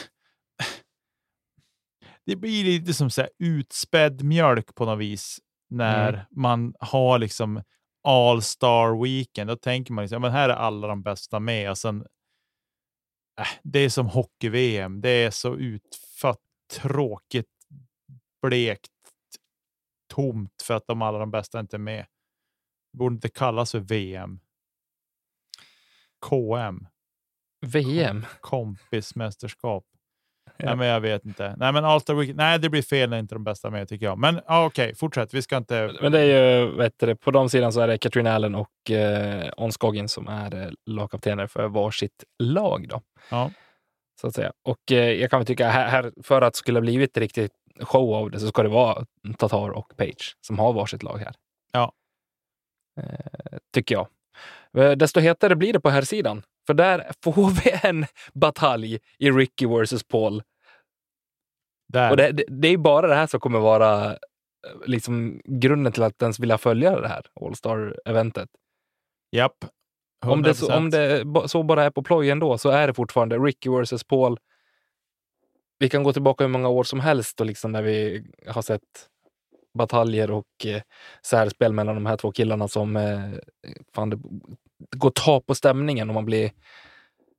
Det 2.27 2.37
blir 2.37 2.65
lite 2.65 2.95
som 2.95 3.11
så 3.11 3.29
utspädd 3.39 4.23
mjölk 4.23 4.75
på 4.75 4.85
något 4.85 4.99
vis 4.99 5.39
när 5.71 6.09
Mm. 6.13 6.21
man 6.31 6.75
har 6.81 7.19
liksom 7.19 7.63
All 8.09 8.43
Star 8.43 9.03
Weekend. 9.03 9.51
Då 9.51 9.57
tänker 9.57 9.93
man 9.93 10.05
liksom, 10.05 10.15
ja, 10.15 10.19
men 10.19 10.33
här 10.33 10.49
är 10.49 10.55
alla 10.55 10.87
de 10.87 11.03
bästa 11.03 11.41
med 11.41 11.71
och 11.71 11.79
sen. 11.79 12.07
Äh, 13.41 13.47
det 13.63 13.79
är 13.79 13.89
som 13.89 14.07
hockey-VM. 14.07 15.01
Det 15.01 15.09
är 15.11 15.31
så 15.31 15.57
utfött, 15.57 16.41
tråkigt, 16.73 17.47
blekt, 18.43 18.91
tomt 20.15 20.63
för 20.63 20.75
att 20.75 20.87
de 20.87 21.03
alla 21.03 21.19
de 21.19 21.31
bästa 21.31 21.61
inte 21.61 21.77
är 21.77 21.79
med. 21.79 22.07
Det 22.93 22.99
borde 22.99 23.15
inte 23.15 23.29
kallas 23.29 23.71
för 23.71 23.81
VM. 23.81 24.41
KM, 26.27 26.87
VM. 27.67 28.27
kompismästerskap. 28.41 29.85
Nej, 30.63 30.77
men 30.77 30.87
jag 30.87 31.01
vet 31.01 31.25
inte. 31.25 31.55
Nej, 31.57 31.73
men 31.73 31.85
All 31.85 32.01
Weekend. 32.09 32.37
Nej, 32.37 32.59
det 32.59 32.69
blir 32.69 32.83
fel 32.83 33.11
när 33.11 33.19
inte 33.19 33.35
de 33.35 33.45
bästa 33.45 33.71
med 33.71 33.89
tycker 33.89 34.07
jag. 34.07 34.19
Men 34.19 34.41
ja, 34.47 34.67
okej, 34.67 34.95
fortsätt. 34.95 35.35
Vi 35.35 35.43
ska 35.43 35.57
inte. 35.57 35.97
Men 36.03 36.13
det 36.13 36.21
är 36.21 36.59
ju, 36.59 36.71
vet 36.77 36.95
du, 36.99 37.17
på 37.17 37.31
de 37.31 37.49
sidan 37.49 37.73
så 37.73 37.81
är 37.81 37.89
det 37.89 37.99
Katrin 37.99 38.27
Allen 38.27 38.55
och 38.55 38.91
eh, 38.91 39.51
On 39.57 39.73
Scoggin 39.73 40.09
som 40.09 40.29
är 40.29 40.63
eh, 40.63 40.69
lagkaptener 40.87 41.47
för 41.47 41.69
varsitt 41.69 42.25
lag. 42.39 42.89
Då. 42.89 43.03
Ja. 43.31 43.51
så 44.21 44.27
att 44.27 44.35
säga. 44.35 44.53
Och 44.65 44.93
eh, 44.93 45.13
jag 45.13 45.31
kan 45.31 45.39
väl 45.41 45.47
tycka 45.47 45.69
här, 45.69 45.89
här, 45.89 46.13
för 46.23 46.43
att 46.43 46.53
det 46.53 46.59
skulle 46.59 46.77
ha 46.79 46.83
blivit 46.83 47.17
riktigt 47.17 47.53
show 47.81 48.15
av 48.15 48.31
det 48.31 48.41
så 48.41 48.47
ska 48.49 48.63
det 48.63 48.69
vara 48.69 49.07
Tatar 49.39 49.71
och 49.71 49.93
Page 49.97 50.37
som 50.41 50.59
har 50.59 50.73
varsitt 50.73 51.03
lag 51.03 51.19
här. 51.19 51.35
Ja. 51.73 51.93
Eh, 53.01 53.59
tycker 53.75 53.95
jag. 53.95 54.09
Eh, 54.85 54.97
Desto 54.97 55.21
hetare 55.21 55.57
blir 55.57 55.73
det 55.73 55.81
på 55.81 55.91
här 55.91 56.03
sidan 56.03 56.43
för 56.69 56.75
där 56.75 57.13
får 57.25 57.51
vi 57.65 57.89
en 57.89 58.07
batalj 58.35 58.99
i 59.19 59.31
Ricky 59.31 59.67
versus 59.67 60.05
Paul. 60.05 60.43
Där. 61.89 62.11
Och 62.11 62.17
det, 62.17 62.33
det, 62.33 62.45
det 62.49 62.69
är 62.69 62.77
bara 62.77 63.07
det 63.07 63.15
här 63.15 63.27
som 63.27 63.41
kommer 63.41 63.59
vara 63.59 64.07
eh, 64.07 64.17
liksom 64.87 65.41
grunden 65.45 65.93
till 65.93 66.03
att 66.03 66.23
ens 66.23 66.41
vilja 66.41 66.59
följa 66.59 67.01
det 67.01 67.09
här 67.09 67.27
All-Star-eventet. 67.41 68.49
Japp. 69.33 69.57
Om 70.27 70.43
det, 70.43 70.55
så, 70.55 70.71
100%. 70.71 70.77
om 70.77 70.91
det 70.91 71.49
så 71.49 71.63
bara 71.63 71.85
är 71.85 71.91
på 71.91 72.03
ploj 72.03 72.31
ändå 72.31 72.59
så 72.59 72.69
är 72.71 72.87
det 72.87 72.95
fortfarande 72.95 73.39
Ricky 73.39 73.71
versus 73.71 74.05
Paul. 74.05 74.39
vi 75.79 75.89
kan 75.89 76.03
gå 76.03 76.13
tillbaka 76.13 76.45
hur 76.45 76.49
många 76.49 76.69
år 76.69 76.85
som 76.85 77.01
helst 77.01 77.41
och 77.41 77.47
liksom 77.47 77.73
när 77.73 77.83
vi 77.83 78.25
har 78.47 78.63
sett 78.63 79.09
bataljer 79.75 80.31
och 80.31 80.67
eh, 80.67 80.83
särspel 81.23 81.73
mellan 81.73 81.95
de 81.95 82.07
här 82.07 82.17
två 82.17 82.33
killarna 82.33 82.69
som 82.69 82.97
eh, 82.97 83.21
fan, 83.95 84.11
det, 84.11 84.19
går 84.97 85.11
ta 85.11 85.41
på 85.41 85.55
stämningen 85.55 86.09
och 86.09 86.15
man 86.15 86.25
blir... 86.25 86.51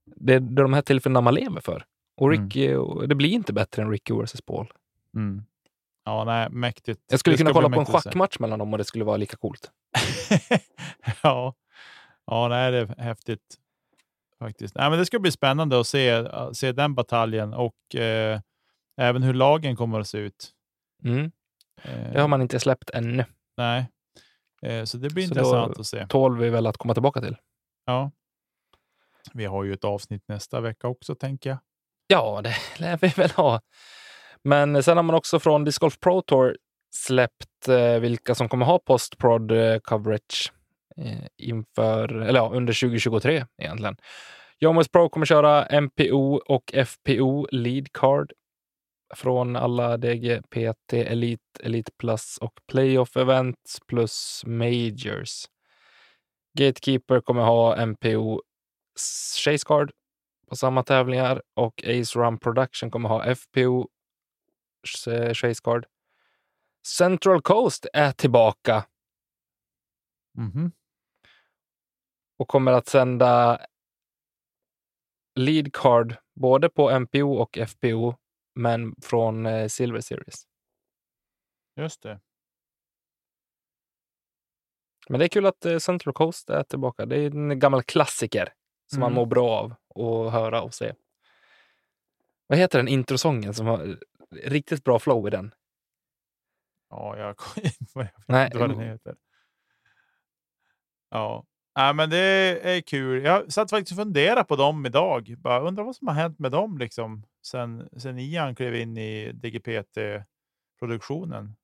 Det, 0.05 0.33
är 0.33 0.39
de 0.39 0.73
här 0.73 0.81
tillfällena 0.81 1.21
man 1.21 1.33
lever 1.33 1.61
för. 1.61 1.85
Och 2.17 2.27
Mm. 2.27 2.43
Ricky, 2.43 2.75
och 2.75 3.07
det 3.07 3.15
blir 3.15 3.29
inte 3.29 3.53
bättre 3.53 3.81
än 3.81 3.91
Ricky 3.91 4.13
vs 4.13 4.41
Paul. 4.41 4.73
Mm. 5.15 5.43
Ja, 6.05 6.23
nej, 6.23 6.49
mäktigt. 6.49 7.01
Jag 7.09 7.19
skulle 7.19 7.33
Det 7.33 7.37
kunna 7.37 7.53
kolla 7.53 7.69
på 7.69 7.79
en 7.79 7.85
schackmatch 7.85 8.39
mellan 8.39 8.59
dem 8.59 8.73
och 8.73 8.77
det 8.77 8.83
skulle 8.83 9.03
vara 9.03 9.17
lika 9.17 9.37
coolt. 9.37 9.71
ja. 11.23 11.53
ja, 12.25 12.47
nej, 12.47 12.71
det 12.71 12.77
är 12.77 13.03
häftigt 13.03 13.57
faktiskt. 14.39 14.75
Nej, 14.75 14.89
men 14.89 14.99
det 14.99 15.05
ska 15.05 15.19
bli 15.19 15.31
spännande 15.31 15.79
att 15.79 15.87
se, 15.87 16.27
se 16.53 16.71
den 16.71 16.95
bataljen 16.95 17.53
och 17.53 17.95
eh, 17.95 18.39
även 18.97 19.23
hur 19.23 19.33
lagen 19.33 19.75
kommer 19.75 19.99
att 19.99 20.07
se 20.07 20.17
ut. 20.17 20.51
Mm. 21.03 21.31
Eh, 21.83 22.11
Det 22.13 22.21
har 22.21 22.27
man 22.27 22.41
inte 22.41 22.59
släppt 22.59 22.89
ännu. 22.89 23.25
Nej, 23.57 23.85
eh, 24.61 24.83
så 24.83 24.97
det 24.97 25.09
blir 25.13 25.23
Så 25.23 25.29
intressant 25.33 25.79
att 25.79 25.85
se. 25.87 26.07
Tål 26.07 26.37
vi 26.37 26.49
väl 26.49 26.67
att 26.67 26.77
komma 26.77 26.93
tillbaka 26.93 27.21
till. 27.21 27.35
Ja. 27.85 28.11
Vi 29.33 29.45
har 29.45 29.63
ju 29.63 29.73
ett 29.73 29.83
avsnitt 29.83 30.23
nästa 30.27 30.61
vecka 30.61 30.87
också, 30.87 31.15
tänker 31.15 31.49
jag. 31.49 31.59
Ja, 32.07 32.41
det 32.43 32.55
lär 32.79 32.97
vi 33.01 33.07
väl 33.07 33.29
ha. 33.31 33.61
Men 34.43 34.83
sen 34.83 34.97
har 34.97 35.03
man 35.03 35.15
också 35.15 35.39
från 35.39 35.63
Disc 35.63 35.77
Golf 35.79 35.99
Pro 35.99 36.21
Tour 36.21 36.57
släppt 36.95 37.67
eh, 37.67 37.99
vilka 37.99 38.35
som 38.35 38.49
kommer 38.49 38.65
ha 38.65 38.79
post-prod 38.79 39.51
coverage 39.83 40.53
inför, 41.37 42.13
eller 42.21 42.39
ja, 42.39 42.49
under 42.53 42.73
2023 42.73 43.45
egentligen. 43.61 43.97
Jomus 44.59 44.87
Pro 44.89 45.09
kommer 45.09 45.25
köra 45.25 45.81
MPO 45.81 46.35
och 46.35 46.73
FPO 46.85 47.47
lead 47.51 47.93
card 47.93 48.31
från 49.15 49.55
alla 49.55 49.97
DG, 49.97 50.41
PT, 50.41 50.93
Elite, 50.93 51.43
Elite 51.63 51.91
Plus 51.97 52.37
och 52.37 52.59
Playoff 52.67 53.17
Events 53.17 53.79
plus 53.87 54.43
Majors. 54.45 55.45
Gatekeeper 56.57 57.21
kommer 57.21 57.41
ha 57.41 57.85
MPO 57.85 58.41
Chase 59.43 59.65
Card 59.65 59.91
på 60.49 60.55
samma 60.55 60.83
tävlingar 60.83 61.41
och 61.55 61.83
Ace 61.83 62.19
Run 62.19 62.37
Production 62.39 62.91
kommer 62.91 63.09
ha 63.09 63.35
FPO 63.35 63.89
Chase 65.33 65.61
Card. 65.63 65.85
Central 66.87 67.41
Coast 67.41 67.85
är 67.93 68.11
tillbaka 68.11 68.85
Mhm. 70.37 70.71
och 72.39 72.47
kommer 72.47 72.71
att 72.71 72.87
sända 72.87 73.59
lead 75.35 75.73
card 75.73 76.15
både 76.35 76.69
på 76.69 76.89
MPO 76.89 77.33
och 77.33 77.57
FPO, 77.57 78.15
men 78.55 78.95
från 79.01 79.45
eh, 79.45 79.67
Silver 79.67 80.01
Series. 80.01 80.43
Just 81.75 82.01
det. 82.03 82.19
Men 85.09 85.19
det 85.19 85.25
är 85.25 85.29
kul 85.29 85.45
att 85.45 85.65
eh, 85.65 85.77
Central 85.77 86.13
Coast 86.13 86.49
är 86.49 86.63
tillbaka. 86.63 87.05
Det 87.05 87.17
är 87.17 87.31
en 87.31 87.59
gammal 87.59 87.83
klassiker 87.83 88.53
som 88.85 88.99
man 88.99 89.11
Mm. 89.11 89.15
mår 89.15 89.25
bra 89.25 89.49
av 89.59 89.71
att 90.27 90.33
höra 90.33 90.61
och 90.61 90.73
se. 90.73 90.93
Vad 92.47 92.57
heter 92.59 92.79
den 92.79 92.87
introsången 92.87 93.53
som 93.53 93.67
har 93.67 93.99
riktigt 94.31 94.83
bra 94.83 94.99
flow 94.99 95.27
i 95.27 95.29
den? 95.29 95.53
Ja, 96.89 97.17
jag, 97.17 97.35
jag 97.93 98.03
vet 98.03 98.13
Nej, 98.27 98.45
inte 98.45 98.57
vad 98.57 98.69
den 98.69 98.79
heter. 98.79 99.15
Ja, 101.09 101.45
Nej, 101.75 101.93
men 101.93 102.09
det 102.09 102.17
är 102.75 102.81
kul. 102.81 103.23
Jag 103.23 103.53
satt 103.53 103.69
faktiskt 103.69 103.91
och 103.91 103.97
funderade 104.03 104.43
på 104.43 104.55
dem 104.55 104.85
idag. 104.85 105.35
Bara 105.37 105.59
undrar 105.61 105.83
vad 105.83 105.95
som 105.95 106.07
har 106.07 106.15
hänt 106.15 106.39
med 106.39 106.51
dem 106.51 106.77
liksom 106.77 107.23
sen, 107.41 107.89
sen 107.97 108.19
Ian 108.19 108.55
klev 108.55 108.75
in 108.75 108.97
i 108.97 109.31
DGPT-produktionen. 109.31 111.55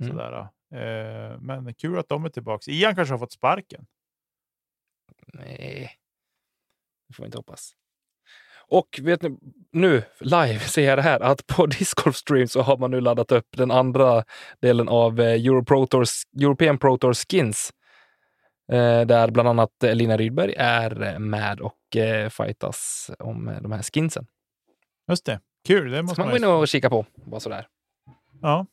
Mm. 0.00 0.10
Sådär. 0.10 0.48
Eh, 0.74 1.38
men 1.40 1.74
kul 1.74 1.98
att 1.98 2.08
de 2.08 2.24
är 2.24 2.28
tillbaka. 2.28 2.70
Ian 2.70 2.94
kanske 2.94 3.12
har 3.12 3.18
fått 3.18 3.32
sparken. 3.32 3.86
Nej, 5.26 5.90
det 7.08 7.14
får 7.14 7.22
vi 7.22 7.26
inte 7.26 7.38
hoppas. 7.38 7.72
Och 8.68 9.00
vet 9.02 9.22
ni, 9.22 9.38
nu 9.72 10.02
live 10.20 10.58
ser 10.58 10.88
jag 10.88 10.98
det 10.98 11.02
här 11.02 11.20
att 11.20 11.46
på 11.46 11.66
Disc 11.66 11.94
Golf 11.94 12.16
Stream 12.16 12.48
så 12.48 12.62
har 12.62 12.76
man 12.76 12.90
nu 12.90 13.00
laddat 13.00 13.32
upp 13.32 13.48
den 13.56 13.70
andra 13.70 14.24
delen 14.60 14.88
av 14.88 15.20
eh, 15.20 15.46
Euro 15.46 15.64
Pro 15.64 15.86
Tour, 15.86 16.04
European 16.40 16.78
Pro 16.78 16.98
Tour 16.98 17.14
Skins. 17.14 17.72
Eh, 18.72 19.00
där 19.00 19.30
bland 19.30 19.48
annat 19.48 19.72
Lina 19.82 20.16
Rydberg 20.16 20.54
är 20.56 21.02
eh, 21.02 21.18
med 21.18 21.60
och 21.60 21.78
fightas 22.30 23.10
om 23.18 23.58
de 23.62 23.72
här 23.72 23.82
skinsen. 23.82 24.26
Just 25.12 25.24
det. 25.24 25.40
Kul. 25.64 25.90
Det 25.90 26.02
måste 26.02 26.20
man 26.20 26.28
man 26.28 26.40
gå 26.40 26.46
in 26.46 26.52
och 26.52 26.68
kika 26.68 26.90
på. 26.90 27.06
Bara 27.14 27.40
sådär. 27.40 27.68
Ja, 28.42 28.66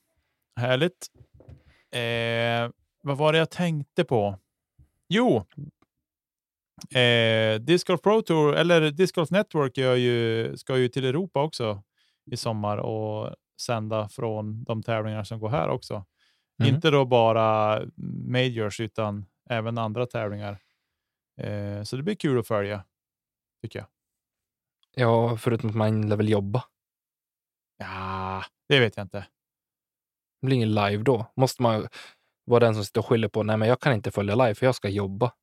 härligt. 0.56 1.08
Eh, 1.92 2.72
vad 3.04 3.18
var 3.18 3.32
det 3.32 3.38
jag 3.38 3.50
tänkte 3.50 4.04
på? 4.04 4.38
Jo, 5.10 5.46
eh, 7.00 7.60
Disc 7.60 7.88
Golf 7.88 8.02
Pro 8.02 8.22
Tour, 8.22 8.56
eller 8.56 8.92
Disc 8.92 9.16
Golf 9.16 9.30
Network 9.30 9.78
ju, 9.78 10.58
ska 10.58 10.78
ju 10.78 10.88
till 10.88 11.06
Europa 11.06 11.44
också 11.44 11.84
i 12.32 12.38
sommar 12.38 12.78
och 12.78 13.36
sända 13.62 14.10
från 14.10 14.64
de 14.64 14.84
tävlingar 14.84 15.24
som 15.24 15.40
går 15.40 15.50
här 15.50 15.70
också. 15.70 16.06
Mm. 16.62 16.76
Inte 16.76 16.90
då 16.92 17.06
bara 17.06 17.82
majors 18.28 18.80
utan 18.80 19.26
även 19.50 19.78
andra 19.78 20.06
tävlingar. 20.06 20.60
Eh, 21.38 21.84
så 21.84 21.96
det 21.98 22.04
blir 22.04 22.16
kul 22.16 22.40
att 22.40 22.48
följa, 22.48 22.84
tycker 23.62 23.80
jag. 23.80 23.88
Ja, 24.96 25.38
förutom 25.38 25.70
att 25.70 25.76
man 25.76 26.10
lär 26.10 26.16
väl 26.16 26.30
jobba. 26.30 26.64
Ja, 27.78 28.44
det 28.70 28.80
vet 28.80 28.98
jag 28.98 29.04
inte. 29.04 29.26
Det 30.42 30.46
blir 30.46 30.56
ingen 30.56 30.74
live 30.74 31.04
då. 31.04 31.26
Måste 31.36 31.62
man 31.62 31.88
vara 32.46 32.60
den 32.60 32.76
som 32.76 32.86
sitter 32.86 33.00
och 33.00 33.06
skyller 33.06 33.28
på 33.28 33.44
nej, 33.44 33.58
men 33.58 33.68
jag 33.68 33.80
kan 33.80 33.94
inte 33.94 34.12
följa 34.12 34.36
live 34.36 34.56
för 34.56 34.66
jag 34.66 34.76
ska 34.76 34.90
jobba. 34.90 35.32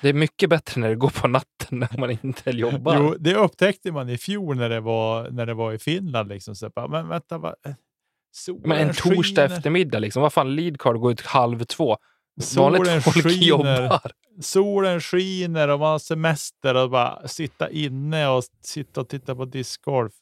Det 0.00 0.08
är 0.08 0.14
mycket 0.14 0.50
bättre 0.50 0.80
när 0.80 0.88
det 0.88 0.96
går 0.96 1.20
på 1.20 1.28
natten 1.28 1.78
när 1.78 1.98
man 1.98 2.10
inte 2.10 2.50
jobbar. 2.50 2.96
Jo, 2.96 3.16
det 3.18 3.34
upptäckte 3.34 3.92
man 3.92 4.08
i 4.08 4.18
fjol 4.18 4.56
när 4.56 4.68
det 4.68 4.80
var, 4.80 5.30
när 5.30 5.46
det 5.46 5.54
var 5.54 5.72
i 5.72 5.78
Finland. 5.78 6.28
Liksom. 6.28 6.56
Så 6.56 6.70
bara, 6.70 6.88
men 6.88 7.08
vänta, 7.08 7.38
va? 7.38 7.54
solen 8.34 8.62
men 8.64 8.78
en 8.78 8.94
torsdag 8.94 9.42
skiner, 9.42 9.56
eftermiddag, 9.56 9.98
liksom. 9.98 10.22
vad 10.22 10.32
fan, 10.32 10.56
leadcard 10.56 11.00
går 11.00 11.12
ut 11.12 11.20
halv 11.20 11.64
två. 11.64 11.98
Solen 12.40 12.84
Vanligt 12.84 13.04
folk 13.04 13.22
skiner, 13.22 13.46
jobbar. 13.46 14.00
solen 14.40 15.00
skiner 15.00 15.68
och 15.68 15.80
man 15.80 15.88
har 15.90 15.98
semester 15.98 16.74
och 16.74 16.90
bara 16.90 17.28
sitta 17.28 17.70
inne 17.70 18.28
och 18.28 18.44
sitta 18.60 19.00
och 19.00 19.08
titta 19.08 19.34
på 19.34 19.44
discgolf. 19.44 20.12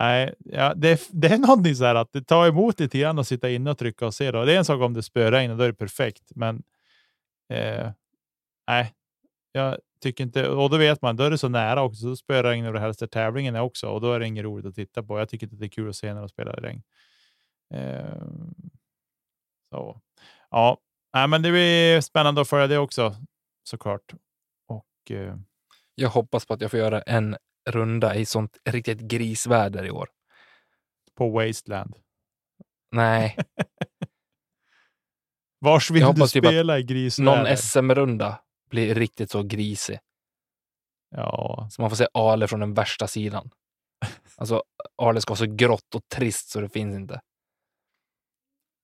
Nej, 0.00 0.34
ja, 0.38 0.74
det, 0.74 1.08
det 1.10 1.28
är 1.28 1.38
någonting 1.46 1.74
så 1.74 1.84
här 1.84 1.94
att 1.94 2.12
det 2.12 2.22
tar 2.22 2.46
emot 2.46 2.80
lite 2.80 2.98
grann 2.98 3.18
att 3.18 3.28
sitta 3.28 3.50
inne 3.50 3.70
och 3.70 3.78
trycka 3.78 4.06
och 4.06 4.14
se. 4.14 4.30
Då. 4.30 4.44
Det 4.44 4.52
är 4.52 4.58
en 4.58 4.64
sak 4.64 4.80
om 4.80 4.94
det 4.94 5.02
spöregnar, 5.02 5.56
då 5.56 5.64
är 5.64 5.68
det 5.68 5.74
perfekt. 5.74 6.22
Men 6.34 6.62
eh, 7.52 7.90
nej, 8.68 8.94
jag 9.52 9.78
tycker 10.00 10.24
inte, 10.24 10.48
och 10.48 10.70
då 10.70 10.76
vet 10.76 11.02
man, 11.02 11.16
då 11.16 11.24
är 11.24 11.30
det 11.30 11.38
så 11.38 11.48
nära 11.48 11.82
också. 11.82 12.06
Då 12.06 12.16
spöregnar 12.16 12.72
det 12.72 12.80
helst 12.80 13.00
där 13.00 13.06
tävlingen 13.06 13.54
är 13.54 13.60
också 13.60 13.88
och 13.88 14.00
då 14.00 14.12
är 14.12 14.20
det 14.20 14.26
inget 14.26 14.44
roligt 14.44 14.66
att 14.66 14.74
titta 14.74 15.02
på. 15.02 15.18
Jag 15.18 15.28
tycker 15.28 15.46
inte 15.46 15.56
det 15.56 15.66
är 15.66 15.68
kul 15.68 15.88
att 15.88 15.96
se 15.96 16.14
när 16.14 16.20
de 16.20 16.28
spelar 16.28 16.58
i 16.58 16.62
regn. 16.62 16.82
Eh, 17.74 18.22
så. 19.70 20.00
Ja, 20.50 20.78
nej, 21.14 21.28
men 21.28 21.42
det 21.42 21.50
blir 21.50 22.00
spännande 22.00 22.40
att 22.40 22.48
följa 22.48 22.66
det 22.66 22.78
också 22.78 23.16
såklart. 23.64 24.14
Och 24.68 25.10
eh, 25.10 25.36
Jag 25.94 26.08
hoppas 26.08 26.46
på 26.46 26.54
att 26.54 26.60
jag 26.60 26.70
får 26.70 26.80
göra 26.80 27.02
en 27.02 27.36
runda 27.70 28.14
i 28.14 28.26
sånt 28.26 28.58
riktigt 28.64 29.00
grisväder 29.00 29.84
i 29.84 29.90
år. 29.90 30.08
på 31.14 31.30
Wasteland. 31.30 31.96
Nej, 32.90 33.36
Vars 35.60 35.90
vill 35.90 36.00
Jag 36.02 36.10
du 36.10 36.14
typ 36.14 36.22
att 36.24 36.30
spela 36.30 36.78
i 36.78 36.82
grisväder? 36.82 37.36
någon 37.44 37.56
SM-runda 37.56 38.40
blir 38.70 38.94
riktigt 38.94 39.30
så 39.30 39.42
grisig. 39.42 39.98
Ja, 41.10 41.68
Så 41.70 41.82
man 41.82 41.90
får 41.90 41.96
se 41.96 42.06
Ale 42.14 42.48
från 42.48 42.60
den 42.60 42.74
värsta 42.74 43.06
sidan. 43.06 43.50
Alltså, 44.36 44.62
Ale 45.02 45.20
ska 45.20 45.30
vara 45.30 45.38
så 45.38 45.46
grått 45.54 45.94
och 45.94 46.08
trist 46.08 46.48
så 46.48 46.60
det 46.60 46.68
finns 46.68 46.96
inte. 46.96 47.20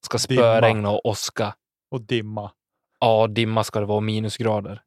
Ska 0.06 0.18
spöregna 0.18 0.90
och 0.90 1.06
åska. 1.06 1.54
Och 1.90 2.00
dimma. 2.00 2.52
Ja, 3.00 3.26
dimma 3.26 3.64
ska 3.64 3.80
det 3.80 3.86
vara 3.86 3.96
och 3.96 4.02
minusgrader. 4.02 4.82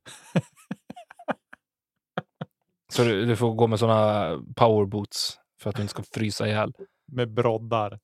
så 2.93 3.03
du, 3.03 3.25
du 3.25 3.35
får 3.35 3.53
gå 3.53 3.67
med 3.67 3.79
såna 3.79 4.29
powerboots 4.55 5.39
för 5.61 5.69
att 5.69 5.75
du 5.75 5.81
inte 5.81 5.91
ska 5.91 6.03
frysa 6.03 6.47
ihjäl. 6.47 6.73
Med 7.11 7.33
broddar. 7.33 7.99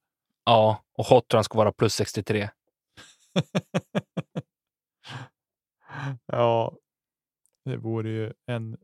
Ja, 0.46 0.84
och 0.94 1.06
hotrun 1.06 1.44
ska 1.44 1.58
vara 1.58 1.72
plus 1.72 1.94
63. 1.94 2.50
ja, 6.26 6.78
det 7.66 7.78
vore 7.78 8.10
ju 8.10 8.34
en 8.46 8.78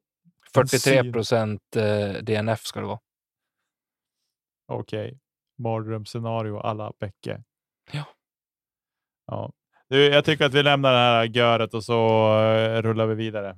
43 0.53 1.11
procent 1.11 1.75
eh, 1.75 2.13
DNF 2.13 2.65
ska 2.65 2.79
det 2.79 2.87
vara. 2.87 2.99
okej 4.67 5.19
mardrömsscenario 5.57 6.57
alla 6.57 6.93
Bäcke. 6.99 7.43
Ja. 7.91 8.05
Ja. 9.25 9.51
Du, 9.89 10.05
jag 10.05 10.25
tycker 10.25 10.45
att 10.45 10.53
vi 10.53 10.63
lämnar 10.63 10.91
det 10.93 10.97
här 10.97 11.23
göret 11.23 11.73
och 11.73 11.83
så 11.83 12.27
eh, 12.41 12.81
rullar 12.81 13.05
vi 13.05 13.15
vidare. 13.15 13.57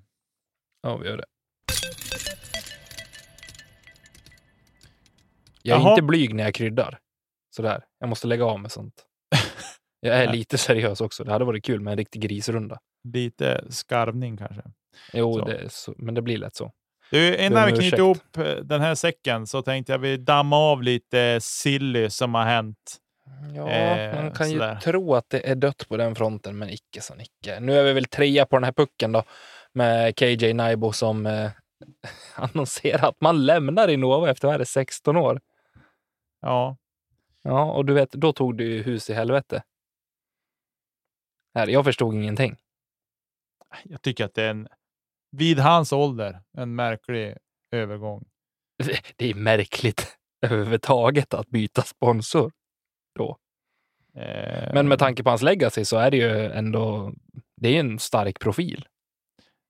Ja, 0.82 0.98
vi 0.98 1.08
gör 1.08 1.18
det. 1.18 1.26
Jag 5.62 5.78
är 5.78 5.82
Jaha. 5.82 5.92
inte 5.92 6.02
blyg 6.02 6.36
när 6.36 6.44
jag 6.44 6.54
kryddar. 6.54 7.00
Sådär. 7.56 7.84
Jag 8.00 8.10
måste 8.10 8.28
lägga 8.28 8.46
av 8.46 8.60
med 8.60 8.72
sånt. 8.72 8.94
Jag 10.00 10.18
är 10.18 10.32
lite 10.32 10.58
seriös 10.58 11.02
också. 11.02 11.24
Det 11.24 11.32
hade 11.32 11.46
varit 11.46 11.66
kul 11.66 11.80
med 11.82 11.92
en 11.92 11.98
riktig 11.98 12.22
grisrunda. 12.22 12.80
Lite 13.14 13.66
skarvning 13.70 14.38
kanske. 14.38 14.62
Jo, 15.14 15.40
det 15.40 15.72
så, 15.72 15.94
men 15.98 16.16
det 16.16 16.22
blir 16.22 16.38
lätt 16.38 16.56
så. 16.56 16.72
Du, 17.12 17.38
innan 17.38 17.66
vi 17.66 17.72
knyter 17.72 17.98
ihop 17.98 18.38
eh, 18.38 18.56
den 18.56 18.82
här 18.82 18.96
säcken 18.96 19.48
så 19.48 19.62
tänkte 19.62 19.92
jag 19.92 20.00
vi 20.00 20.18
damma 20.18 20.58
av 20.58 20.84
lite 20.84 21.40
silly 21.42 22.10
som 22.10 22.36
har 22.36 22.44
hänt. 22.44 22.98
Ja, 23.56 23.70
Eh, 23.70 24.16
man 24.16 24.32
kan 24.32 24.52
ju 24.52 24.60
sådär. 24.60 24.76
tro 24.76 25.16
att 25.16 25.30
det 25.30 25.50
är 25.50 25.56
dött 25.56 25.86
på 25.90 25.98
den 25.98 26.16
fronten, 26.16 26.58
men 26.58 26.70
icke 26.70 27.02
så 27.02 27.14
icke. 27.20 27.60
Nu 27.60 27.74
är 27.74 27.84
vi 27.84 27.94
väl 27.94 28.06
trea 28.06 28.46
på 28.46 28.56
den 28.56 28.64
här 28.64 28.72
pucken 28.72 29.12
då, 29.12 29.24
med 29.74 30.16
KJ 30.18 30.54
Naibo 30.54 30.92
som 30.92 31.26
eh, 31.26 31.52
annonserar 32.36 33.10
att 33.10 33.22
man 33.22 33.46
lämnar 33.46 33.88
Innova 33.88 34.30
efter 34.30 34.48
vad 34.48 34.56
är 34.56 34.60
det, 34.60 34.66
16 34.66 35.18
år. 35.18 35.42
Ja, 36.42 36.78
Ja, 37.48 37.72
och 37.72 37.86
du 37.86 37.94
vet, 37.94 38.12
då 38.12 38.34
tog 38.34 38.58
du 38.58 38.64
ju 38.66 38.84
hus 38.84 39.10
i 39.10 39.14
helvete. 39.14 39.64
Här, 41.56 41.68
jag 41.68 41.86
förstod 41.86 42.14
ingenting. 42.14 42.56
jag 43.84 44.02
tycker 44.02 44.26
att 44.26 44.34
det 44.34 44.44
är 44.44 44.50
en, 44.50 44.68
vid 45.32 45.60
hans 45.60 45.94
ålder, 45.94 46.42
en 46.58 46.76
märklig 46.76 47.38
övergång. 47.72 48.26
Det 49.16 49.30
är 49.30 49.34
märkligt 49.36 50.18
överhuvudtaget 50.42 51.34
att 51.34 51.48
byta 51.48 51.82
sponsor. 51.82 52.52
Eh, 54.16 54.74
Men 54.74 54.88
med 54.88 55.00
tanke 55.00 55.24
på 55.24 55.30
hans 55.30 55.42
legacy 55.42 55.86
så 55.86 55.98
är 55.98 56.12
det 56.12 56.18
ju 56.18 56.52
ändå 56.52 57.14
det 57.56 57.70
är 57.70 57.80
en 57.80 58.00
stark 58.00 58.40
profil 58.40 58.86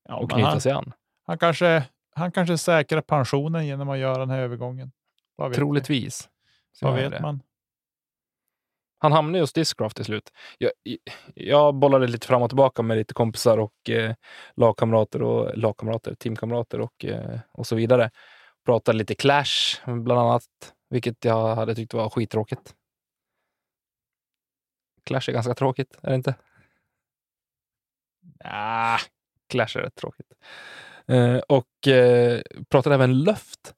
ja, 0.09 0.23
att 0.23 0.29
knyta 0.29 0.47
han, 0.49 0.61
sig 0.61 0.71
an. 0.71 0.93
han, 1.25 1.37
kanske, 1.37 1.83
han 2.15 2.31
kanske 2.31 2.57
säkrar 2.57 3.01
pensionen 3.01 3.67
genom 3.67 3.89
att 3.89 3.97
göra 3.97 4.17
den 4.17 4.29
här 4.29 4.39
övergången. 4.39 4.91
Vad? 5.35 5.53
Troligtvis. 5.53 6.29
Vad 6.81 6.95
vet 6.95 7.11
det. 7.11 7.21
man? 7.21 7.41
Han 8.99 9.11
hamnade 9.11 9.39
hos 9.39 9.53
Discraft 9.53 9.95
till 9.95 10.05
slut. 10.05 10.31
Jag, 10.57 10.71
jag 11.35 11.75
bollade 11.75 12.07
lite 12.07 12.27
fram 12.27 12.41
och 12.41 12.49
tillbaka 12.49 12.81
med 12.81 12.97
lite 12.97 13.13
kompisar 13.13 13.57
och 13.57 13.89
eh, 13.89 14.13
lagkamrater 14.55 15.21
och 15.21 15.57
lagkamrater, 15.57 16.15
teamkamrater 16.15 16.81
och, 16.81 17.05
eh, 17.05 17.39
och 17.51 17.67
så 17.67 17.75
vidare. 17.75 18.11
Pratade 18.65 18.97
lite 18.97 19.15
Clash 19.15 19.81
bland 19.85 20.21
annat, 20.21 20.43
vilket 20.89 21.25
jag 21.25 21.55
hade 21.55 21.75
tyckt 21.75 21.93
var 21.93 22.09
skittråkigt. 22.09 22.75
Clash 25.07 25.29
är 25.29 25.31
ganska 25.33 25.53
tråkigt, 25.55 25.97
är 26.01 26.09
det 26.09 26.15
inte? 26.15 26.35
Ah, 28.43 28.99
Clash 29.49 29.77
är 29.77 29.81
rätt 29.81 29.95
tråkigt. 29.95 30.33
Eh, 31.07 31.37
och 31.37 31.87
eh, 31.87 32.41
pratade 32.69 32.95
även 32.95 33.19
Löft. 33.23 33.73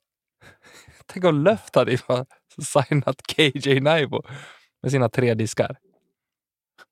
Tänk 1.06 1.26
om 1.26 1.44
Löft 1.44 1.76
hade 1.76 1.98
signat 2.62 3.22
KJ 3.28 3.80
Naibo 3.80 4.22
med 4.82 4.92
sina 4.92 5.10
tre 5.10 5.34
diskar. 5.34 5.78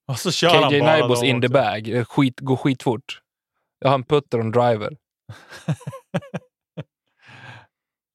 och 0.07 0.19
så 0.19 0.31
kör 0.31 0.69
KJ 0.69 0.81
Naibos 0.81 1.23
in 1.23 1.41
the 1.41 1.49
bag. 1.49 1.87
Eh, 1.89 2.05
Skit, 2.05 2.39
går 2.39 2.55
skitfort. 2.55 3.21
Jag 3.79 3.89
har 3.89 3.95
en 3.95 4.03
putter 4.03 4.37
och 4.37 4.45
en 4.45 4.51
driver. 4.51 4.97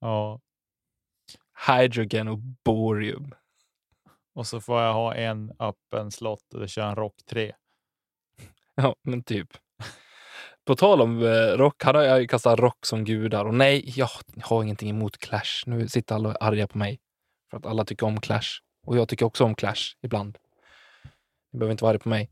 Ja, 0.05 0.41
Hydrogen 1.69 2.29
och 2.29 2.39
borium 2.39 3.35
och 4.35 4.47
så 4.47 4.61
får 4.61 4.81
jag 4.81 4.93
ha 4.93 5.15
en 5.15 5.53
öppen 5.59 6.11
slott 6.11 6.55
och 6.55 6.61
det 6.61 6.69
kör 6.69 6.89
en 6.89 6.97
rock 6.97 7.17
3. 7.27 7.53
Ja, 8.75 8.95
men 9.03 9.23
typ. 9.23 9.49
På 10.65 10.77
tal 10.77 11.01
om 11.01 11.23
eh, 11.23 11.57
rock, 11.57 11.85
han 11.85 11.95
har 11.95 12.03
jag 12.03 12.31
kastat 12.31 12.59
rock 12.59 12.87
som 12.87 13.05
gudar. 13.05 13.45
Och 13.45 13.55
nej, 13.55 13.93
jag 13.97 14.09
har 14.43 14.63
ingenting 14.63 14.91
emot 14.91 15.19
Clash. 15.19 15.63
Nu 15.67 15.89
sitter 15.89 16.15
alla 16.15 16.35
arga 16.35 16.67
på 16.67 16.79
mig. 16.79 17.01
För 17.51 17.57
att 17.57 17.67
alla 17.67 17.85
tycker 17.85 18.07
om 18.07 18.21
Clash. 18.21 18.49
Och 18.87 18.97
jag 18.97 19.09
tycker 19.09 19.27
också 19.27 19.45
om 19.45 19.55
Clash 19.55 19.97
ibland. 20.03 20.39
Ni 21.53 21.59
behöver 21.59 21.73
inte 21.73 21.85
vara 21.85 21.91
arga 21.91 21.99
på 21.99 22.09
mig. 22.09 22.31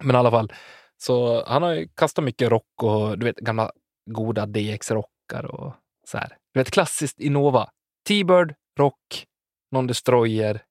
Men 0.00 0.16
i 0.16 0.18
alla 0.18 0.30
fall. 0.30 0.52
Så 0.96 1.44
han 1.46 1.62
har 1.62 1.72
ju 1.72 1.88
kastat 1.88 2.24
mycket 2.24 2.50
rock 2.50 2.82
och 2.82 3.18
du 3.18 3.26
vet 3.26 3.36
gamla 3.36 3.72
goda 4.10 4.46
DX-rockar 4.46 5.44
och 5.44 5.74
så 6.08 6.18
här. 6.18 6.36
Du 6.54 6.60
vet 6.60 6.70
klassiskt 6.70 7.20
Innova. 7.20 7.70
T-Bird, 8.08 8.54
rock, 8.78 9.26
någon 9.70 9.86
destroyer, 9.86 10.62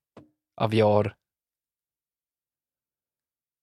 Aviar. 0.62 1.16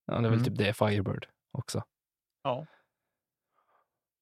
Ja, 0.05 0.13
det 0.13 0.19
är 0.19 0.21
väl 0.29 0.33
Mm. 0.33 0.43
typ 0.43 0.57
det, 0.57 0.73
Firebird 0.73 1.27
också. 1.51 1.83
Ja. 2.43 2.65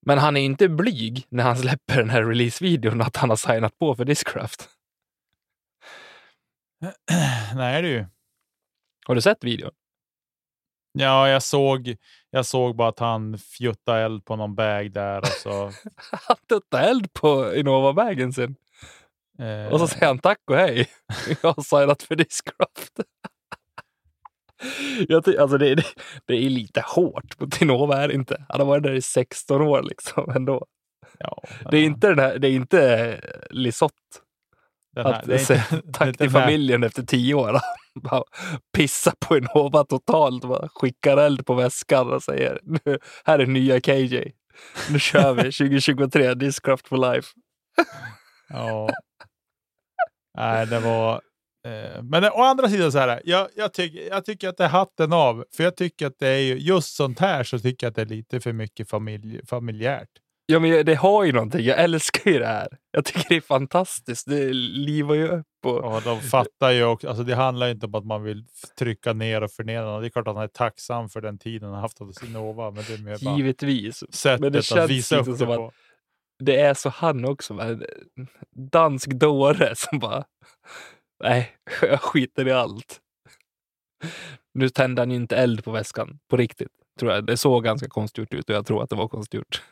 Men 0.06 0.18
han 0.18 0.38
är 0.38 0.42
inte 0.42 0.70
blyg 0.70 1.26
när 1.30 1.44
han 1.44 1.58
släpper 1.58 1.96
den 1.98 2.10
här 2.10 2.24
releasevideon 2.24 3.02
att 3.02 3.16
han 3.16 3.30
har 3.30 3.38
signat 3.38 3.78
på 3.80 3.96
för 3.96 4.06
Discraft. 4.06 4.70
Nej, 7.56 7.86
ju. 7.86 8.06
Har 9.06 9.16
du 9.16 9.22
sett 9.22 9.44
videon? 9.44 9.72
Ja, 10.92 11.30
jag 11.30 11.44
såg, 11.44 11.96
jag 12.30 12.46
såg 12.46 12.76
bara 12.76 12.90
att 12.90 13.00
han 13.00 13.38
fjuttade 13.38 14.02
eld 14.02 14.26
på 14.26 14.36
någon 14.36 14.56
bag 14.56 14.92
där 14.92 15.20
och 15.22 15.28
så. 15.28 15.72
Han 16.12 16.38
tuttade 16.50 16.84
eld 16.90 17.14
på 17.14 17.56
Innova-bagen 17.56 18.34
sin. 18.34 18.56
Eh, 19.40 19.74
Och 19.74 19.80
så 19.80 19.88
säger 19.88 20.08
han 20.08 20.20
tack 20.20 20.40
och 20.52 20.56
hej. 20.56 20.88
Jag 21.42 21.54
har 21.54 21.64
signat 21.64 22.04
för 22.04 22.16
Discraft. 22.16 22.92
Jag 25.08 25.26
ty- 25.26 25.38
alltså 25.38 25.58
det, 25.58 25.76
det, 25.76 25.84
det 26.26 26.34
är 26.34 26.50
lite 26.50 26.82
hårt 26.86 27.40
mot 27.40 27.62
Innova 27.62 27.98
är 28.04 28.08
det 28.08 28.14
inte. 28.14 28.46
Han 28.50 28.60
har 28.60 28.68
varit 28.68 28.84
där 28.84 28.94
i 28.94 29.02
16 29.02 29.62
år 29.62 29.84
liksom 29.84 30.30
ändå. 30.36 30.66
ja, 31.20 31.44
Det 31.72 31.78
är 31.78 31.84
inte, 31.84 32.08
den 32.08 32.20
här, 32.20 32.38
det 32.40 32.48
är 32.48 32.52
inte 32.52 32.78
här- 32.80 33.48
att 35.06 35.26
det 35.26 35.34
är 35.34 35.38
säga 35.38 35.64
tack 35.94 36.18
till 36.18 36.30
familjen 36.30 36.84
efter 36.84 37.04
tio 37.04 37.34
år. 37.34 37.60
Bara 38.04 38.24
pissa 38.78 39.14
på 39.20 39.38
Innova 39.38 39.84
totalt. 39.84 40.44
Bara 40.44 40.70
skickar 40.70 41.18
eld 41.18 41.46
på 41.46 41.54
väskan 41.54 42.12
och 42.14 42.24
säger 42.24 42.60
nu, 42.64 43.00
här 43.26 43.40
är 43.40 43.46
nya 43.46 43.82
KJ. 43.82 44.32
Nu 44.92 45.00
kör 45.00 45.34
vi 45.34 45.42
2023, 45.44 46.34
Discraft 46.34 46.88
for 46.88 47.14
life. 47.14 47.28
Ja. 48.50 48.90
Nej, 50.38 50.68
det 50.68 50.80
var... 50.80 51.22
Eh, 51.68 52.04
men 52.04 52.24
å 52.24 52.42
andra 52.44 52.70
sidan 52.70 52.92
så 52.92 52.98
här, 52.98 53.22
jag, 53.26 53.48
jag, 53.56 53.74
tycker, 53.74 54.08
jag 54.10 54.26
tycker 54.26 54.50
att 54.50 54.58
det 54.58 54.64
är 54.64 54.70
hatten 54.70 55.14
av. 55.14 55.46
För 55.56 55.64
jag 55.64 55.76
tycker 55.76 56.08
att 56.08 56.20
det 56.20 56.28
är 56.28 56.40
ju, 56.40 56.58
just 56.58 56.96
sånt 56.96 57.20
här 57.20 57.44
så 57.44 57.60
tycker 57.60 57.86
jag 57.86 57.92
att 57.92 57.96
det 57.96 58.02
är 58.02 58.06
lite 58.06 58.40
för 58.40 58.54
mycket 58.54 58.90
familj, 58.90 59.42
familjärt. 59.48 60.10
Ja, 60.46 60.60
men 60.60 60.86
det 60.86 60.96
har 60.96 61.24
ju 61.24 61.32
någonting. 61.32 61.66
Jag 61.66 61.80
älskar 61.80 62.32
ju 62.32 62.40
det 62.40 62.46
här. 62.48 62.68
Jag 62.92 63.06
tycker 63.06 63.26
det 63.30 63.36
är 63.36 63.42
fantastiskt. 63.42 64.28
Det 64.30 64.54
livar 64.54 65.16
ju 65.16 65.28
upp. 65.28 65.46
Och... 65.66 65.96
Och 65.96 66.02
de 66.02 66.22
fattar 66.22 66.72
ju 66.72 66.84
också, 66.84 67.08
alltså 67.08 67.24
det 67.24 67.36
handlar 67.36 67.68
inte 67.70 67.86
om 67.86 67.96
att 67.96 68.06
man 68.06 68.24
vill 68.24 68.46
trycka 68.80 69.14
ner 69.14 69.44
och 69.44 69.52
förnedra 69.52 69.86
någon. 69.86 70.02
Det 70.02 70.08
är 70.08 70.10
klart 70.10 70.28
att 70.28 70.36
han 70.36 70.44
är 70.44 70.48
tacksam 70.48 71.10
för 71.10 71.22
den 71.22 71.38
tiden 71.38 71.70
han 71.70 71.82
haft 71.82 72.02
av 72.02 72.12
Sinova, 72.12 72.72
men 72.72 72.84
det 72.88 72.94
är 72.94 72.98
mer 72.98 73.38
Givetvis. 73.38 74.04
sättet 74.14 74.40
men 74.40 74.52
det 74.52 74.60
att 74.60 74.66
känns 74.66 74.90
visa 74.92 75.18
upp 75.20 75.26
det 75.26 75.38
som 75.38 75.50
att- 75.50 75.58
på. 75.58 75.72
Det 76.40 76.60
är 76.60 76.74
så 76.74 76.90
han 76.90 77.26
också. 77.26 77.54
va? 77.54 77.66
En 77.66 77.86
dansk 78.52 79.10
dåre 79.10 79.76
som 79.76 80.00
bara, 80.00 80.26
nej, 81.24 81.58
jag 81.82 82.02
skiter 82.02 82.48
i 82.48 82.52
allt. 82.52 83.02
Nu 84.54 84.70
tände 84.70 85.02
han 85.02 85.12
ju 85.12 85.18
inte 85.18 85.38
eld 85.38 85.64
på 85.64 85.72
väskan, 85.72 86.20
på 86.28 86.38
riktigt. 86.38 86.72
Tror 87.00 87.12
jag. 87.12 87.26
Det 87.26 87.38
såg 87.38 87.64
ganska 87.64 87.90
konstgjort 87.90 88.34
ut 88.34 88.50
och 88.50 88.56
jag 88.56 88.66
tror 88.66 88.84
att 88.84 88.90
det 88.90 88.96
var 88.96 89.08
konstgjort. 89.08 89.64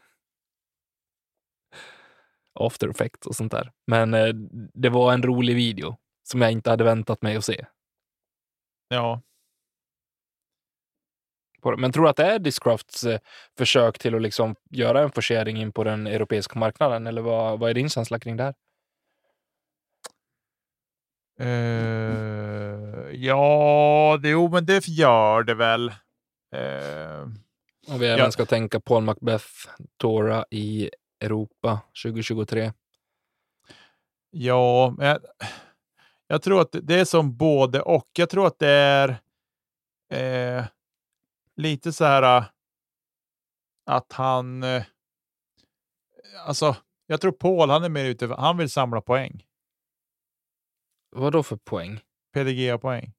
After 2.59 2.89
effects 2.89 3.28
och 3.28 3.36
sånt 3.36 3.51
där. 3.51 3.72
Men 3.88 4.13
eh, 4.13 4.34
det 4.74 4.89
var 4.89 5.13
en 5.13 5.24
rolig 5.24 5.55
video 5.55 5.97
som 6.24 6.41
jag 6.41 6.51
inte 6.51 6.70
hade 6.70 6.84
väntat 6.84 7.22
mig 7.22 7.36
att 7.36 7.45
se. 7.45 7.66
Ja, 8.88 9.22
på 11.66 11.72
det. 11.72 11.78
Men 11.78 11.91
tror 11.91 12.03
du 12.03 12.09
att 12.09 12.16
det 12.16 12.26
är 12.26 12.39
Discrafts 12.39 13.03
eh, 13.03 13.20
försök 13.57 13.99
till 13.99 14.16
att 14.16 14.22
liksom 14.22 14.55
göra 14.72 15.01
en 15.01 15.11
forcering 15.11 15.57
in 15.61 15.72
på 15.72 15.84
den 15.84 16.07
europeiska 16.07 16.59
marknaden? 16.59 17.07
Eller 17.07 17.22
vad, 17.22 17.59
vad 17.59 17.70
är 17.70 17.74
din 17.74 17.89
känsla 17.89 18.20
kring 18.20 18.38
det 18.38 18.43
här? 18.43 18.53
Eh, 21.39 23.11
ja, 23.26 24.20
det, 24.22 24.30
jo, 24.30 24.49
men 24.49 24.66
det 24.66 24.88
gör 24.88 25.43
det 25.43 25.53
väl. 25.53 25.88
Eh, 26.55 27.22
Om 27.88 27.99
vi 27.99 28.07
även 28.07 28.20
Ja. 28.26 28.32
ska 28.32 28.45
tänka 28.45 28.80
Paul 28.80 29.03
Macbeth, 29.03 29.45
Tora 29.97 30.45
i 30.51 30.89
Europa 31.20 31.80
2023. 32.03 32.72
ja, 34.32 34.95
men 34.97 35.07
jag, 35.07 35.20
jag 36.28 36.41
tror 36.41 36.61
att 36.61 36.76
det 36.84 36.99
är 36.99 37.05
som 37.05 37.38
både 37.38 37.82
och. 37.82 38.07
Jag 38.18 38.30
tror 38.30 38.47
att 38.47 38.59
det 38.59 38.68
är 38.70 39.09
eh, 40.11 40.63
lite 41.56 41.93
så 41.93 42.06
här 42.06 42.38
eh, 42.38 42.45
att 43.86 44.14
han... 44.14 44.64
Eh, 44.64 44.84
alltså, 46.45 46.76
jag 47.06 47.22
tror 47.22 47.32
Paul, 47.32 47.70
han 47.70 47.84
är 47.84 47.89
mer 47.89 48.06
ute, 48.06 48.28
han 48.28 48.58
vill 48.58 48.70
samla 48.70 49.01
poäng. 49.01 49.47
Vad 51.10 51.34
då 51.34 51.43
för 51.43 51.58
poäng? 51.58 51.99
PDGA-poäng. 52.34 53.14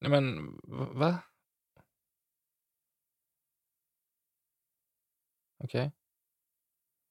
Nej, 0.00 0.10
men 0.10 0.58
va? 0.98 1.18
Okej. 5.64 5.95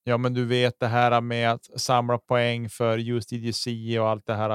Ja, 0.08 0.18
men 0.18 0.34
du 0.34 0.46
vet 0.46 0.80
det 0.80 0.88
här 0.88 1.22
med 1.22 1.52
att 1.52 1.66
samla 1.82 2.18
poäng 2.18 2.70
för 2.70 2.98
EDC 3.34 4.00
och 4.00 4.10
allt 4.10 4.26
det 4.26 4.34
här. 4.34 4.50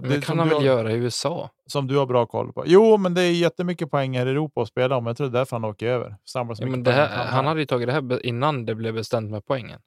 Men 0.00 0.10
Det 0.10 0.16
det 0.16 0.20
kan 0.26 0.38
han 0.38 0.48
väl 0.48 0.56
har- 0.56 0.64
göra 0.64 0.92
i 0.92 0.94
USA? 0.94 1.50
Som 1.66 1.86
du 1.86 1.96
har 1.96 2.06
bra 2.06 2.26
koll 2.26 2.52
på. 2.52 2.64
Jo, 2.66 2.96
men 2.96 3.14
det 3.14 3.22
är 3.22 3.32
jättemycket 3.32 3.90
poäng 3.90 4.18
här 4.18 4.26
i 4.26 4.30
Europa 4.30 4.62
att 4.62 4.68
spela 4.68 4.96
om. 4.96 5.06
Jag 5.06 5.16
tror 5.16 5.26
det 5.26 5.36
är 5.36 5.40
därför 5.40 5.56
han 5.56 5.64
åker 5.64 5.86
över. 5.86 6.16
Samlar 6.24 6.56
Ja, 6.60 6.66
men 6.66 6.82
det 6.82 6.92
här, 6.92 7.08
han 7.08 7.26
han 7.26 7.46
hade 7.46 7.60
ju 7.60 7.66
tagit 7.66 7.86
det 7.88 7.92
här 7.92 8.26
innan 8.26 8.64
det 8.66 8.74
blev 8.74 8.94
bestämt 8.94 9.30
med 9.30 9.44
poängen. 9.46 9.80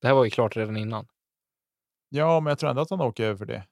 Det 0.00 0.06
här 0.06 0.14
var 0.14 0.24
ju 0.24 0.30
klart 0.30 0.56
redan 0.56 0.76
innan. 0.76 1.06
Ja, 2.08 2.40
men 2.40 2.50
jag 2.50 2.58
tror 2.58 2.70
ändå 2.70 2.82
att 2.82 2.90
han 2.90 3.00
åker 3.00 3.24
över 3.24 3.36
för 3.36 3.46
det. 3.46 3.62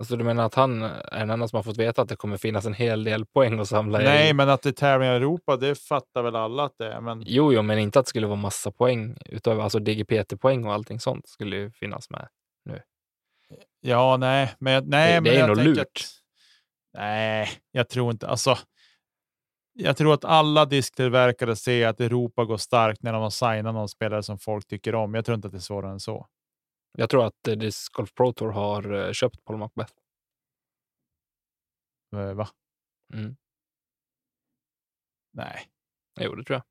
Alltså 0.00 0.16
du 0.16 0.24
menar 0.24 0.44
att 0.46 0.54
han 0.54 0.82
är 0.82 1.18
den 1.18 1.30
enda 1.30 1.48
som 1.48 1.56
har 1.56 1.62
fått 1.62 1.76
veta 1.76 2.02
att 2.02 2.08
det 2.08 2.16
kommer 2.16 2.36
finnas 2.36 2.66
en 2.66 2.74
hel 2.74 3.04
del 3.04 3.26
poäng 3.26 3.58
att 3.60 3.68
samla? 3.68 3.98
Nej, 3.98 4.30
i? 4.30 4.34
men 4.34 4.48
att 4.48 4.62
det 4.62 4.68
är 4.68 4.72
tävlingar 4.72 5.12
i 5.12 5.16
Europa, 5.16 5.56
det 5.56 5.74
fattar 5.74 6.22
väl 6.22 6.36
alla 6.36 6.64
att 6.64 6.74
det 6.78 6.92
är. 6.92 7.00
Men 7.00 7.22
Jo, 7.26 7.52
jo, 7.52 7.62
men 7.62 7.78
inte 7.78 7.98
att 7.98 8.06
det 8.06 8.10
skulle 8.10 8.26
vara 8.26 8.36
massa 8.36 8.70
poäng 8.72 9.16
utöver 9.26 9.62
alltså 9.62 9.78
DGPT-poäng 9.78 10.64
och 10.66 10.72
allting 10.72 11.00
sånt 11.00 11.28
skulle 11.28 11.56
ju 11.56 11.70
finnas 11.70 12.10
med. 12.10 12.28
ja, 13.80 14.16
nej, 14.16 14.54
men 14.58 14.84
nej, 14.86 15.12
Det- 15.14 15.20
men 15.20 15.24
det 15.32 15.38
är 15.40 15.48
nog 15.48 15.56
lurt. 15.56 15.78
Att, 15.78 15.86
nej, 16.98 17.48
jag 17.72 17.88
tror 17.88 18.10
inte. 18.10 18.28
Alltså, 18.28 18.58
jag 19.72 19.96
tror 19.96 20.14
att 20.14 20.24
alla 20.24 20.64
disktillverkare 20.64 21.56
ser 21.56 21.86
att 21.88 22.00
Europa 22.00 22.44
går 22.44 22.56
starkt 22.56 23.02
när 23.02 23.12
de 23.12 23.22
har 23.22 23.30
signat 23.30 23.74
någon 23.74 23.88
spelare 23.88 24.22
som 24.22 24.38
folk 24.38 24.66
tycker 24.66 24.94
om. 24.94 25.14
Jag 25.14 25.24
tror 25.24 25.34
inte 25.34 25.48
att 25.48 25.52
det 25.52 25.58
är 25.58 25.60
svårare 25.60 25.92
än 25.92 26.00
så. 26.00 26.26
Jag 26.92 27.10
tror 27.10 27.26
att 27.26 27.48
eh, 27.48 27.54
Disc 27.54 27.88
Golf 27.88 28.14
Pro 28.14 28.32
Tour 28.32 28.50
har 28.52 28.92
eh, 28.92 29.12
köpt 29.12 29.44
Paul 29.44 29.58
Macbeth. 29.58 29.92
Eh, 32.16 32.34
Va? 32.34 32.48
Mm. 33.14 33.36
Nej, 35.32 35.70
Jo, 36.20 36.34
det 36.34 36.44
tror 36.44 36.54
jag. 36.56 36.62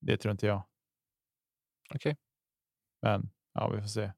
det 0.00 0.16
tror 0.16 0.32
inte 0.32 0.46
jag. 0.46 0.62
Okej. 1.94 2.16
Men 3.02 3.30
ja, 3.54 3.68
vi 3.68 3.80
får 3.80 3.88
se. 3.88 4.12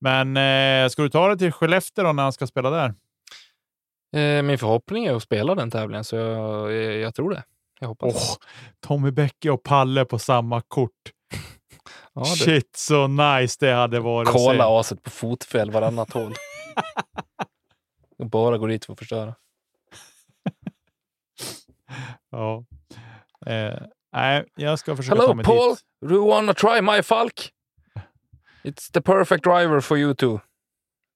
Men 0.00 0.36
eh, 0.36 0.88
ska 0.88 1.02
du 1.02 1.08
ta 1.10 1.28
det 1.28 1.38
till 1.38 1.52
Skellefteå 1.52 2.04
då 2.04 2.12
när 2.12 2.22
han 2.22 2.32
ska 2.32 2.46
spela 2.46 2.70
där? 2.70 2.94
Eh, 4.16 4.42
min 4.42 4.58
förhoppning 4.58 5.04
är 5.04 5.14
att 5.14 5.22
spela 5.22 5.54
den 5.54 5.70
tävlingen, 5.70 6.04
så 6.04 6.16
jag, 6.16 6.72
jag, 6.72 6.96
jag 6.96 7.14
tror 7.14 7.30
det. 7.30 7.44
Jag 7.80 7.88
hoppas. 7.88 8.14
Åh, 8.14 8.46
Tommy 8.80 9.10
Bäcke 9.10 9.50
och 9.50 9.62
Palle 9.62 10.04
på 10.04 10.18
samma 10.18 10.60
kort. 10.60 11.12
Ja, 12.24 12.30
det. 12.30 12.36
Shit, 12.36 12.76
så 12.76 13.06
nice 13.06 13.56
det 13.60 13.72
hade 13.72 14.00
varit. 14.00 14.28
Kola 14.28 14.80
aset 14.80 15.02
på 15.02 15.10
fotfäll 15.10 15.70
varannat 15.70 16.12
hål. 16.12 16.34
Och 18.18 18.26
bara 18.30 18.58
gå 18.58 18.66
dit 18.66 18.84
för 18.84 18.92
att 18.92 18.98
förstöra. 18.98 19.34
Ja. 22.30 22.64
Eh, 23.46 23.80
nej, 24.12 24.44
jag 24.56 24.78
ska 24.78 24.96
försöka 24.96 25.16
ta 25.16 25.22
Hello 25.22 25.34
mig 25.34 25.44
Paul, 25.44 25.70
dit. 25.70 25.80
do 26.10 26.14
you 26.14 26.28
wanna 26.28 26.54
try 26.54 26.80
my 26.82 27.02
Falk? 27.02 27.52
It's 28.64 28.92
the 28.92 29.00
perfect 29.00 29.44
driver 29.44 29.80
for 29.80 29.98
you 29.98 30.14
two. 30.14 30.38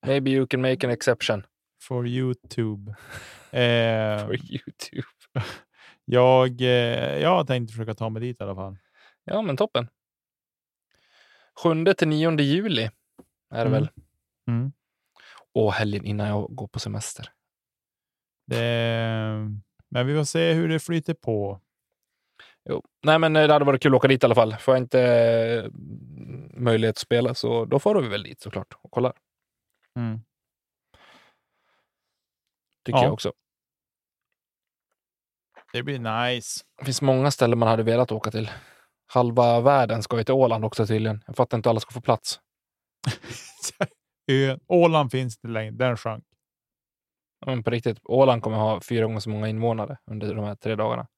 Maybe 0.06 0.30
you 0.30 0.46
can 0.46 0.60
make 0.62 0.86
an 0.86 0.92
exception. 0.92 1.46
For 1.82 2.06
YouTube. 2.06 2.94
Eh, 3.54 4.26
For 4.26 4.34
YouTube. 4.34 5.06
jag, 6.04 6.60
eh, 6.60 7.18
jag 7.18 7.28
har 7.28 7.44
tänkt 7.44 7.70
försöka 7.70 7.94
ta 7.94 8.08
mig 8.10 8.22
dit 8.22 8.40
i 8.40 8.44
alla 8.44 8.54
fall. 8.54 8.76
Ja, 9.24 9.42
men 9.42 9.56
toppen. 9.56 9.88
7 11.62 11.94
till 11.94 12.08
9 12.08 12.40
juli 12.40 12.82
är 12.84 12.90
det 13.50 13.60
Mm. 13.60 13.72
väl. 13.72 13.88
Mm. 14.48 14.72
Och 15.54 15.72
helgen 15.72 16.04
innan 16.04 16.28
jag 16.28 16.54
går 16.56 16.68
på 16.68 16.78
semester. 16.78 17.28
Det, 18.46 18.58
men 19.88 20.06
vi 20.06 20.16
får 20.16 20.24
se 20.24 20.52
hur 20.52 20.68
det 20.68 20.78
flyter 20.80 21.14
på. 21.14 21.60
Jo. 22.64 22.82
Nej, 23.02 23.18
men 23.18 23.36
eh, 23.36 23.46
det 23.46 23.52
hade 23.52 23.64
varit 23.64 23.82
kul 23.82 23.92
att 23.94 23.96
åka 23.96 24.08
dit 24.08 24.22
i 24.22 24.26
alla 24.26 24.34
fall. 24.34 24.56
Får 24.56 24.74
jag 24.74 24.82
inte 24.82 25.00
eh, 25.02 25.70
möjlighet 26.60 26.94
att 26.94 26.98
spela 26.98 27.34
så 27.34 27.64
då 27.64 27.78
får 27.78 28.02
vi 28.02 28.08
väl 28.08 28.22
dit 28.22 28.40
såklart 28.40 28.74
och 28.82 28.90
kollar. 28.90 29.12
Mm. 29.96 30.20
Tycker 32.84 32.98
Ja. 32.98 33.04
jag 33.04 33.12
också. 33.12 33.32
Det 35.72 35.82
blir 35.82 35.98
nice. 35.98 36.64
Det 36.78 36.84
finns 36.84 37.02
många 37.02 37.30
ställen 37.30 37.58
man 37.58 37.68
hade 37.68 37.82
velat 37.82 38.12
åka 38.12 38.30
till. 38.30 38.50
Halva 39.14 39.60
världen 39.60 40.02
ska 40.02 40.18
ju 40.18 40.24
till 40.24 40.34
Åland 40.34 40.64
också 40.64 40.86
tydligen. 40.86 41.24
Jag 41.26 41.36
fattar 41.36 41.56
inte 41.58 41.68
hur 41.68 41.70
alla 41.72 41.80
ska 41.80 41.90
få 41.92 42.00
plats. 42.00 42.40
Ön- 44.30 44.60
Åland 44.66 45.10
finns 45.10 45.36
inte 45.36 45.48
längre. 45.48 45.70
Den 45.70 45.96
sjönk. 45.96 46.24
Men 47.46 47.62
på 47.64 47.70
riktigt, 47.70 47.98
Åland 48.04 48.42
kommer 48.42 48.56
ha 48.56 48.80
fyra 48.80 49.04
gånger 49.06 49.20
så 49.20 49.30
många 49.30 49.48
invånare 49.48 49.98
under 50.06 50.34
de 50.34 50.44
här 50.44 50.54
tre 50.54 50.74
dagarna. 50.74 51.08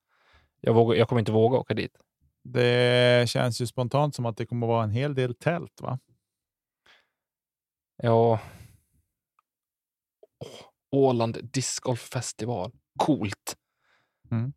Jag, 0.60 0.74
vågar, 0.74 0.96
jag 0.98 1.08
kommer 1.08 1.20
inte 1.20 1.32
våga 1.32 1.58
åka 1.58 1.74
dit. 1.74 1.96
Det 2.44 3.28
känns 3.30 3.60
ju 3.60 3.66
spontant 3.66 4.14
som 4.14 4.26
att 4.26 4.36
det 4.36 4.46
kommer 4.46 4.66
vara 4.66 4.84
en 4.84 4.90
hel 4.90 5.14
del 5.14 5.34
tält, 5.34 5.80
va? 5.80 5.98
Ja. 8.02 8.40
Åland 10.90 11.38
discgolffestival. 11.52 12.72
Coolt. 12.98 13.56
Mm. 14.30 14.52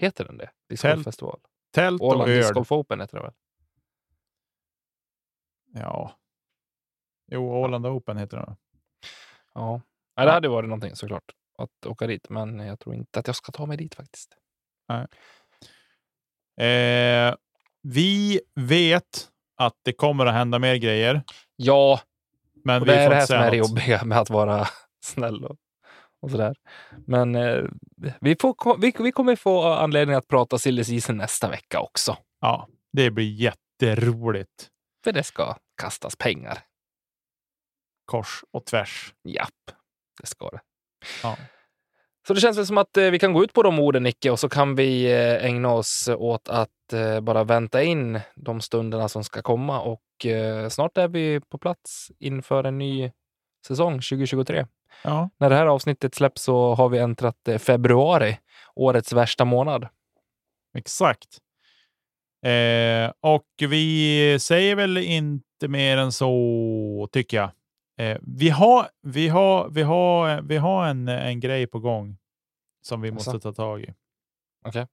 Heter 0.00 0.24
den 0.24 0.36
det? 0.36 0.50
Discgolffestival? 0.68 1.40
Tält 1.74 2.00
och 2.00 2.08
Åland 2.08 2.30
öl. 2.30 2.36
Discgolf 2.36 2.72
Open 2.72 3.00
heter 3.00 3.16
det 3.16 3.22
väl? 3.22 3.32
Ja. 5.74 6.12
Jo, 7.32 7.52
Åland 7.52 7.86
Open 7.86 8.16
heter 8.16 8.36
det. 8.36 8.56
Ja. 9.54 9.80
Nej, 10.16 10.26
det 10.26 10.32
hade 10.32 10.48
varit 10.48 10.68
någonting 10.68 10.96
såklart. 10.96 11.24
Att 11.58 11.86
åka 11.86 12.06
dit, 12.06 12.28
men 12.28 12.58
jag 12.58 12.80
tror 12.80 12.94
inte 12.94 13.18
att 13.20 13.26
jag 13.26 13.36
ska 13.36 13.52
ta 13.52 13.66
mig 13.66 13.76
dit 13.76 13.94
faktiskt. 13.94 14.36
Eh, 16.60 17.34
vi 17.82 18.40
vet 18.54 19.30
att 19.56 19.76
det 19.82 19.92
kommer 19.92 20.26
att 20.26 20.34
hända 20.34 20.58
mer 20.58 20.76
grejer, 20.76 21.22
Ja, 21.56 22.00
men 22.64 22.82
och 22.82 22.88
vi 22.88 22.92
det 22.92 22.98
är 22.98 23.10
det 23.10 23.16
här 23.16 23.26
som 23.26 23.36
är 23.36 23.50
det 23.50 23.56
jobbiga 23.56 24.04
med 24.04 24.18
att 24.18 24.30
vara 24.30 24.66
snäll 25.04 25.44
och, 25.44 25.56
och 26.20 26.30
sådär. 26.30 26.54
Men 27.06 27.34
eh, 27.34 27.64
vi, 28.20 28.36
får, 28.40 28.80
vi, 28.80 28.92
vi 28.98 29.12
kommer 29.12 29.36
få 29.36 29.62
anledning 29.62 30.16
att 30.16 30.28
prata 30.28 30.58
silly 30.58 30.84
season 30.84 31.16
nästa 31.16 31.50
vecka 31.50 31.80
också. 31.80 32.16
Ja, 32.40 32.68
det 32.92 33.10
blir 33.10 33.32
jätteroligt. 33.32 34.68
För 35.04 35.12
det 35.12 35.22
ska 35.22 35.56
kastas 35.82 36.16
pengar. 36.16 36.58
Kors 38.04 38.44
och 38.50 38.64
tvärs. 38.64 39.14
Japp, 39.24 39.76
det 40.20 40.26
ska 40.26 40.50
det. 40.50 40.60
Ja. 41.22 41.36
Så 42.26 42.34
det 42.34 42.40
känns 42.40 42.58
väl 42.58 42.66
som 42.66 42.78
att 42.78 42.96
eh, 42.96 43.10
vi 43.10 43.18
kan 43.18 43.32
gå 43.32 43.44
ut 43.44 43.52
på 43.52 43.62
de 43.62 43.78
orden, 43.78 44.02
Nicke, 44.02 44.30
och 44.30 44.38
så 44.38 44.48
kan 44.48 44.74
vi 44.74 45.12
eh, 45.12 45.44
ägna 45.44 45.72
oss 45.72 46.08
åt 46.08 46.48
att 46.48 46.92
eh, 46.92 47.20
bara 47.20 47.44
vänta 47.44 47.82
in 47.82 48.20
de 48.36 48.60
stunderna 48.60 49.08
som 49.08 49.24
ska 49.24 49.42
komma. 49.42 49.80
Och 49.80 50.00
snart 50.68 50.98
är 50.98 51.08
vi 51.08 51.40
på 51.40 51.58
plats 51.58 52.12
inför 52.18 52.64
en 52.64 52.78
ny 52.78 53.10
säsong 53.66 53.92
2023. 53.92 54.66
Ja, 55.04 55.30
När 55.38 55.50
det 55.50 55.56
här 55.56 55.66
avsnittet 55.66 56.14
släpps 56.14 56.42
så 56.42 56.74
har 56.74 56.88
vi 56.88 56.98
äntrat 56.98 57.48
eh, 57.48 57.58
februari, 57.58 58.38
årets 58.74 59.12
värsta 59.12 59.44
månad. 59.44 59.88
exakt. 60.74 61.38
Eh, 62.46 63.12
och 63.20 63.46
vi 63.58 64.38
säger 64.40 64.76
väl 64.76 64.98
inte 64.98 65.68
mer 65.68 65.96
än 65.96 66.12
så, 66.12 67.08
tycker 67.12 67.36
jag. 67.36 67.50
Eh, 67.98 68.18
vi 68.22 68.48
har, 68.48 68.88
vi 69.02 69.28
har, 69.28 69.68
vi 69.68 69.82
har, 69.82 70.42
vi 70.42 70.56
har 70.56 70.86
en, 70.86 71.08
en 71.08 71.40
grej 71.40 71.66
på 71.66 71.78
gång 71.78 72.18
som 72.82 73.00
vi 73.00 73.08
Jaså? 73.08 73.14
måste 73.32 73.40
ta 73.40 73.52
tag 73.52 73.82
i. 73.82 73.94
Okej. 74.64 74.86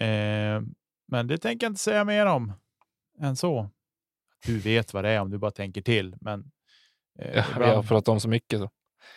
Eh, 0.00 0.62
men 1.08 1.26
det 1.26 1.38
tänker 1.38 1.66
jag 1.66 1.70
inte 1.70 1.80
säga 1.80 2.04
mer 2.04 2.26
om 2.26 2.52
än 3.20 3.36
så. 3.36 3.70
Du 4.46 4.58
vet 4.58 4.94
vad 4.94 5.04
det 5.04 5.10
är 5.10 5.20
om 5.20 5.30
du 5.30 5.38
bara 5.38 5.50
tänker 5.50 5.82
till. 5.82 6.16
Men 6.20 6.50
eh, 7.18 7.36
Ja, 7.36 7.44
vi 7.58 7.64
har 7.64 7.82
pratat 7.82 8.08
om 8.08 8.20
så 8.20 8.28
mycket. 8.28 8.60
Så. 8.60 8.70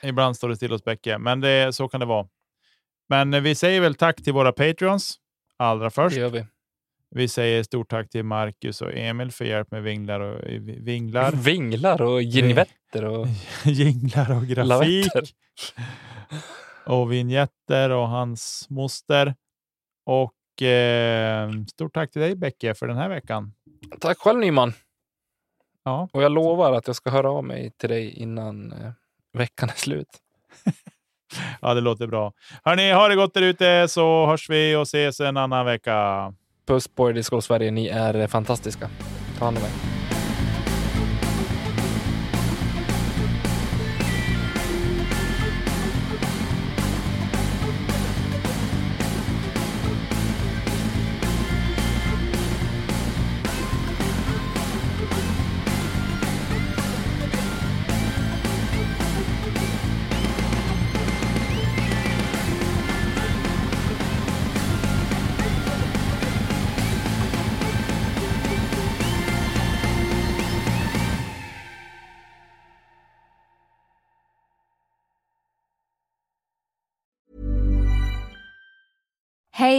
Ibland 0.03 0.37
står 0.37 0.49
det 0.49 0.55
still 0.55 0.71
hos 0.71 0.83
Bäcke, 0.83 1.17
men 1.17 1.41
det, 1.41 1.75
så 1.75 1.87
kan 1.87 1.99
det 1.99 2.05
vara. 2.05 2.27
Men 3.09 3.33
eh, 3.33 3.41
vi 3.41 3.55
säger 3.55 3.81
väl 3.81 3.95
tack 3.95 4.23
till 4.23 4.33
våra 4.33 4.51
Patreons 4.51 5.15
allra 5.57 5.89
först. 5.89 6.15
Det 6.15 6.21
gör 6.21 6.29
vi. 6.29 6.45
Vi 7.15 7.27
säger 7.27 7.63
stort 7.63 7.89
tack 7.89 8.09
till 8.09 8.23
Marcus 8.23 8.81
och 8.81 8.93
Emil 8.93 9.31
för 9.31 9.45
hjälp 9.45 9.71
med 9.71 9.83
vinglar 9.83 10.19
och 10.19 10.43
eh, 10.43 10.61
vinglar, 10.61 11.31
Vinglar 11.43 12.01
och 12.01 12.21
ginivetter 12.21 13.05
och 13.05 13.27
jinglar 13.65 14.37
och 14.37 14.47
grafik 14.47 14.65
lavetter. 14.65 15.23
och 16.85 17.11
vignetter 17.11 17.89
och 17.89 18.07
hans 18.07 18.67
moster. 18.69 19.35
Och 20.05 20.61
eh, 20.61 21.51
stort 21.67 21.93
tack 21.93 22.11
till 22.11 22.21
dig 22.21 22.35
Bäcke 22.35 22.73
för 22.73 22.87
den 22.87 22.97
här 22.97 23.09
veckan. 23.09 23.53
Tack 23.99 24.17
själv 24.17 24.39
Nyman. 24.39 24.73
Ja. 25.83 26.09
Och 26.13 26.23
jag 26.23 26.31
lovar 26.31 26.73
att 26.73 26.87
jag 26.87 26.95
ska 26.95 27.09
höra 27.09 27.31
av 27.31 27.43
mig 27.43 27.71
till 27.77 27.89
dig 27.89 28.09
innan 28.09 28.71
eh, 28.71 28.91
veckan 29.33 29.69
är 29.69 29.77
slut. 29.77 30.07
Ja, 31.61 31.73
det 31.73 31.81
låter 31.81 32.07
bra. 32.07 32.33
Hörni, 32.63 32.91
ha 32.91 33.07
det 33.07 33.15
gott 33.15 33.33
där 33.33 33.41
ute 33.41 33.87
så 33.87 34.25
hörs 34.25 34.49
vi 34.49 34.75
och 34.75 34.81
ses 34.81 35.19
en 35.19 35.37
annan 35.37 35.65
vecka. 35.65 36.33
Puss 36.67 36.87
på 36.87 37.09
er 37.09 37.13
Disco 37.13 37.41
Sverige, 37.41 37.71
ni 37.71 37.87
är 37.87 38.27
fantastiska. 38.27 38.89
Ta 39.39 39.45
hand 39.45 39.57
om 39.57 39.63
er. 39.63 39.98